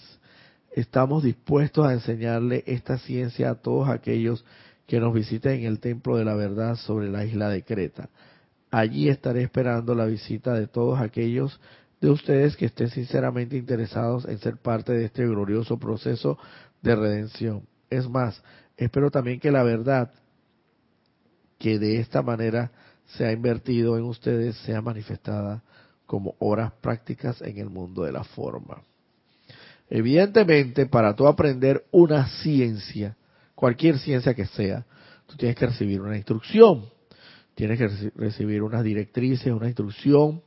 Estamos 0.73 1.23
dispuestos 1.23 1.87
a 1.87 1.95
enseñarle 1.95 2.65
esta 2.67 2.99
ciencia 2.99 3.51
a 3.51 3.55
todos 3.55 3.89
aquellos 3.89 4.45
que 4.87 5.01
nos 5.01 5.15
visiten 5.15 5.61
en 5.61 5.65
el 5.65 5.81
Templo 5.81 6.17
de 6.17 6.25
la 6.25 6.35
Verdad 6.35 6.77
sobre 6.77 7.09
la 7.09 7.25
isla 7.25 7.49
de 7.49 7.65
Creta. 7.65 8.11
Allí 8.71 9.09
estaré 9.09 9.43
esperando 9.43 9.95
la 9.95 10.05
visita 10.05 10.53
de 10.53 10.67
todos 10.67 11.01
aquellos 11.01 11.61
de 12.01 12.11
ustedes 12.11 12.57
que 12.57 12.67
estén 12.67 12.89
sinceramente 12.89 13.57
interesados 13.57 14.25
en 14.27 14.39
ser 14.39 14.57
parte 14.57 14.93
de 14.93 15.05
este 15.05 15.27
glorioso 15.27 15.79
proceso 15.79 16.39
de 16.83 16.97
redención. 16.97 17.63
Es 17.91 18.09
más, 18.09 18.43
espero 18.77 19.11
también 19.11 19.39
que 19.39 19.51
la 19.51 19.63
verdad, 19.63 20.13
que 21.59 21.79
de 21.79 22.01
esta 22.01 22.23
manera 22.23 22.71
sea 23.17 23.33
invertido 23.33 23.99
en 23.99 24.05
ustedes 24.05 24.57
sea 24.59 24.81
manifestada 24.81 25.63
como 26.07 26.35
horas 26.39 26.73
prácticas 26.81 27.43
en 27.43 27.59
el 27.59 27.69
mundo 27.69 28.03
de 28.03 28.13
la 28.13 28.25
forma. 28.25 28.83
Evidentemente, 29.89 30.87
para 30.87 31.15
tú 31.15 31.27
aprender 31.27 31.85
una 31.91 32.29
ciencia, 32.43 33.17
cualquier 33.55 33.99
ciencia 33.99 34.35
que 34.35 34.47
sea, 34.47 34.87
tú 35.27 35.37
tienes 35.37 35.57
que 35.57 35.67
recibir 35.67 36.01
una 36.01 36.17
instrucción, 36.17 36.87
tienes 37.55 37.79
que 37.79 38.11
recibir 38.15 38.63
unas 38.63 38.85
directrices, 38.85 39.53
una 39.53 39.67
instrucción, 39.67 40.43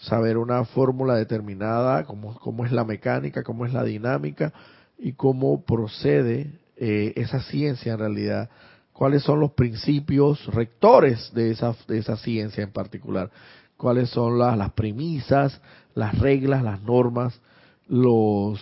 saber 0.00 0.38
una 0.38 0.64
fórmula 0.64 1.14
determinada, 1.14 2.04
cómo, 2.04 2.34
cómo 2.38 2.64
es 2.64 2.72
la 2.72 2.84
mecánica, 2.84 3.42
cómo 3.42 3.66
es 3.66 3.72
la 3.72 3.84
dinámica 3.84 4.52
y 4.98 5.12
cómo 5.12 5.64
procede 5.64 6.58
eh, 6.76 7.12
esa 7.16 7.40
ciencia 7.42 7.92
en 7.92 7.98
realidad, 7.98 8.50
cuáles 8.92 9.22
son 9.22 9.40
los 9.40 9.52
principios 9.52 10.46
rectores 10.46 11.32
de 11.34 11.50
esa, 11.50 11.74
de 11.86 11.98
esa 11.98 12.16
ciencia 12.16 12.64
en 12.64 12.72
particular, 12.72 13.30
cuáles 13.76 14.10
son 14.10 14.38
las, 14.38 14.56
las 14.56 14.72
premisas, 14.72 15.60
las 15.94 16.18
reglas, 16.18 16.62
las 16.62 16.82
normas, 16.82 17.40
los 17.88 18.60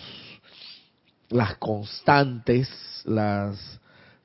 las 1.30 1.56
constantes, 1.58 2.68
las 3.04 3.80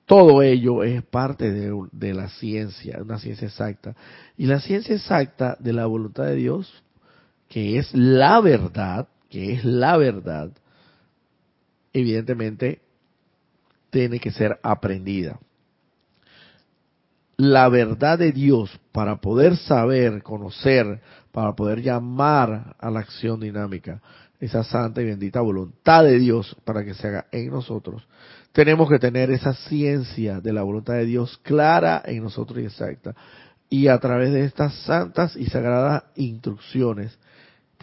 todo 0.05 0.41
ello 0.41 0.83
es 0.83 1.03
parte 1.03 1.51
de, 1.51 1.73
de, 1.91 2.13
la 2.13 2.29
ciencia, 2.29 2.99
una 3.01 3.19
ciencia 3.19 3.47
exacta. 3.47 3.95
Y 4.37 4.47
la 4.47 4.59
ciencia 4.59 4.95
exacta 4.95 5.55
de 5.59 5.73
la 5.73 5.85
voluntad 5.85 6.25
de 6.25 6.35
Dios, 6.35 6.82
que 7.53 7.77
es 7.77 7.93
la 7.93 8.41
verdad, 8.41 9.07
que 9.29 9.53
es 9.53 9.63
la 9.63 9.95
verdad, 9.95 10.49
evidentemente 11.93 12.81
tiene 13.91 14.19
que 14.19 14.31
ser 14.31 14.59
aprendida. 14.63 15.39
La 17.37 17.69
verdad 17.69 18.17
de 18.17 18.31
Dios 18.31 18.71
para 18.91 19.17
poder 19.17 19.55
saber, 19.55 20.23
conocer, 20.23 20.99
para 21.31 21.53
poder 21.53 21.83
llamar 21.83 22.75
a 22.79 22.89
la 22.89 23.01
acción 23.01 23.39
dinámica, 23.41 24.01
esa 24.39 24.63
santa 24.63 25.03
y 25.03 25.05
bendita 25.05 25.39
voluntad 25.41 26.05
de 26.05 26.17
Dios 26.17 26.57
para 26.65 26.83
que 26.83 26.95
se 26.95 27.07
haga 27.07 27.27
en 27.31 27.51
nosotros, 27.51 28.07
tenemos 28.51 28.89
que 28.89 28.97
tener 28.97 29.29
esa 29.29 29.53
ciencia 29.53 30.41
de 30.41 30.53
la 30.53 30.63
voluntad 30.63 30.95
de 30.95 31.05
Dios 31.05 31.39
clara 31.43 32.01
en 32.03 32.23
nosotros 32.23 32.57
y 32.57 32.65
exacta. 32.65 33.13
Y 33.69 33.89
a 33.89 33.99
través 33.99 34.33
de 34.33 34.43
estas 34.43 34.73
santas 34.85 35.35
y 35.35 35.45
sagradas 35.45 36.05
instrucciones, 36.15 37.19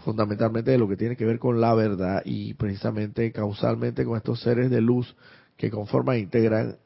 fundamentalmente 0.05 0.71
de 0.71 0.79
lo 0.79 0.89
que 0.89 0.97
tiene 0.97 1.17
que 1.17 1.25
ver 1.25 1.39
con 1.39 1.61
la 1.61 1.75
verdad 1.75 2.23
y 2.25 2.55
precisamente 2.55 3.33
causalmente 3.33 4.05
con 4.05 4.17
estos 4.17 4.41
seres 4.41 4.71
de 4.71 4.81
luz 4.81 5.15
que 5.57 5.71
conforman 5.71 6.17
e 6.17 6.21
integran 6.21 6.77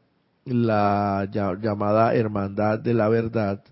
la 0.44 1.28
llamada 1.30 2.14
hermandad 2.14 2.78
de 2.78 2.94
la 2.94 3.08
verdad, 3.08 3.62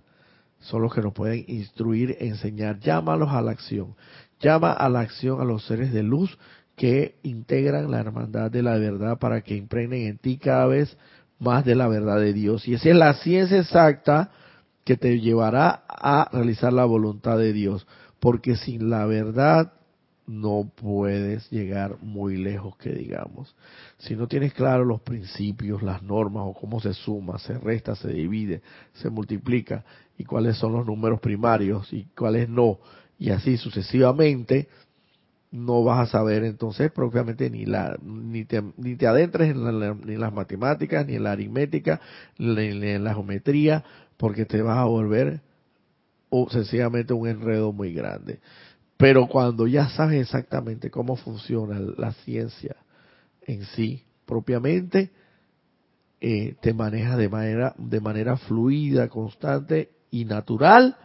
son 0.60 0.82
los 0.82 0.94
que 0.94 1.02
nos 1.02 1.12
pueden 1.12 1.44
instruir, 1.48 2.16
enseñar, 2.20 2.78
llámalos 2.78 3.30
a 3.30 3.42
la 3.42 3.50
acción. 3.50 3.94
Llama 4.40 4.72
a 4.72 4.88
la 4.88 5.00
acción 5.00 5.40
a 5.40 5.44
los 5.44 5.66
seres 5.66 5.92
de 5.92 6.02
luz 6.02 6.38
que 6.76 7.16
integran 7.22 7.90
la 7.90 8.00
hermandad 8.00 8.50
de 8.50 8.62
la 8.62 8.78
verdad 8.78 9.18
para 9.18 9.42
que 9.42 9.56
impregnen 9.56 10.06
en 10.06 10.18
ti 10.18 10.38
cada 10.38 10.66
vez 10.66 10.96
más 11.38 11.64
de 11.64 11.74
la 11.74 11.88
verdad 11.88 12.18
de 12.18 12.32
Dios. 12.32 12.66
Y 12.66 12.74
esa 12.74 12.88
es 12.88 12.96
la 12.96 13.14
ciencia 13.14 13.58
exacta 13.58 14.30
que 14.84 14.96
te 14.96 15.20
llevará 15.20 15.82
a 15.88 16.28
realizar 16.32 16.72
la 16.72 16.84
voluntad 16.84 17.38
de 17.38 17.52
Dios. 17.52 17.86
Porque 18.22 18.54
sin 18.54 18.88
la 18.88 19.04
verdad 19.04 19.72
no 20.28 20.70
puedes 20.76 21.50
llegar 21.50 21.96
muy 22.02 22.36
lejos 22.36 22.76
que 22.76 22.92
digamos. 22.92 23.56
Si 23.98 24.14
no 24.14 24.28
tienes 24.28 24.54
claro 24.54 24.84
los 24.84 25.00
principios, 25.00 25.82
las 25.82 26.04
normas 26.04 26.44
o 26.46 26.54
cómo 26.54 26.78
se 26.78 26.94
suma, 26.94 27.40
se 27.40 27.58
resta, 27.58 27.96
se 27.96 28.12
divide, 28.12 28.62
se 28.92 29.10
multiplica 29.10 29.84
y 30.16 30.22
cuáles 30.22 30.56
son 30.56 30.72
los 30.72 30.86
números 30.86 31.18
primarios 31.18 31.92
y 31.92 32.04
cuáles 32.16 32.48
no, 32.48 32.78
y 33.18 33.30
así 33.30 33.56
sucesivamente, 33.56 34.68
no 35.50 35.82
vas 35.82 36.08
a 36.08 36.12
saber 36.12 36.44
entonces 36.44 36.92
propiamente 36.92 37.50
ni 37.50 37.66
la 37.66 37.98
ni 38.00 38.44
te, 38.44 38.62
ni 38.76 38.94
te 38.94 39.08
adentres 39.08 39.50
en, 39.50 40.06
ni 40.06 40.16
las 40.16 40.32
matemáticas, 40.32 41.04
ni 41.08 41.16
en 41.16 41.24
la 41.24 41.32
aritmética, 41.32 42.00
ni 42.38 42.68
en 42.68 43.02
la 43.02 43.14
geometría, 43.14 43.82
porque 44.16 44.44
te 44.44 44.62
vas 44.62 44.78
a 44.78 44.84
volver 44.84 45.40
o 46.34 46.48
sencillamente 46.48 47.12
un 47.12 47.28
enredo 47.28 47.74
muy 47.74 47.92
grande. 47.92 48.40
Pero 48.96 49.26
cuando 49.26 49.66
ya 49.66 49.90
sabes 49.90 50.22
exactamente 50.22 50.90
cómo 50.90 51.14
funciona 51.14 51.78
la 51.78 52.12
ciencia 52.24 52.74
en 53.42 53.66
sí, 53.66 54.02
propiamente, 54.24 55.10
eh, 56.22 56.54
te 56.62 56.72
manejas 56.72 57.18
de 57.18 57.28
manera, 57.28 57.74
de 57.76 58.00
manera 58.00 58.38
fluida, 58.38 59.08
constante 59.08 59.90
y 60.10 60.24
natural 60.24 60.96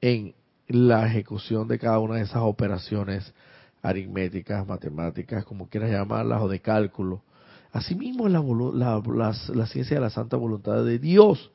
en 0.00 0.34
la 0.68 1.08
ejecución 1.08 1.66
de 1.66 1.80
cada 1.80 1.98
una 1.98 2.16
de 2.16 2.22
esas 2.22 2.42
operaciones 2.42 3.34
aritméticas, 3.82 4.64
matemáticas, 4.64 5.44
como 5.44 5.68
quieras 5.68 5.90
llamarlas, 5.90 6.40
o 6.40 6.48
de 6.48 6.60
cálculo. 6.60 7.24
Asimismo, 7.72 8.28
la, 8.28 8.40
la, 8.74 9.02
la, 9.04 9.34
la 9.56 9.66
ciencia 9.66 9.96
de 9.96 10.02
la 10.02 10.10
santa 10.10 10.36
voluntad 10.36 10.84
de 10.84 11.00
Dios. 11.00 11.50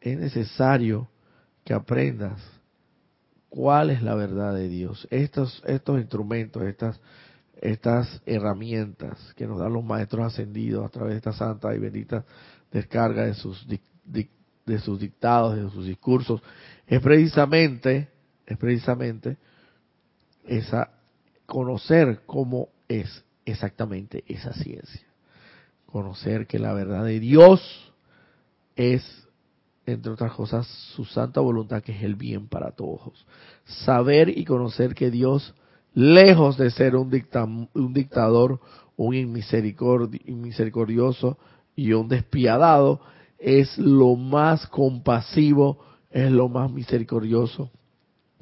Es 0.00 0.16
necesario 0.16 1.08
que 1.70 1.74
aprendas 1.74 2.42
cuál 3.48 3.90
es 3.90 4.02
la 4.02 4.16
verdad 4.16 4.52
de 4.52 4.66
Dios. 4.66 5.06
Estos, 5.08 5.62
estos 5.64 6.00
instrumentos, 6.00 6.64
estas, 6.64 7.00
estas 7.60 8.20
herramientas 8.26 9.32
que 9.36 9.46
nos 9.46 9.60
dan 9.60 9.74
los 9.74 9.84
maestros 9.84 10.26
ascendidos 10.26 10.84
a 10.84 10.88
través 10.88 11.12
de 11.12 11.18
esta 11.18 11.32
santa 11.32 11.72
y 11.72 11.78
bendita 11.78 12.24
descarga 12.72 13.24
de 13.24 13.34
sus, 13.34 13.68
de 13.68 14.78
sus 14.80 14.98
dictados, 14.98 15.54
de 15.54 15.70
sus 15.70 15.86
discursos, 15.86 16.42
es 16.88 17.00
precisamente, 17.00 18.08
es 18.46 18.58
precisamente 18.58 19.36
esa 20.48 20.90
conocer 21.46 22.22
cómo 22.26 22.70
es 22.88 23.24
exactamente 23.44 24.24
esa 24.26 24.52
ciencia. 24.54 25.06
Conocer 25.86 26.48
que 26.48 26.58
la 26.58 26.72
verdad 26.72 27.04
de 27.04 27.20
Dios 27.20 27.94
es 28.74 29.29
entre 29.90 30.12
otras 30.12 30.32
cosas, 30.32 30.66
su 30.94 31.04
santa 31.04 31.40
voluntad, 31.40 31.82
que 31.82 31.92
es 31.92 32.02
el 32.02 32.14
bien 32.14 32.48
para 32.48 32.72
todos. 32.72 33.26
Saber 33.64 34.36
y 34.36 34.44
conocer 34.44 34.94
que 34.94 35.10
Dios, 35.10 35.54
lejos 35.94 36.56
de 36.56 36.70
ser 36.70 36.96
un, 36.96 37.10
un 37.74 37.92
dictador, 37.92 38.60
un 38.96 39.14
inmisericordioso 39.14 41.38
y 41.76 41.92
un 41.92 42.08
despiadado, 42.08 43.00
es 43.38 43.78
lo 43.78 44.16
más 44.16 44.66
compasivo, 44.66 45.78
es 46.10 46.30
lo 46.30 46.48
más 46.48 46.70
misericordioso 46.70 47.70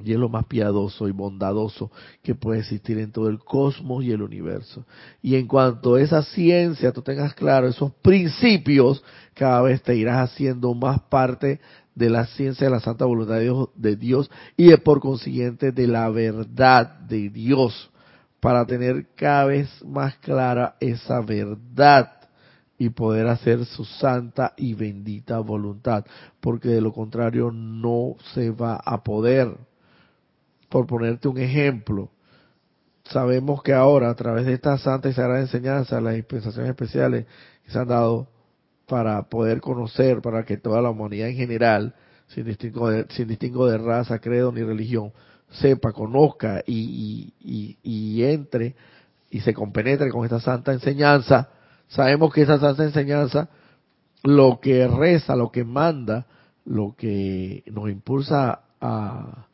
y 0.05 0.13
es 0.13 0.19
lo 0.19 0.29
más 0.29 0.47
piadoso 0.47 1.09
y 1.09 1.13
bondadoso 1.13 1.91
que 2.23 2.35
puede 2.35 2.61
existir 2.61 2.99
en 2.99 3.11
todo 3.11 3.29
el 3.29 3.39
cosmos 3.39 4.05
y 4.05 4.13
el 4.13 4.23
universo. 4.23 4.85
Y 5.23 5.37
en 5.37 5.47
cuanto 5.47 5.95
a 5.95 6.01
esa 6.01 6.23
ciencia, 6.23 6.93
tú 6.93 7.03
tengas 7.03 7.35
claro 7.35 7.69
esos 7.69 7.93
principios, 7.95 9.03
cada 9.35 9.63
vez 9.63 9.83
te 9.83 9.97
irás 9.97 10.31
haciendo 10.31 10.73
más 10.75 11.01
parte 11.03 11.61
de 11.95 12.11
la 12.11 12.27
ciencia 12.27 12.67
de 12.67 12.71
la 12.71 12.81
santa 12.81 13.05
voluntad 13.05 13.35
de 13.35 13.43
Dios, 13.43 13.69
de 13.75 13.97
Dios 13.97 14.31
y 14.57 14.77
por 14.77 15.01
consiguiente 15.01 15.73
de 15.73 15.89
la 15.89 16.09
verdad 16.11 17.01
de 17.01 17.29
Dios, 17.29 17.91
para 18.41 18.65
tener 18.67 19.07
cada 19.17 19.47
vez 19.47 19.69
más 19.85 20.17
clara 20.19 20.77
esa 20.79 21.21
verdad 21.21 22.13
y 22.79 22.91
poder 22.91 23.27
hacer 23.27 23.65
su 23.65 23.85
santa 23.85 24.55
y 24.57 24.75
bendita 24.75 25.41
voluntad, 25.41 26.05
porque 26.41 26.69
de 26.69 26.81
lo 26.81 26.93
contrario 26.93 27.51
no 27.51 28.15
se 28.33 28.51
va 28.51 28.77
a 28.77 29.03
poder 29.03 29.57
por 30.69 30.87
ponerte 30.87 31.29
un 31.29 31.39
ejemplo, 31.39 32.11
sabemos 33.05 33.63
que 33.63 33.73
ahora 33.73 34.11
a 34.11 34.15
través 34.15 34.47
de 34.47 34.55
esta 34.55 34.77
santa 34.79 35.09
y 35.09 35.13
sagrada 35.13 35.41
enseñanza, 35.41 36.01
las 36.01 36.15
dispensaciones 36.15 36.71
especiales 36.71 37.27
que 37.65 37.71
se 37.71 37.79
han 37.79 37.89
dado 37.89 38.29
para 38.87 39.23
poder 39.29 39.61
conocer, 39.61 40.21
para 40.21 40.45
que 40.45 40.57
toda 40.57 40.81
la 40.81 40.91
humanidad 40.91 41.29
en 41.29 41.37
general, 41.37 41.95
sin 42.29 42.45
distingo 42.45 42.91
de, 42.91 43.07
sin 43.11 43.29
distingo 43.29 43.67
de 43.67 43.79
raza, 43.79 44.19
credo 44.19 44.53
ni 44.53 44.63
religión, 44.63 45.13
sepa, 45.51 45.93
conozca 45.93 46.63
y, 46.67 47.33
y, 47.41 47.79
y, 47.83 48.25
entre 48.25 48.75
y 49.31 49.41
se 49.41 49.55
compenetre 49.55 50.11
con 50.11 50.25
esta 50.25 50.41
santa 50.41 50.73
enseñanza, 50.73 51.51
sabemos 51.89 52.33
que 52.33 52.43
esa 52.43 52.59
santa 52.59 52.85
enseñanza 52.85 53.49
lo 54.23 54.59
que 54.61 54.87
reza, 54.87 55.37
lo 55.37 55.51
que 55.51 55.65
manda, 55.65 56.27
lo 56.65 56.95
que 56.97 57.63
nos 57.67 57.91
impulsa 57.91 58.61
a, 58.81 59.48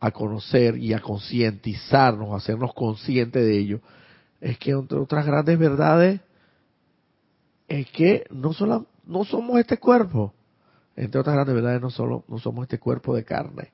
a 0.00 0.10
conocer 0.10 0.76
y 0.76 0.92
a 0.92 1.00
concientizarnos, 1.00 2.30
a 2.30 2.36
hacernos 2.36 2.72
conscientes 2.74 3.44
de 3.44 3.58
ello, 3.58 3.80
es 4.40 4.58
que 4.58 4.70
entre 4.70 4.98
otras 4.98 5.26
grandes 5.26 5.58
verdades 5.58 6.20
es 7.66 7.90
que 7.90 8.24
no 8.30 8.52
solo 8.52 8.86
no 9.04 9.24
somos 9.24 9.58
este 9.58 9.78
cuerpo, 9.78 10.34
entre 10.96 11.20
otras 11.20 11.34
grandes 11.34 11.54
verdades 11.54 11.80
no 11.80 11.90
solo 11.90 12.24
no 12.28 12.38
somos 12.38 12.64
este 12.64 12.78
cuerpo 12.78 13.14
de 13.14 13.24
carne, 13.24 13.72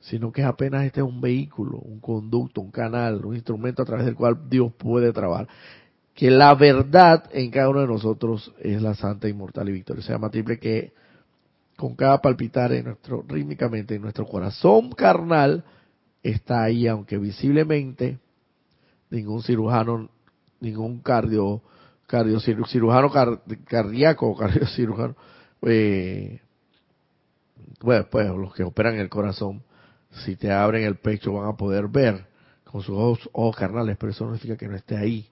sino 0.00 0.32
que 0.32 0.42
apenas 0.42 0.84
este 0.84 1.00
es 1.00 1.06
un 1.06 1.20
vehículo, 1.20 1.78
un 1.78 2.00
conducto, 2.00 2.60
un 2.60 2.70
canal, 2.70 3.24
un 3.24 3.34
instrumento 3.34 3.82
a 3.82 3.86
través 3.86 4.04
del 4.04 4.14
cual 4.14 4.48
Dios 4.50 4.72
puede 4.74 5.12
trabajar. 5.12 5.48
Que 6.14 6.30
la 6.30 6.54
verdad 6.54 7.24
en 7.32 7.50
cada 7.50 7.70
uno 7.70 7.80
de 7.80 7.86
nosotros 7.86 8.52
es 8.60 8.82
la 8.82 8.94
santa, 8.94 9.28
inmortal 9.28 9.68
y 9.68 9.72
victoriosa 9.72 10.12
llama 10.12 10.30
triple 10.30 10.58
que 10.58 10.92
con 11.76 11.96
cada 11.96 12.20
palpitar 12.20 12.72
en 12.72 12.86
nuestro 12.86 13.24
rítmicamente 13.26 13.94
en 13.94 14.02
nuestro 14.02 14.26
corazón 14.26 14.92
carnal 14.92 15.64
está 16.22 16.62
ahí, 16.62 16.86
aunque 16.86 17.18
visiblemente 17.18 18.18
ningún 19.10 19.42
cirujano, 19.42 20.08
ningún 20.60 21.00
cardio, 21.00 21.62
cardio 22.06 22.40
cirujano 22.40 23.10
cardíaco, 23.66 24.36
cardiocirujano, 24.38 25.16
eh, 25.62 26.40
bueno, 27.80 28.06
pues 28.10 28.28
los 28.28 28.54
que 28.54 28.64
operan 28.64 28.96
el 28.96 29.08
corazón, 29.08 29.62
si 30.24 30.36
te 30.36 30.50
abren 30.50 30.84
el 30.84 30.96
pecho 30.96 31.32
van 31.32 31.48
a 31.48 31.56
poder 31.56 31.88
ver 31.88 32.26
con 32.64 32.82
sus 32.82 32.96
ojos, 32.96 33.28
ojos 33.32 33.56
carnales, 33.56 33.96
pero 33.98 34.12
eso 34.12 34.24
no 34.24 34.32
significa 34.32 34.56
que 34.56 34.68
no 34.68 34.76
esté 34.76 34.96
ahí 34.96 35.28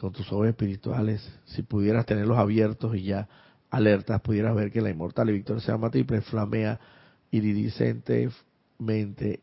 con 0.00 0.12
tus 0.12 0.30
ojos 0.32 0.48
espirituales. 0.48 1.26
Si 1.46 1.62
pudieras 1.62 2.04
tenerlos 2.04 2.36
abiertos 2.36 2.96
y 2.96 3.04
ya 3.04 3.28
alertas, 3.76 4.20
pudieras 4.20 4.54
ver 4.54 4.70
que 4.70 4.80
la 4.80 4.90
inmortal 4.90 5.30
y 5.30 5.34
victoria 5.34 5.90
triple 5.90 6.20
flamea 6.20 6.78
iridicentemente, 7.30 9.40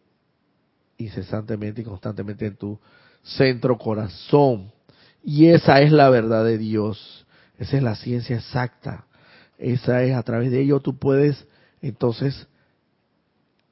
incesantemente 0.97 1.81
y 1.81 1.83
constantemente 1.83 2.45
en 2.45 2.55
tu 2.55 2.79
centro 3.23 3.77
corazón. 3.77 4.71
Y 5.23 5.47
esa 5.47 5.81
es 5.81 5.91
la 5.91 6.09
verdad 6.09 6.45
de 6.45 6.57
Dios. 6.57 7.25
Esa 7.57 7.77
es 7.77 7.83
la 7.83 7.95
ciencia 7.95 8.37
exacta. 8.37 9.05
Esa 9.57 10.03
es, 10.03 10.15
a 10.15 10.23
través 10.23 10.51
de 10.51 10.61
ello 10.61 10.79
tú 10.79 10.97
puedes 10.97 11.45
entonces 11.81 12.47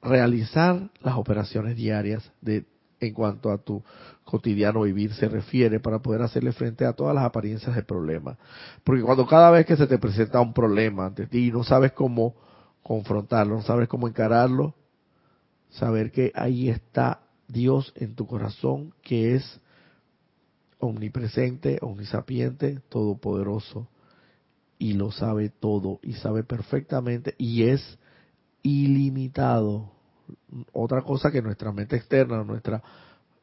realizar 0.02 0.90
las 1.02 1.16
operaciones 1.16 1.76
diarias 1.76 2.30
de 2.40 2.64
en 3.00 3.14
cuanto 3.14 3.50
a 3.50 3.58
tu 3.58 3.82
cotidiano 4.24 4.82
vivir 4.82 5.12
se 5.14 5.28
refiere 5.28 5.80
para 5.80 6.00
poder 6.00 6.22
hacerle 6.22 6.52
frente 6.52 6.84
a 6.84 6.92
todas 6.92 7.14
las 7.14 7.24
apariencias 7.24 7.74
de 7.74 7.82
problemas. 7.82 8.36
Porque 8.84 9.02
cuando 9.02 9.26
cada 9.26 9.50
vez 9.50 9.66
que 9.66 9.76
se 9.76 9.86
te 9.86 9.98
presenta 9.98 10.40
un 10.40 10.52
problema 10.52 11.06
ante 11.06 11.26
ti 11.26 11.48
y 11.48 11.52
no 11.52 11.64
sabes 11.64 11.92
cómo 11.92 12.34
confrontarlo, 12.82 13.56
no 13.56 13.62
sabes 13.62 13.88
cómo 13.88 14.06
encararlo, 14.06 14.74
saber 15.70 16.12
que 16.12 16.32
ahí 16.34 16.68
está 16.68 17.22
Dios 17.48 17.92
en 17.96 18.14
tu 18.14 18.26
corazón, 18.26 18.94
que 19.02 19.34
es 19.34 19.60
omnipresente, 20.78 21.78
omnisapiente, 21.82 22.80
todopoderoso, 22.88 23.88
y 24.78 24.94
lo 24.94 25.10
sabe 25.10 25.50
todo, 25.50 26.00
y 26.02 26.14
sabe 26.14 26.42
perfectamente, 26.42 27.34
y 27.36 27.64
es 27.64 27.98
ilimitado 28.62 29.92
otra 30.72 31.02
cosa 31.02 31.30
que 31.30 31.42
nuestra 31.42 31.72
mente 31.72 31.96
externa, 31.96 32.42
nuestra 32.44 32.82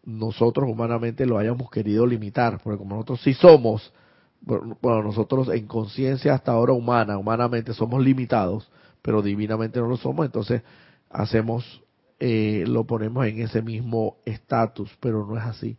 nosotros 0.07 0.69
humanamente 0.69 1.25
lo 1.25 1.37
hayamos 1.37 1.69
querido 1.69 2.07
limitar, 2.07 2.61
porque 2.63 2.77
como 2.77 2.95
nosotros 2.95 3.19
sí 3.21 3.33
somos, 3.33 3.93
bueno, 4.39 5.03
nosotros 5.03 5.49
en 5.49 5.67
conciencia 5.67 6.33
hasta 6.33 6.53
ahora 6.53 6.71
humana, 6.71 7.17
humanamente 7.17 7.73
somos 7.73 8.01
limitados, 8.01 8.71
pero 9.01 9.21
divinamente 9.21 9.81
no 9.81 9.87
lo 9.89 9.97
somos, 9.97 10.25
entonces 10.25 10.61
hacemos, 11.09 11.83
eh, 12.21 12.63
lo 12.65 12.85
ponemos 12.85 13.27
en 13.27 13.41
ese 13.41 13.61
mismo 13.61 14.15
estatus, 14.23 14.89
pero 15.01 15.25
no 15.25 15.37
es 15.37 15.43
así. 15.43 15.77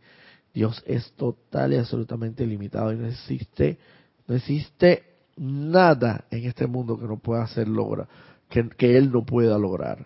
Dios 0.53 0.83
es 0.85 1.11
total 1.13 1.73
y 1.73 1.77
absolutamente 1.77 2.45
limitado 2.45 2.93
y 2.93 2.97
no 2.97 3.07
existe, 3.07 3.79
no 4.27 4.35
existe 4.35 5.05
nada 5.37 6.25
en 6.29 6.45
este 6.45 6.67
mundo 6.67 6.99
que 6.99 7.05
no 7.05 7.17
pueda 7.17 7.41
hacer 7.41 7.67
logra, 7.67 8.07
que, 8.47 8.69
que 8.69 8.95
Él 8.95 9.11
no 9.11 9.25
pueda 9.25 9.57
lograr 9.57 10.05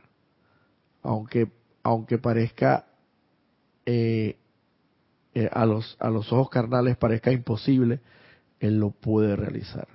aunque, 1.03 1.51
aunque 1.83 2.17
parezca 2.17 2.87
eh, 3.85 4.37
eh, 5.35 5.49
a, 5.51 5.65
los, 5.65 5.97
a 5.99 6.09
los 6.09 6.31
ojos 6.31 6.49
carnales 6.49 6.97
parezca 6.97 7.31
imposible, 7.31 7.99
Él 8.59 8.79
lo 8.79 8.91
puede 8.91 9.35
realizar. 9.35 9.87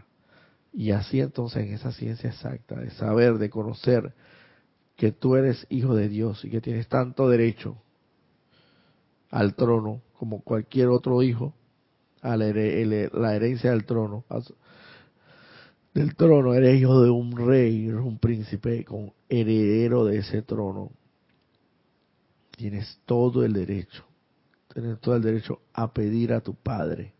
Y 0.72 0.92
así 0.92 1.20
entonces 1.20 1.66
en 1.66 1.72
esa 1.72 1.92
ciencia 1.92 2.30
exacta, 2.30 2.76
de 2.76 2.90
saber, 2.90 3.38
de 3.38 3.50
conocer 3.50 4.12
que 4.96 5.12
tú 5.12 5.36
eres 5.36 5.66
hijo 5.70 5.94
de 5.94 6.08
Dios 6.08 6.44
y 6.44 6.50
que 6.50 6.60
tienes 6.60 6.88
tanto 6.88 7.28
derecho 7.28 7.76
al 9.30 9.54
trono 9.54 10.02
como 10.18 10.42
cualquier 10.42 10.88
otro 10.88 11.22
hijo, 11.22 11.54
a 12.20 12.36
la, 12.36 12.46
la 12.46 13.36
herencia 13.36 13.70
del 13.70 13.84
trono, 13.84 14.24
del 15.98 16.14
trono, 16.14 16.54
eres 16.54 16.80
hijo 16.80 17.02
de 17.02 17.10
un 17.10 17.36
rey, 17.36 17.88
eres 17.88 18.00
un 18.00 18.18
príncipe 18.18 18.84
con 18.84 19.12
heredero 19.28 20.04
de 20.04 20.18
ese 20.18 20.42
trono. 20.42 20.92
Tienes 22.56 23.00
todo 23.04 23.44
el 23.44 23.52
derecho, 23.52 24.04
tienes 24.72 25.00
todo 25.00 25.16
el 25.16 25.22
derecho 25.22 25.60
a 25.72 25.92
pedir 25.92 26.32
a 26.32 26.40
tu 26.40 26.54
Padre 26.54 27.14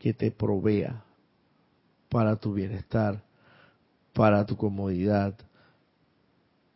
que 0.00 0.12
te 0.12 0.32
provea 0.32 1.04
para 2.08 2.34
tu 2.34 2.54
bienestar, 2.54 3.22
para 4.14 4.44
tu 4.44 4.56
comodidad, 4.56 5.38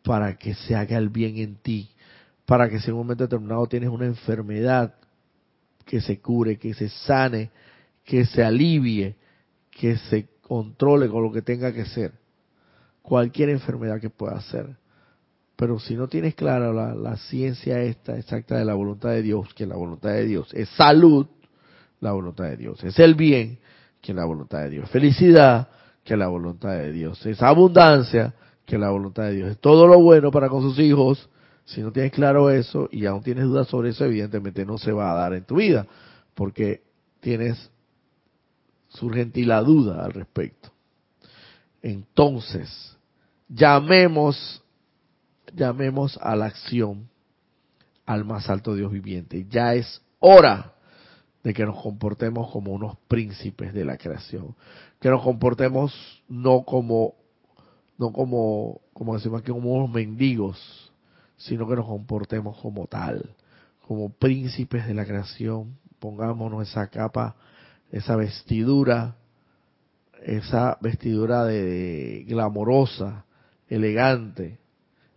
para 0.04 0.36
que 0.36 0.54
se 0.54 0.76
haga 0.76 0.96
el 0.96 1.08
bien 1.08 1.38
en 1.38 1.56
ti, 1.56 1.90
para 2.46 2.68
que 2.68 2.78
si 2.78 2.90
en 2.90 2.92
un 2.92 3.00
momento 3.00 3.24
determinado 3.24 3.66
tienes 3.66 3.88
una 3.88 4.06
enfermedad, 4.06 4.94
que 5.84 6.00
se 6.00 6.20
cure, 6.20 6.56
que 6.56 6.72
se 6.72 6.88
sane, 6.88 7.50
que 8.04 8.26
se 8.26 8.44
alivie, 8.44 9.16
que 9.72 9.96
se 9.96 10.33
controle 10.46 11.08
con 11.08 11.22
lo 11.22 11.32
que 11.32 11.42
tenga 11.42 11.72
que 11.72 11.86
ser. 11.86 12.12
Cualquier 13.02 13.48
enfermedad 13.50 14.00
que 14.00 14.10
pueda 14.10 14.40
ser. 14.42 14.76
Pero 15.56 15.78
si 15.78 15.94
no 15.94 16.08
tienes 16.08 16.34
clara 16.34 16.72
la, 16.72 17.16
ciencia 17.16 17.80
esta 17.80 18.16
exacta 18.18 18.58
de 18.58 18.64
la 18.64 18.74
voluntad 18.74 19.10
de 19.10 19.22
Dios, 19.22 19.54
que 19.54 19.66
la 19.66 19.76
voluntad 19.76 20.10
de 20.10 20.24
Dios 20.24 20.52
es 20.52 20.68
salud, 20.70 21.26
la 22.00 22.12
voluntad 22.12 22.44
de 22.44 22.56
Dios 22.56 22.82
es 22.82 22.98
el 22.98 23.14
bien, 23.14 23.58
que 24.00 24.12
la 24.12 24.24
voluntad 24.24 24.60
de 24.62 24.70
Dios 24.70 24.84
es 24.84 24.90
felicidad, 24.90 25.68
que 26.02 26.16
la 26.16 26.28
voluntad 26.28 26.70
de 26.70 26.92
Dios 26.92 27.24
es 27.24 27.40
abundancia, 27.40 28.34
que 28.66 28.78
la 28.78 28.90
voluntad 28.90 29.24
de 29.24 29.36
Dios 29.36 29.50
es 29.50 29.58
todo 29.58 29.86
lo 29.86 30.00
bueno 30.00 30.30
para 30.30 30.48
con 30.48 30.62
sus 30.62 30.78
hijos. 30.78 31.28
Si 31.64 31.80
no 31.80 31.92
tienes 31.92 32.12
claro 32.12 32.50
eso 32.50 32.88
y 32.90 33.06
aún 33.06 33.22
tienes 33.22 33.44
dudas 33.44 33.68
sobre 33.68 33.90
eso, 33.90 34.04
evidentemente 34.04 34.66
no 34.66 34.76
se 34.76 34.92
va 34.92 35.12
a 35.12 35.14
dar 35.14 35.34
en 35.34 35.44
tu 35.44 35.56
vida, 35.56 35.86
porque 36.34 36.82
tienes 37.20 37.70
surge 38.94 39.22
en 39.22 39.32
ti 39.32 39.44
la 39.44 39.60
duda 39.60 40.04
al 40.04 40.12
respecto. 40.12 40.70
Entonces, 41.82 42.96
llamemos, 43.48 44.62
llamemos 45.52 46.18
a 46.22 46.34
la 46.36 46.46
acción 46.46 47.08
al 48.06 48.24
más 48.24 48.48
alto 48.48 48.74
Dios 48.74 48.90
viviente. 48.90 49.46
Ya 49.48 49.74
es 49.74 50.02
hora 50.18 50.74
de 51.42 51.52
que 51.52 51.64
nos 51.64 51.80
comportemos 51.82 52.50
como 52.50 52.72
unos 52.72 52.96
príncipes 53.08 53.74
de 53.74 53.84
la 53.84 53.98
creación, 53.98 54.54
que 55.00 55.10
nos 55.10 55.22
comportemos 55.22 56.22
no 56.28 56.64
como, 56.64 57.14
no 57.98 58.12
como, 58.12 58.80
como 58.94 59.14
decimos 59.14 59.42
aquí, 59.42 59.52
como 59.52 59.72
unos 59.74 59.90
mendigos, 59.90 60.90
sino 61.36 61.68
que 61.68 61.76
nos 61.76 61.86
comportemos 61.86 62.56
como 62.62 62.86
tal, 62.86 63.34
como 63.86 64.08
príncipes 64.08 64.86
de 64.86 64.94
la 64.94 65.04
creación, 65.04 65.76
pongámonos 65.98 66.66
esa 66.66 66.86
capa 66.86 67.36
esa 67.90 68.16
vestidura, 68.16 69.16
esa 70.22 70.78
vestidura 70.80 71.44
de, 71.44 72.24
glamorosa, 72.26 73.24
elegante, 73.68 74.58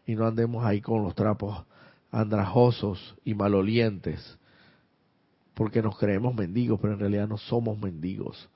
y 0.05 0.15
no 0.15 0.25
andemos 0.25 0.65
ahí 0.65 0.81
con 0.81 1.03
los 1.03 1.15
trapos 1.15 1.65
andrajosos 2.11 3.15
y 3.25 3.33
malolientes, 3.33 4.37
porque 5.53 5.81
nos 5.81 5.97
creemos 5.97 6.35
mendigos, 6.35 6.79
pero 6.79 6.93
en 6.93 6.99
realidad 6.99 7.27
no 7.27 7.37
somos 7.37 7.79
mendigos. 7.79 8.49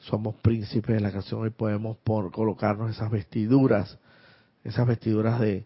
Somos 0.00 0.34
príncipes 0.36 0.94
de 0.94 1.00
la 1.00 1.10
canción 1.10 1.46
y 1.46 1.50
podemos 1.50 1.96
por, 1.98 2.30
colocarnos 2.30 2.90
esas 2.90 3.10
vestiduras, 3.10 3.98
esas 4.62 4.86
vestiduras 4.86 5.40
de, 5.40 5.64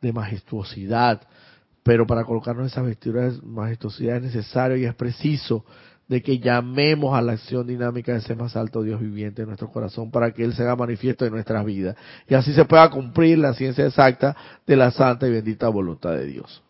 de 0.00 0.12
majestuosidad, 0.12 1.26
pero 1.82 2.06
para 2.06 2.24
colocarnos 2.24 2.70
esas 2.70 2.84
vestiduras 2.84 3.40
de 3.40 3.46
majestuosidad 3.46 4.16
es 4.16 4.22
necesario 4.22 4.76
y 4.76 4.84
es 4.84 4.94
preciso 4.94 5.64
de 6.08 6.22
que 6.22 6.38
llamemos 6.38 7.16
a 7.16 7.22
la 7.22 7.32
acción 7.32 7.66
dinámica 7.66 8.12
de 8.12 8.18
ese 8.18 8.34
más 8.34 8.56
alto 8.56 8.82
Dios 8.82 9.00
viviente 9.00 9.42
en 9.42 9.48
nuestro 9.48 9.70
corazón 9.70 10.10
para 10.10 10.32
que 10.32 10.44
Él 10.44 10.52
se 10.52 10.62
haga 10.62 10.76
manifiesto 10.76 11.24
en 11.24 11.32
nuestras 11.32 11.64
vidas. 11.64 11.96
Y 12.28 12.34
así 12.34 12.52
se 12.52 12.64
pueda 12.64 12.90
cumplir 12.90 13.38
la 13.38 13.54
ciencia 13.54 13.86
exacta 13.86 14.36
de 14.66 14.76
la 14.76 14.90
santa 14.90 15.26
y 15.26 15.30
bendita 15.30 15.68
voluntad 15.68 16.12
de 16.12 16.26
Dios. 16.26 16.62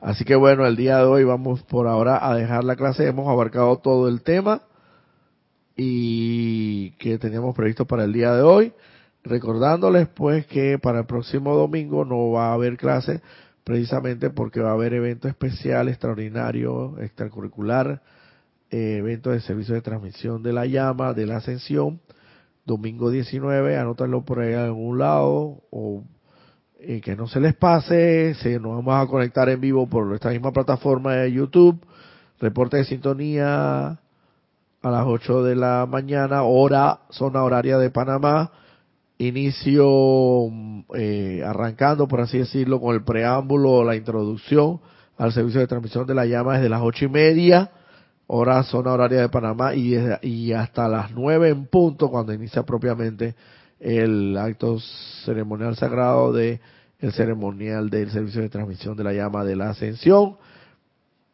Así 0.00 0.24
que 0.24 0.34
bueno, 0.34 0.66
el 0.66 0.74
día 0.74 0.98
de 0.98 1.04
hoy 1.04 1.22
vamos 1.22 1.62
por 1.62 1.86
ahora 1.86 2.28
a 2.28 2.34
dejar 2.34 2.64
la 2.64 2.74
clase, 2.74 3.06
hemos 3.06 3.28
abarcado 3.28 3.78
todo 3.78 4.08
el 4.08 4.22
tema 4.22 4.62
y 5.76 6.90
que 6.92 7.18
teníamos 7.18 7.54
previsto 7.54 7.86
para 7.86 8.02
el 8.02 8.12
día 8.12 8.34
de 8.34 8.42
hoy, 8.42 8.72
recordándoles 9.22 10.08
pues 10.08 10.44
que 10.46 10.76
para 10.80 11.00
el 11.00 11.06
próximo 11.06 11.54
domingo 11.54 12.04
no 12.04 12.32
va 12.32 12.48
a 12.48 12.54
haber 12.54 12.76
clase 12.76 13.22
precisamente 13.64 14.30
porque 14.30 14.60
va 14.60 14.70
a 14.70 14.74
haber 14.74 14.94
evento 14.94 15.28
especial, 15.28 15.88
extraordinario, 15.88 16.98
extracurricular, 17.00 18.02
eh, 18.70 18.96
evento 18.98 19.30
de 19.30 19.40
servicio 19.40 19.74
de 19.74 19.82
transmisión 19.82 20.42
de 20.42 20.52
la 20.52 20.66
llama, 20.66 21.12
de 21.12 21.26
la 21.26 21.36
ascensión, 21.36 22.00
domingo 22.64 23.10
19, 23.10 23.76
anótalo 23.76 24.24
por 24.24 24.40
ahí 24.40 24.52
en 24.52 24.58
algún 24.60 24.98
lado, 24.98 25.62
o 25.70 26.04
eh, 26.80 27.00
que 27.00 27.14
no 27.14 27.28
se 27.28 27.40
les 27.40 27.54
pase, 27.54 28.34
se, 28.34 28.58
nos 28.58 28.76
vamos 28.76 28.94
a 28.94 29.06
conectar 29.06 29.48
en 29.48 29.60
vivo 29.60 29.88
por 29.88 30.06
nuestra 30.06 30.30
misma 30.30 30.52
plataforma 30.52 31.14
de 31.14 31.32
YouTube, 31.32 31.84
reporte 32.40 32.78
de 32.78 32.84
sintonía, 32.84 33.98
a 34.82 34.90
las 34.90 35.06
8 35.06 35.44
de 35.44 35.54
la 35.54 35.86
mañana, 35.88 36.42
hora, 36.42 37.00
zona 37.10 37.44
horaria 37.44 37.78
de 37.78 37.90
Panamá. 37.90 38.50
Inicio 39.18 40.48
eh, 40.94 41.42
arrancando, 41.46 42.08
por 42.08 42.20
así 42.20 42.38
decirlo, 42.38 42.80
con 42.80 42.94
el 42.94 43.04
preámbulo, 43.04 43.84
la 43.84 43.94
introducción 43.94 44.80
al 45.16 45.32
servicio 45.32 45.60
de 45.60 45.66
transmisión 45.66 46.06
de 46.06 46.14
la 46.14 46.26
llama 46.26 46.54
desde 46.54 46.68
las 46.68 46.82
ocho 46.82 47.04
y 47.04 47.08
media, 47.08 47.70
hora, 48.26 48.62
zona 48.64 48.92
horaria 48.92 49.20
de 49.20 49.28
Panamá, 49.28 49.74
y, 49.74 49.96
y 50.22 50.52
hasta 50.52 50.88
las 50.88 51.12
nueve 51.12 51.50
en 51.50 51.66
punto, 51.66 52.10
cuando 52.10 52.32
inicia 52.32 52.64
propiamente 52.64 53.36
el 53.78 54.36
acto 54.38 54.78
ceremonial 55.24 55.76
sagrado 55.76 56.32
de 56.32 56.60
el 57.00 57.12
ceremonial 57.12 57.90
del 57.90 58.10
servicio 58.10 58.40
de 58.40 58.48
transmisión 58.48 58.96
de 58.96 59.02
la 59.02 59.12
llama 59.12 59.44
de 59.44 59.56
la 59.56 59.70
ascensión 59.70 60.36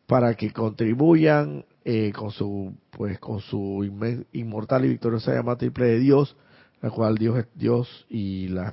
para 0.06 0.34
que 0.34 0.50
contribuyan 0.50 1.66
eh, 1.84 2.10
con 2.16 2.30
su 2.30 2.72
pues 2.90 3.18
con 3.18 3.40
su 3.40 3.84
inmortal 4.32 4.86
y 4.86 4.88
victoriosa 4.88 5.34
llama 5.34 5.56
triple 5.56 5.86
de 5.86 5.98
Dios 5.98 6.36
la 6.80 6.90
cual 6.90 7.16
Dios 7.16 7.38
es 7.38 7.46
Dios 7.54 8.06
y 8.08 8.48
la, 8.48 8.72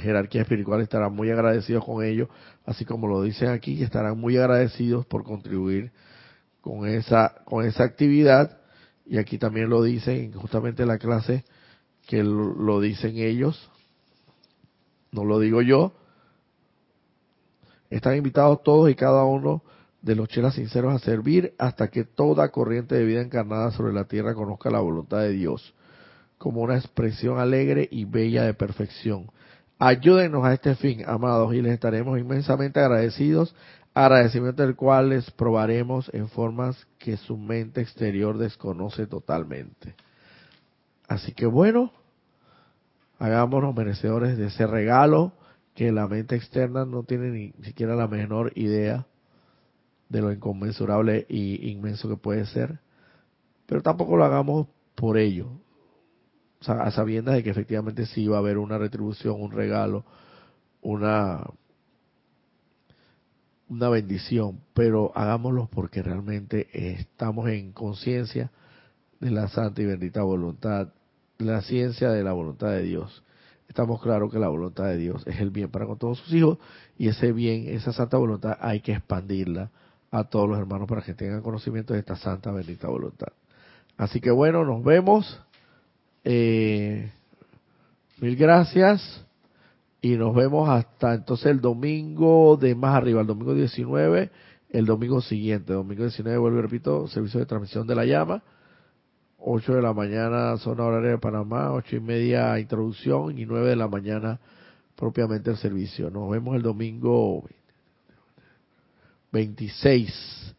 jerarquía 0.00 0.42
espiritual 0.42 0.80
estarán 0.80 1.14
muy 1.14 1.30
agradecidos 1.30 1.84
con 1.84 2.04
ello, 2.04 2.28
así 2.66 2.84
como 2.84 3.06
lo 3.06 3.22
dicen 3.22 3.48
aquí, 3.48 3.82
estarán 3.82 4.18
muy 4.18 4.36
agradecidos 4.36 5.06
por 5.06 5.24
contribuir 5.24 5.92
con 6.60 6.86
esa 6.86 7.42
con 7.44 7.64
esa 7.64 7.84
actividad. 7.84 8.58
Y 9.06 9.18
aquí 9.18 9.38
también 9.38 9.68
lo 9.68 9.82
dicen 9.82 10.32
justamente 10.32 10.82
en 10.82 10.88
la 10.88 10.98
clase 10.98 11.44
que 12.06 12.22
lo 12.24 12.80
dicen 12.80 13.16
ellos, 13.18 13.70
no 15.12 15.24
lo 15.24 15.38
digo 15.38 15.62
yo. 15.62 15.92
Están 17.90 18.16
invitados 18.16 18.62
todos 18.62 18.90
y 18.90 18.94
cada 18.94 19.24
uno 19.24 19.62
de 20.02 20.16
los 20.16 20.28
chelas 20.28 20.54
sinceros 20.54 20.92
a 20.92 20.98
servir 20.98 21.54
hasta 21.58 21.88
que 21.88 22.04
toda 22.04 22.50
corriente 22.50 22.94
de 22.94 23.04
vida 23.04 23.20
encarnada 23.20 23.70
sobre 23.70 23.92
la 23.92 24.04
tierra 24.06 24.34
conozca 24.34 24.70
la 24.70 24.80
voluntad 24.80 25.20
de 25.20 25.30
Dios 25.30 25.74
como 26.44 26.60
una 26.60 26.76
expresión 26.76 27.38
alegre 27.38 27.88
y 27.90 28.04
bella 28.04 28.42
de 28.42 28.52
perfección. 28.52 29.30
Ayúdenos 29.78 30.44
a 30.44 30.52
este 30.52 30.74
fin, 30.74 31.02
amados, 31.06 31.54
y 31.54 31.62
les 31.62 31.72
estaremos 31.72 32.18
inmensamente 32.18 32.80
agradecidos, 32.80 33.56
agradecimiento 33.94 34.62
del 34.62 34.76
cual 34.76 35.08
les 35.08 35.30
probaremos 35.30 36.10
en 36.12 36.28
formas 36.28 36.86
que 36.98 37.16
su 37.16 37.38
mente 37.38 37.80
exterior 37.80 38.36
desconoce 38.36 39.06
totalmente. 39.06 39.94
Así 41.08 41.32
que 41.32 41.46
bueno, 41.46 41.92
hagámonos 43.18 43.74
merecedores 43.74 44.36
de 44.36 44.48
ese 44.48 44.66
regalo 44.66 45.32
que 45.74 45.92
la 45.92 46.06
mente 46.08 46.36
externa 46.36 46.84
no 46.84 47.04
tiene 47.04 47.30
ni 47.30 47.52
siquiera 47.64 47.96
la 47.96 48.06
menor 48.06 48.52
idea 48.54 49.06
de 50.10 50.20
lo 50.20 50.30
inconmensurable 50.30 51.24
y 51.26 51.70
inmenso 51.70 52.06
que 52.06 52.16
puede 52.16 52.44
ser, 52.44 52.80
pero 53.64 53.80
tampoco 53.80 54.18
lo 54.18 54.26
hagamos 54.26 54.66
por 54.94 55.16
ello, 55.16 55.48
a 56.68 56.90
sabiendas 56.90 57.34
de 57.34 57.42
que 57.42 57.50
efectivamente 57.50 58.06
sí 58.06 58.26
va 58.26 58.36
a 58.36 58.40
haber 58.40 58.58
una 58.58 58.78
retribución, 58.78 59.40
un 59.40 59.52
regalo, 59.52 60.04
una 60.82 61.44
una 63.68 63.88
bendición, 63.88 64.60
pero 64.74 65.12
hagámoslo 65.14 65.68
porque 65.72 66.02
realmente 66.02 66.68
estamos 66.72 67.48
en 67.48 67.72
conciencia 67.72 68.50
de 69.20 69.30
la 69.30 69.48
santa 69.48 69.82
y 69.82 69.86
bendita 69.86 70.22
voluntad, 70.22 70.88
la 71.38 71.62
ciencia 71.62 72.10
de 72.10 72.22
la 72.22 72.32
voluntad 72.32 72.68
de 72.68 72.82
Dios. 72.82 73.24
Estamos 73.68 74.02
claros 74.02 74.30
que 74.30 74.38
la 74.38 74.48
voluntad 74.48 74.84
de 74.84 74.98
Dios 74.98 75.26
es 75.26 75.40
el 75.40 75.50
bien 75.50 75.70
para 75.70 75.86
con 75.86 75.98
todos 75.98 76.18
sus 76.18 76.32
hijos 76.34 76.58
y 76.98 77.08
ese 77.08 77.32
bien, 77.32 77.66
esa 77.68 77.92
santa 77.92 78.18
voluntad 78.18 78.58
hay 78.60 78.80
que 78.80 78.92
expandirla 78.92 79.70
a 80.10 80.24
todos 80.24 80.48
los 80.48 80.58
hermanos 80.58 80.86
para 80.86 81.02
que 81.02 81.14
tengan 81.14 81.42
conocimiento 81.42 81.94
de 81.94 82.00
esta 82.00 82.16
santa 82.16 82.52
bendita 82.52 82.88
voluntad. 82.88 83.32
Así 83.96 84.20
que 84.20 84.30
bueno, 84.30 84.64
nos 84.64 84.84
vemos. 84.84 85.40
Eh, 86.24 87.10
mil 88.18 88.36
gracias 88.36 89.24
y 90.00 90.16
nos 90.16 90.34
vemos 90.34 90.68
hasta 90.70 91.14
entonces 91.14 91.46
el 91.46 91.60
domingo 91.60 92.56
de 92.56 92.74
más 92.74 92.96
arriba, 92.96 93.20
el 93.20 93.26
domingo 93.26 93.54
19, 93.54 94.30
el 94.70 94.86
domingo 94.86 95.20
siguiente, 95.20 95.74
domingo 95.74 96.04
19, 96.04 96.38
vuelvo 96.38 96.62
repito, 96.62 97.06
servicio 97.08 97.40
de 97.40 97.46
transmisión 97.46 97.86
de 97.86 97.94
la 97.94 98.06
llama, 98.06 98.42
8 99.38 99.74
de 99.74 99.82
la 99.82 99.92
mañana 99.92 100.56
zona 100.56 100.84
horaria 100.84 101.10
de 101.10 101.18
Panamá, 101.18 101.72
8 101.72 101.96
y 101.96 102.00
media 102.00 102.58
introducción 102.58 103.38
y 103.38 103.44
9 103.44 103.68
de 103.68 103.76
la 103.76 103.88
mañana 103.88 104.40
propiamente 104.96 105.50
el 105.50 105.58
servicio. 105.58 106.08
Nos 106.08 106.30
vemos 106.30 106.56
el 106.56 106.62
domingo 106.62 107.44
26 109.32 110.54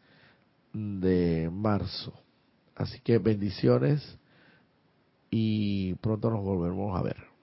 de 0.72 1.50
marzo. 1.52 2.12
Así 2.76 3.00
que 3.00 3.18
bendiciones 3.18 4.18
y 5.30 5.94
pronto 5.96 6.30
nos 6.30 6.42
volveremos 6.44 6.98
a 6.98 7.02
ver. 7.02 7.35